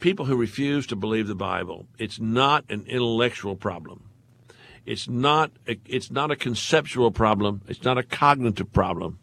[0.00, 4.04] people who refuse to believe the Bible, it's not an intellectual problem.
[4.86, 5.50] It's not.
[5.66, 7.62] A, it's not a conceptual problem.
[7.68, 9.18] It's not a cognitive problem.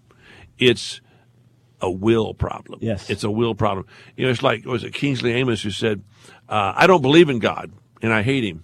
[0.58, 1.02] It's
[1.82, 2.80] a will problem.
[2.82, 3.10] Yes.
[3.10, 3.86] it's a will problem.
[4.16, 6.04] You know, it's like was it Kingsley Amis who said,
[6.50, 7.72] uh, "I don't believe in God
[8.02, 8.64] and I hate Him."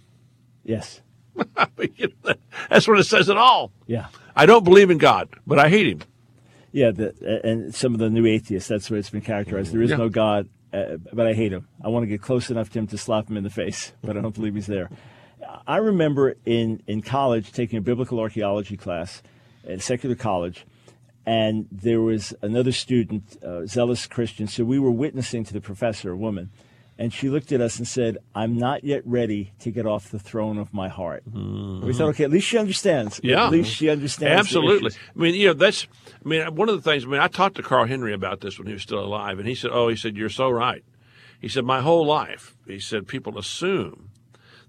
[0.63, 1.01] Yes.
[1.97, 2.33] You know,
[2.69, 3.71] That's what it says it all.
[3.85, 4.07] Yeah.
[4.35, 5.99] I don't believe in God, but I hate Him.
[6.71, 9.71] Yeah, the, and some of the new atheists, that's where it's been characterized.
[9.71, 9.97] There is Yeah.
[9.97, 11.67] no God, uh, but I hate him.
[11.83, 14.17] I want to get close enough to him to slap him in the face, but
[14.17, 14.89] I don't believe he's there.
[15.65, 19.21] I remember in, in college taking a biblical archaeology class
[19.65, 20.65] at a secular college,
[21.25, 26.11] and there was another student, uh, zealous Christian, so we were witnessing to the professor,
[26.11, 26.51] a woman,
[26.99, 30.19] and she looked at us and said, I'm not yet ready to get off the
[30.19, 31.23] throne of my heart.
[31.31, 33.19] We thought, okay, at least she understands.
[33.23, 34.39] Yeah, At least she understands.
[34.39, 34.91] Absolutely.
[35.15, 35.87] I mean, you know, that's.
[36.25, 37.05] I mean, one of the things.
[37.05, 39.47] I mean, I talked to Carl Henry about this when he was still alive, and
[39.47, 40.83] he said, "Oh, he said you're so right."
[41.39, 44.06] He said, "My whole life," he said, "people assume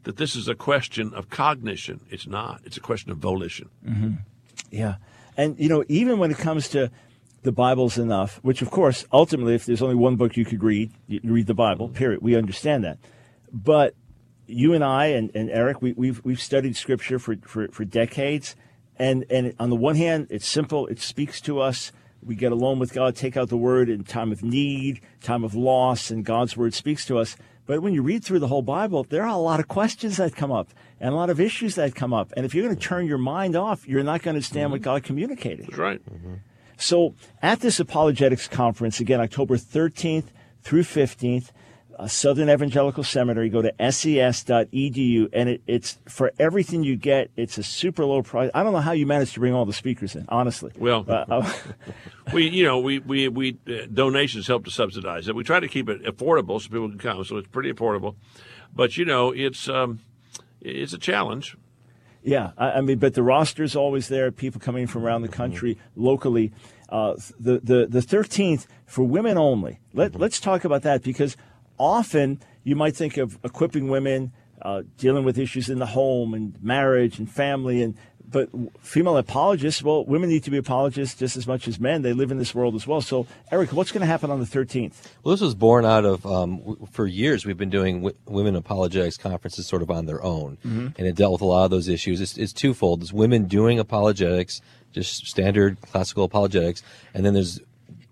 [0.05, 2.01] that this is a question of cognition.
[2.11, 2.61] It's not.
[2.65, 4.11] It's a question of volition." hmm
[4.71, 4.97] Yeah.
[5.37, 6.91] And, you know, even when it comes to
[7.43, 10.91] the Bible's enough, which, of course, ultimately, if there's only one book you could read,
[11.07, 12.21] you read the Bible, period.
[12.23, 12.99] We understand that.
[13.53, 13.95] But
[14.49, 18.57] you and I and, and Eric, we, we've, we've studied Scripture for, for, for decades.
[18.97, 21.93] And, and on the one hand, it's simple, it speaks to us.
[22.21, 25.55] We get alone with God, take out the word in time of need, time of
[25.55, 27.37] loss, and God's word speaks to us.
[27.69, 30.35] But when you read through the whole Bible, there are a lot of questions that
[30.35, 32.33] come up and a lot of issues that come up.
[32.35, 34.81] And if you're going to turn your mind off, you're not going to understand what
[34.81, 35.67] God communicated.
[35.67, 36.01] That's right.
[36.79, 40.29] So at this apologetics conference, again, October 13th
[40.63, 41.53] through 15th, uh,
[42.07, 47.31] Southern Evangelical Seminary, go to ses.edu, and it, it's for everything you get.
[47.37, 48.51] It's a super low price.
[48.55, 50.71] I don't know how you managed to bring all the speakers in, honestly.
[50.79, 51.53] Well, Uh, uh,
[52.33, 55.35] we, you know, we we we uh, donations help to subsidize it.
[55.35, 57.25] We try to keep it affordable so people can come.
[57.25, 58.15] So it's pretty affordable,
[58.73, 60.01] but you know, it's um,
[60.61, 61.57] it's a challenge.
[62.23, 64.31] Yeah, I, I mean, but the roster is always there.
[64.31, 66.53] People coming from around the country, locally.
[66.89, 69.81] Uh, the the the thirteenth for women only.
[69.95, 71.37] Let Let's talk about that because
[71.79, 74.33] often you might think of equipping women
[74.63, 77.97] uh, dealing with issues in the home and marriage and family and.
[78.31, 78.51] But
[78.83, 82.03] female apologists, well, women need to be apologists just as much as men.
[82.03, 83.01] They live in this world as well.
[83.01, 84.93] So, Eric, what's going to happen on the 13th?
[85.25, 88.55] Well, this was born out of, um, w- for years, we've been doing w- women
[88.55, 90.59] apologetics conferences sort of on their own.
[90.63, 90.95] Mhm.
[90.99, 92.21] And it dealt with a lot of those issues.
[92.21, 93.01] It's, it's twofold.
[93.01, 94.61] It's women doing apologetics,
[94.93, 96.83] just standard classical apologetics.
[97.15, 97.61] And then there's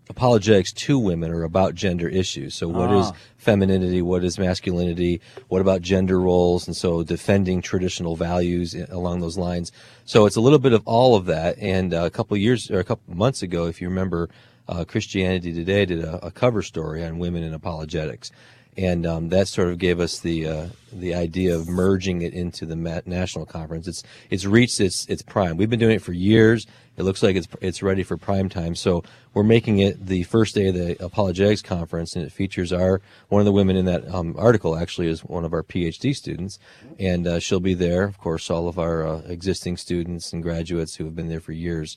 [0.09, 2.55] apologetics to women are about gender issues.
[2.55, 3.13] So what is Ah.
[3.37, 4.03] femininity?
[4.03, 5.21] What is masculinity?
[5.49, 6.67] What about gender roles?
[6.67, 9.73] And so defending traditional values along those lines.
[10.05, 11.59] So it's a little bit of all of that.
[11.59, 14.29] And uh, a couple of years or a couple months ago, if you remember,
[14.69, 18.31] uh, Christianity Today did a, a cover story on women in apologetics.
[18.77, 22.67] And um, that sort of gave us the uh, the idea of merging it into
[22.67, 23.89] the ma- national conference.
[23.89, 25.57] It's it's reached its its prime.
[25.57, 26.67] We've been doing it for years.
[26.97, 28.75] It looks like it's it's ready for prime time.
[28.75, 29.03] So
[29.35, 33.41] we're making it the first day of the apologetics conference, and it features our one
[33.41, 36.59] of the women in that um, article actually is one of our PhD students,
[36.99, 38.05] and uh, she'll be there.
[38.05, 41.53] Of course, all of our uh, existing students and graduates who have been there for
[41.53, 41.97] years,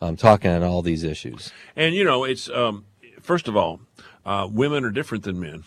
[0.00, 1.52] um, talking on all these issues.
[1.76, 2.86] And you know, it's um,
[3.20, 3.80] first of all,
[4.24, 5.64] uh, women are different than men.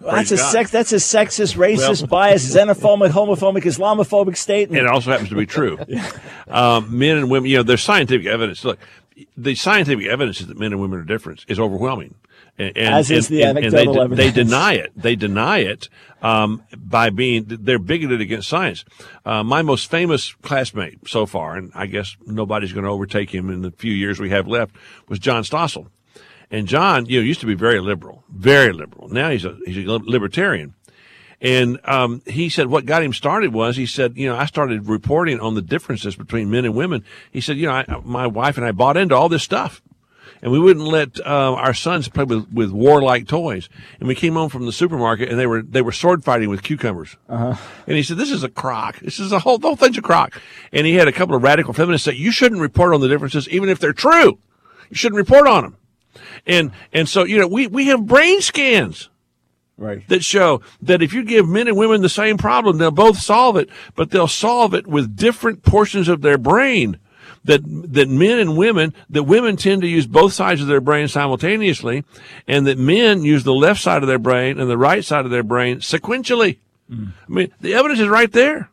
[0.00, 0.52] That's a God.
[0.52, 0.70] sex.
[0.70, 4.78] That's a sexist, racist, Well- biased, xenophobic, homophobic, Islamophobic statement.
[4.78, 5.78] And it also happens to be true.
[6.48, 8.64] um, men and women, you know, there's scientific evidence.
[8.64, 8.78] Look,
[9.36, 12.14] the scientific evidence is that men and women are different is overwhelming.
[12.56, 14.34] And, and, As is the and- and they, anecdotal evidence.
[14.34, 14.92] they deny it.
[14.96, 15.88] They deny it
[16.22, 18.84] um, by being they're bigoted against science.
[19.24, 23.50] Uh, my most famous classmate so far, and I guess nobody's going to overtake him
[23.50, 24.74] in the few years we have left,
[25.08, 25.86] was John Stossel.
[26.50, 29.08] And John, you know, used to be very liberal, very liberal.
[29.08, 30.74] Now he's a he's a libertarian.
[31.40, 34.88] And um, he said what got him started was he said, you know, I started
[34.88, 37.04] reporting on the differences between men and women.
[37.30, 39.80] He said, you know, I, my wife and I bought into all this stuff.
[40.40, 43.68] And we wouldn't let uh, our sons play with, with warlike toys.
[43.98, 46.62] And we came home from the supermarket, and they were they were sword fighting with
[46.62, 47.16] cucumbers.
[47.28, 47.56] Uh-huh.
[47.88, 49.00] And he said, "This is a crock.
[49.00, 50.40] This is a whole the whole thing's a crock."
[50.72, 53.48] And he had a couple of radical feminists say, "You shouldn't report on the differences,
[53.48, 54.38] even if they're true.
[54.90, 55.76] You shouldn't report on them."
[56.46, 59.10] And and so you know, we we have brain scans.
[59.80, 60.02] Right.
[60.08, 63.56] that show that if you give men and women the same problem, they'll both solve
[63.56, 66.98] it, but they'll solve it with different portions of their brain.
[67.44, 71.06] That that men and women, that women tend to use both sides of their brain
[71.06, 72.02] simultaneously,
[72.48, 75.30] and that men use the left side of their brain and the right side of
[75.30, 76.58] their brain sequentially.
[76.90, 77.12] Mm.
[77.28, 78.70] I mean, the evidence is right there.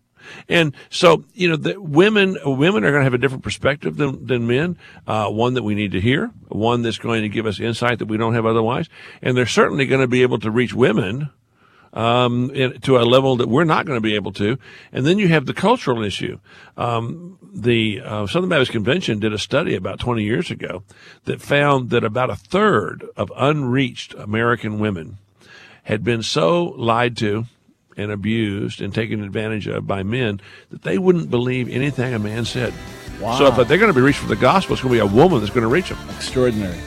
[0.49, 4.26] And so, you know, the women, women are going to have a different perspective than,
[4.26, 4.77] than men.
[5.07, 8.07] Uh, one that we need to hear, one that's going to give us insight that
[8.07, 8.89] we don't have otherwise.
[9.22, 11.30] And they're certainly going to be able to reach women,
[11.95, 14.60] um, in, to a level that we're not going to be able to.
[14.91, 16.39] And then you have the cultural issue.
[16.77, 20.84] Um, the uh, Southern Baptist Convention did a study about 20 years ago
[21.23, 25.18] that found that about a third of unreached American women
[25.84, 27.45] had been so lied to
[27.97, 32.45] and abused and taken advantage of by men that they wouldn't believe anything a man
[32.45, 32.73] said.
[33.19, 33.38] Wow.
[33.38, 35.15] So if they're going to be reached for the gospel, it's going to be a
[35.15, 35.97] woman that's going to reach them.
[36.09, 36.77] Extraordinary.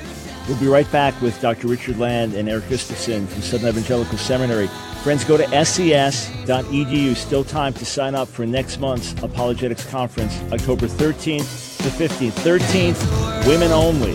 [0.49, 1.69] We'll be right back with Dr.
[1.69, 4.69] Richard Land and Eric Gustafson from Southern Evangelical Seminary.
[5.03, 7.17] Friends, go to ses.edu.
[7.17, 12.33] Still time to sign up for next month's Apologetics Conference, October 13th to 15th.
[12.33, 14.15] 13th, women only.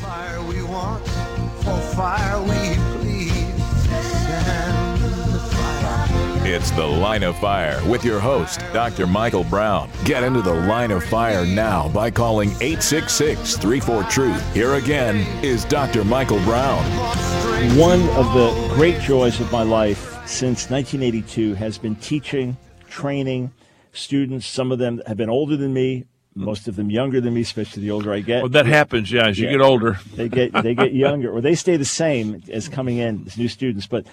[0.00, 1.06] Fire we want,
[1.62, 2.51] for fire we
[6.54, 9.06] It's The Line of Fire with your host, Dr.
[9.06, 9.88] Michael Brown.
[10.04, 14.52] Get into the line of fire now by calling 866 34 Truth.
[14.54, 16.04] Here again is Dr.
[16.04, 16.84] Michael Brown.
[17.78, 23.50] One of the great joys of my life since 1982 has been teaching, training
[23.94, 24.46] students.
[24.46, 26.04] Some of them have been older than me,
[26.34, 28.42] most of them younger than me, especially the older I get.
[28.42, 29.52] Well, that happens, yeah, as you Yeah.
[29.52, 29.98] get older.
[30.16, 33.48] They get they get younger, or they stay the same as coming in as new
[33.48, 33.86] students.
[33.86, 34.04] But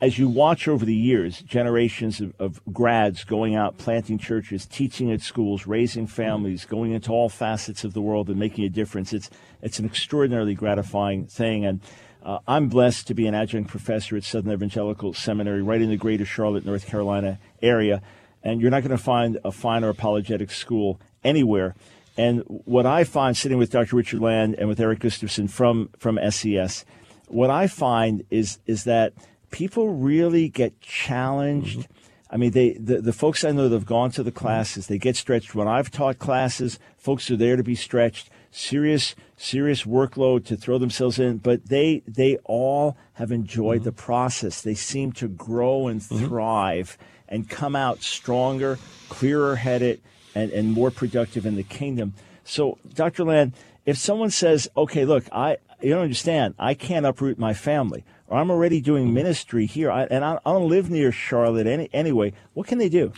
[0.00, 5.10] as you watch over the years, generations of, of grads going out, planting churches, teaching
[5.12, 9.12] at schools, raising families, going into all facets of the world and making a difference,
[9.12, 9.30] it's
[9.62, 11.64] it's an extraordinarily gratifying thing.
[11.64, 11.80] And
[12.22, 15.96] uh, I'm blessed to be an adjunct professor at Southern Evangelical Seminary, right in the
[15.96, 18.02] greater Charlotte, North Carolina area.
[18.42, 21.74] And you're not going to find a finer apologetic school anywhere.
[22.16, 23.96] And what I find sitting with Dr.
[23.96, 26.84] Richard Land and with Eric Gustafson from, from SES,
[27.28, 29.14] what I find is, is that
[29.54, 31.78] people really get challenged.
[31.78, 31.92] Mm-hmm.
[32.28, 34.98] I mean, they, the, the folks I know that have gone to the classes, they
[34.98, 35.54] get stretched.
[35.54, 38.30] When I've taught classes, folks are there to be stretched.
[38.50, 43.84] Serious, serious workload to throw themselves in, but they, they all have enjoyed mm-hmm.
[43.84, 44.60] the process.
[44.60, 46.26] They seem to grow and mm-hmm.
[46.26, 46.98] thrive
[47.28, 50.02] and come out stronger, clearer headed,
[50.34, 52.14] and, and more productive in the kingdom.
[52.42, 53.22] So, Dr.
[53.22, 53.52] Land,
[53.86, 58.50] if someone says, okay, look, I, you don't understand, I can't uproot my family, I'm
[58.50, 59.14] already doing mm-hmm.
[59.14, 62.88] ministry here, I, and I, I don't live near Charlotte any, anyway, what can they
[62.88, 63.12] do?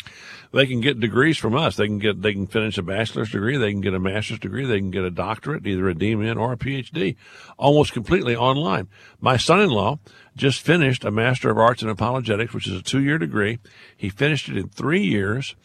[0.52, 1.76] They can get degrees from us.
[1.76, 4.64] They can get they can finish a bachelor's degree, they can get a master's degree,
[4.64, 7.16] they can get a doctorate, either a DMin or a PhD,
[7.58, 8.88] almost completely online.
[9.20, 9.98] My son-in-law
[10.36, 13.58] just finished a Master of Arts in Apologetics, which is a two-year degree.
[13.96, 15.56] He finished it in three years.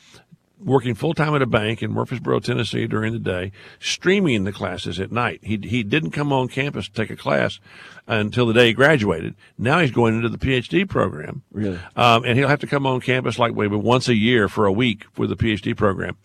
[0.63, 4.99] Working full time at a bank in Murfreesboro, Tennessee during the day, streaming the classes
[4.99, 5.39] at night.
[5.43, 7.59] He he didn't come on campus to take a class
[8.07, 9.35] until the day he graduated.
[9.57, 11.41] Now he's going into the PhD program.
[11.51, 11.79] Really?
[11.95, 14.71] Um, and he'll have to come on campus like maybe once a year for a
[14.71, 16.17] week for the PhD program.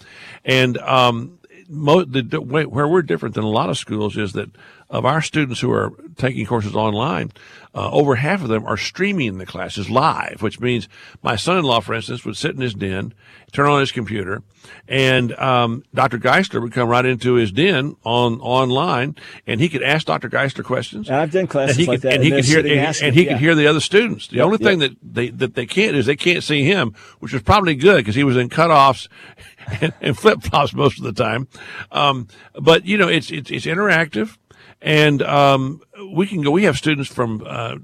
[0.45, 1.39] And um,
[1.69, 4.51] mo- the, the way, where we're different than a lot of schools is that
[4.89, 7.33] of our students who are taking courses online,
[7.75, 10.89] uh, over half of them are streaming the classes live, which means
[11.23, 13.13] my son-in-law, for instance, would sit in his den,
[13.53, 14.43] turn on his computer,
[14.89, 16.19] and um, Dr.
[16.19, 20.31] Geisler would come right into his den on online, and he could ask Dr.
[20.31, 21.09] Geisler questions.
[21.09, 23.33] And I've done classes like could, that, And he could hear, and, and he yeah.
[23.33, 24.29] could hear the other students.
[24.29, 24.69] The Yep, only yep.
[24.71, 27.99] thing that they that they can't is they can't see him, which was probably good
[27.99, 29.09] because he was in cutoffs
[29.81, 31.49] and, and flip flops most of the time.
[31.93, 34.37] Um, but you know, it's it's, it's interactive,
[34.87, 35.83] and um,
[36.13, 36.53] we can go.
[36.53, 37.77] We have students from uh,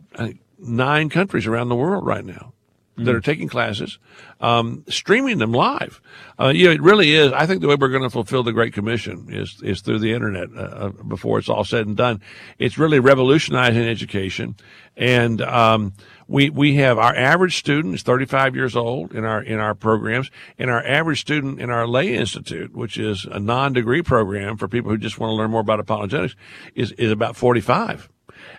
[0.59, 2.53] nine countries around the world right now
[2.97, 3.99] that are taking classes,
[4.41, 6.01] um, streaming them live.
[6.39, 7.33] Uh, you know, it really is.
[7.33, 10.13] I think the way we're going to fulfill the Great Commission is is through the
[10.13, 10.51] internet.
[10.57, 12.21] Uh, uh, before it's all said and done,
[12.59, 14.55] it's really revolutionizing education,
[14.97, 15.95] and um,
[16.29, 20.31] we we have our average student is 35 years old in our in our programs,
[20.59, 24.91] and our average student in our lay institute, which is a non-degree program for people
[24.91, 26.37] who just want to learn more about apologetics,
[26.75, 28.09] is is about 45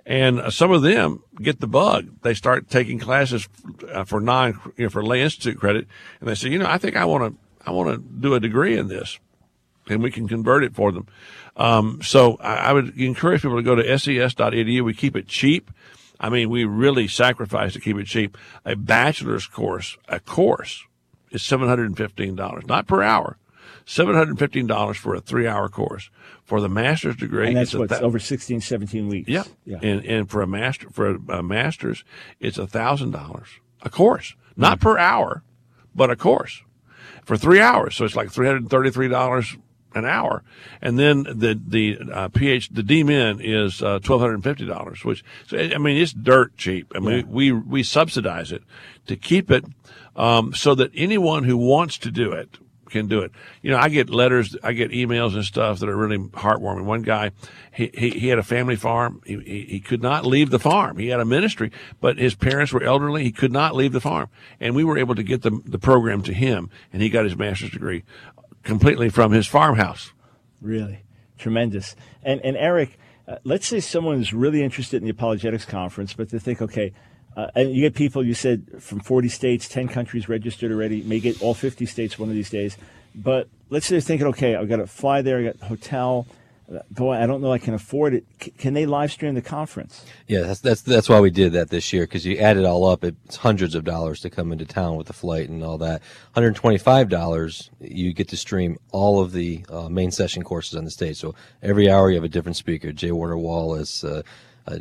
[0.06, 2.10] and uh, some of them get the bug.
[2.22, 3.48] They start taking classes
[3.92, 5.88] uh, for non, you know, for lay institute credit,
[6.20, 8.40] and they say, you know, I think I want to, I want to do a
[8.40, 9.20] degree in this,
[9.90, 11.08] and we can convert it for them.
[11.56, 14.84] Um, so I, I would encourage people to go to ses.edu.
[14.84, 15.72] We keep it cheap.
[16.24, 18.38] I mean, we really sacrificed to keep it cheap.
[18.64, 20.86] A bachelor's course, a course,
[21.32, 23.38] is $715, not per hour.
[23.86, 26.10] $715 for a three hour course.
[26.46, 29.30] For the master's degree, and that's what's th- over 16, 17 weeks.
[29.30, 29.44] Yeah.
[29.66, 29.80] yeah.
[29.82, 32.06] And, and for a master, for a, a master's,
[32.40, 33.46] it's $1,000
[33.82, 34.88] a course, not mm-hmm.
[34.88, 35.44] per hour,
[35.94, 36.64] but a course
[37.26, 37.96] for three hours.
[37.96, 39.58] So it's like $333
[39.96, 40.44] an hour,
[40.82, 45.04] and then the the uh, PH the DMin is uh, twelve hundred and fifty dollars.
[45.06, 46.92] Which so, I mean, it's dirt cheap.
[46.96, 47.24] I mean, Yeah.
[47.28, 48.64] we we subsidize it
[49.08, 49.66] to keep it
[50.16, 52.58] um, so that anyone who wants to do it
[52.90, 53.32] can do it.
[53.64, 56.86] You know, I get letters, I get emails and stuff that are really heartwarming.
[56.86, 57.32] One guy,
[57.74, 59.20] he, he, he had a family farm.
[59.26, 60.98] He, he, he could not leave the farm.
[60.98, 63.24] He had a ministry, but his parents were elderly.
[63.24, 64.30] He could not leave the farm.
[64.60, 67.36] And we were able to get the, the program to him and he got his
[67.36, 68.04] master's degree
[68.64, 70.14] completely from his farmhouse.
[70.62, 71.04] Really
[71.38, 71.96] tremendous.
[72.24, 76.30] And and Eric, uh, let's say someone is really interested in the apologetics conference, but
[76.30, 76.94] they think, okay,
[77.36, 81.20] uh, and you get people you said from 40 states, 10 countries registered already, may
[81.20, 82.78] get all 50 states one of these days.
[83.16, 86.28] But let's say they're thinking, okay, I've got to fly there, I got hotel.
[86.92, 88.26] Boy, I don't know I can afford it.
[88.42, 90.06] C- can they live stream the conference?
[90.28, 92.86] Yeah, that's that's that's why we did that this year because you add it all
[92.86, 96.02] up, it's hundreds of dollars to come into town with the flight and all that.
[96.02, 100.76] One hundred twenty-five dollars, you get to stream all of the uh, main session courses
[100.76, 101.18] on the stage.
[101.18, 103.12] So every hour you have a different speaker: J.
[103.12, 104.24] Warner Wallace, uh,
[104.68, 104.78] uh,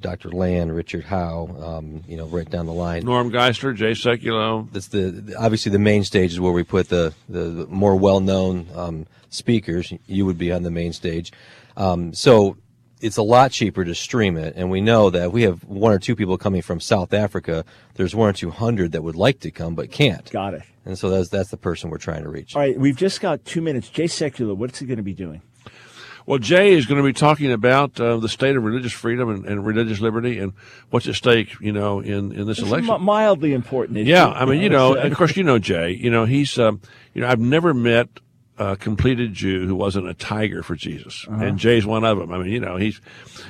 [0.00, 0.30] Dr.
[0.30, 1.48] Land, Richard Howe.
[1.60, 3.04] Um, you know, right down the line.
[3.04, 4.70] Norm Geisler, Jay Sekulow.
[4.72, 7.96] That's the, the- obviously the main stage is where we put the the, the more
[7.96, 9.92] well-known um, speakers.
[10.06, 11.32] You would be on the main stage,
[11.76, 12.56] um, so
[13.00, 14.54] it's a lot cheaper to stream it.
[14.56, 17.64] And we know that if we have one or two people coming from South Africa.
[17.94, 20.30] There's one or two hundred that would like to come but can't.
[20.30, 20.62] Got it.
[20.86, 22.56] And so that's that's the person we're trying to reach.
[22.56, 23.88] All right, we've just got two minutes.
[23.90, 25.42] Jay Sekulow, what's he going to be doing?
[26.30, 29.44] Well, Jay is going to be talking about uh, the state of religious freedom and,
[29.44, 30.52] and religious liberty and
[30.90, 32.86] what's at stake, you know, in, in this It's election.
[32.94, 33.98] mi- mildly important.
[33.98, 34.10] issue.
[34.10, 35.90] Yeah, I mean, you know, of course, you know Jay.
[35.90, 36.80] You know, he's, um,
[37.14, 38.08] you know, I've never met
[38.58, 41.42] a completed Jew who wasn't a tiger for Jesus, Uh-huh.
[41.46, 42.30] and Jay's one of them.
[42.30, 43.00] I mean, you know, he's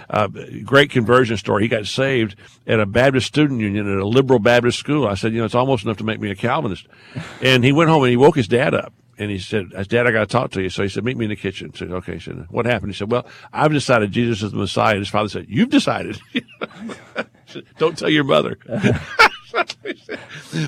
[0.09, 0.29] uh,
[0.65, 1.65] great conversion story.
[1.65, 2.35] He got saved
[2.67, 5.07] at a Baptist student union at a liberal Baptist school.
[5.07, 6.87] I said, you know, it's almost enough to make me a Calvinist.
[7.43, 8.95] And he went home and he woke his dad up.
[9.21, 10.71] And he said, uh, Dad, I got to talk to you.
[10.71, 11.75] So he said, meet me in the kitchen.
[11.75, 12.15] Said, okay.
[12.15, 12.93] He said, what happened?
[12.93, 14.93] He said, well, I've decided Jesus is the Messiah.
[14.93, 16.19] And his father said, you've decided.
[17.47, 18.59] Said, Don't tell your mother.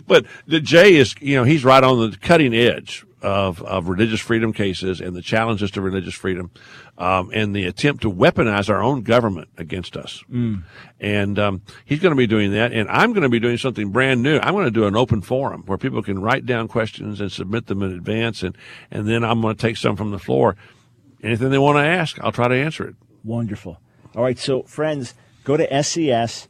[0.08, 4.20] but the Jay is, you know, he's right on the cutting edge of, of religious
[4.20, 6.50] freedom cases and the challenges to religious freedom,
[6.98, 10.22] um, and the attempt to weaponize our own government against us.
[10.30, 10.64] Mm.
[11.00, 13.90] And um, he's going to be doing that, and I'm going to be doing something
[13.90, 14.38] brand new.
[14.40, 17.66] I'm going to do an open forum where people can write down questions and submit
[17.66, 18.56] them in advance, and
[18.90, 20.56] and then I'm going to take some from the floor.
[21.22, 22.96] Anything they want to ask, I'll try to answer it.
[23.22, 23.78] Wonderful.
[24.16, 26.48] All right, so friends, go to ses.edu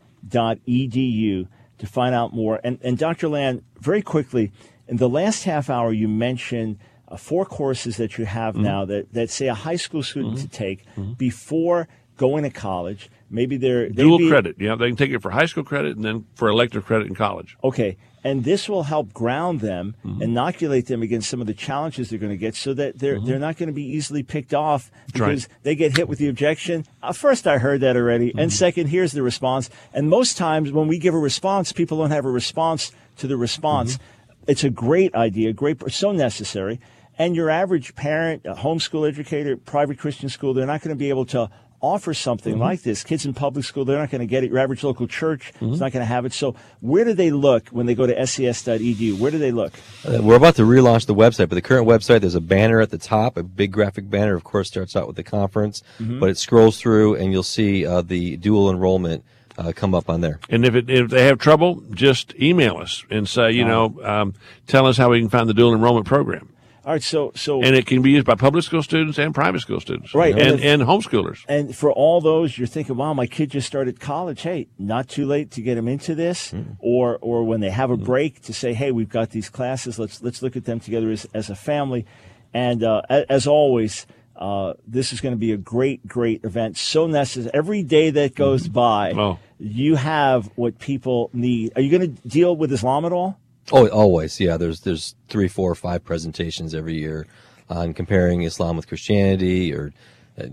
[1.79, 2.61] to find out more.
[2.65, 3.29] And, and Dr.
[3.29, 4.53] Land, very quickly,
[4.93, 6.73] in the last half hour, you mentioned
[7.09, 8.65] uh, four courses that you have Mm-hmm.
[8.73, 10.79] now that, that say a high school student to take
[11.19, 13.11] before going to college.
[13.31, 16.05] Maybe they're Dual be- credit, yeah, they can take it for high school credit and
[16.05, 17.57] then for elective credit in college.
[17.65, 17.97] Okay.
[18.25, 20.23] And this will help ground them, Mm-hmm.
[20.23, 23.39] inoculate them against some of the challenges they're going to get so that they're, they're
[23.49, 25.23] not going to be easily picked off Mm-hmm.
[25.23, 25.29] right.
[25.31, 26.85] because they get hit with the objection.
[27.03, 28.29] Uh, first, I heard that already.
[28.29, 28.39] Mm-hmm.
[28.39, 29.71] And second, here's the response.
[29.93, 33.37] And most times when we give a response, people don't have a response to the
[33.37, 33.95] response.
[33.95, 34.05] Mm-hmm.
[34.47, 36.81] It's a great idea, great, so necessary.
[37.19, 41.11] And your average parent, a homeschool educator, private Christian school, they're not going to be
[41.11, 41.51] able to
[41.81, 42.63] offer something Mm-hmm.
[42.63, 43.03] like this.
[43.05, 44.51] Kids in public school, they're not going to get it.
[44.51, 46.33] Your average local church is not going to have it.
[46.33, 49.19] So where do they look when they go to ses.edu?
[49.19, 49.73] Where do they look?
[50.07, 52.91] Uh, we're about to relaunch the website, but the current website, there's a banner at
[52.91, 56.21] the top, a big graphic banner, of course, starts out with the conference, Mhm.
[56.21, 59.25] but it scrolls through and you'll see uh, the dual enrollment
[59.69, 60.39] uh, come up on there.
[60.49, 64.35] And if it, if they have trouble, just email us and say, you know, um,
[64.67, 66.49] tell us how we can find the dual enrollment program.
[66.85, 69.61] All right, so so And it can be used by public school students and private
[69.61, 71.45] school students, Right, and and and homeschoolers.
[71.49, 74.43] And for all those, you're thinking, wow, my kid just started college.
[74.43, 76.63] Hey, not too late to get them into this, Hmm.
[76.81, 79.97] or or when they have a break to say, hey, we've got these classes.
[79.97, 82.05] Let's let's look at them together as, as a family.
[82.53, 86.77] And uh, as always, uh, this is going to be a great, great event.
[86.79, 87.53] So necessary.
[87.55, 89.39] Every day that goes by, Oh.
[89.65, 91.73] You have what people need.
[91.77, 93.39] Are you going to deal with Islam at all?
[93.71, 94.57] Oh, always, yeah.
[94.57, 97.27] There's there's three, four, five presentations every year
[97.71, 99.93] on comparing Islam with Christianity, or
[100.37, 100.47] uh,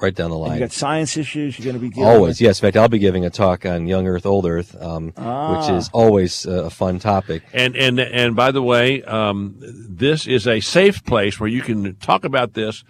[0.00, 0.52] right down the And line.
[0.54, 2.40] you got science issues you're going to be dealing Always, with?
[2.42, 2.60] yes.
[2.60, 5.76] In fact, I'll be giving a talk on young Earth, old Earth, um, which Ah.
[5.76, 7.42] is always uh, a fun topic.
[7.52, 11.96] And and and by the way, um, this is a safe place where you can
[11.96, 12.84] talk about this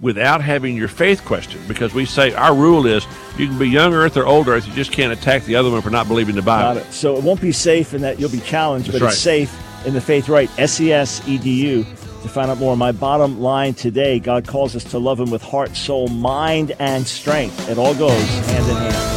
[0.00, 1.66] without having your faith questioned.
[1.68, 3.06] Because we say our rule is
[3.38, 5.82] you can be young Earth or old Earth, you just can't attack the other one
[5.82, 6.80] for not believing the Bible.
[6.80, 6.92] Got it.
[6.92, 9.94] So it won't be safe in that you'll be challenged, but That's it's safe in
[9.94, 10.48] the faith right.
[10.50, 11.84] SES edu
[12.22, 15.42] To find out more, my bottom line today God calls us to love Him with
[15.42, 17.68] heart, soul, mind, and strength.
[17.68, 19.15] It all goes hand in hand.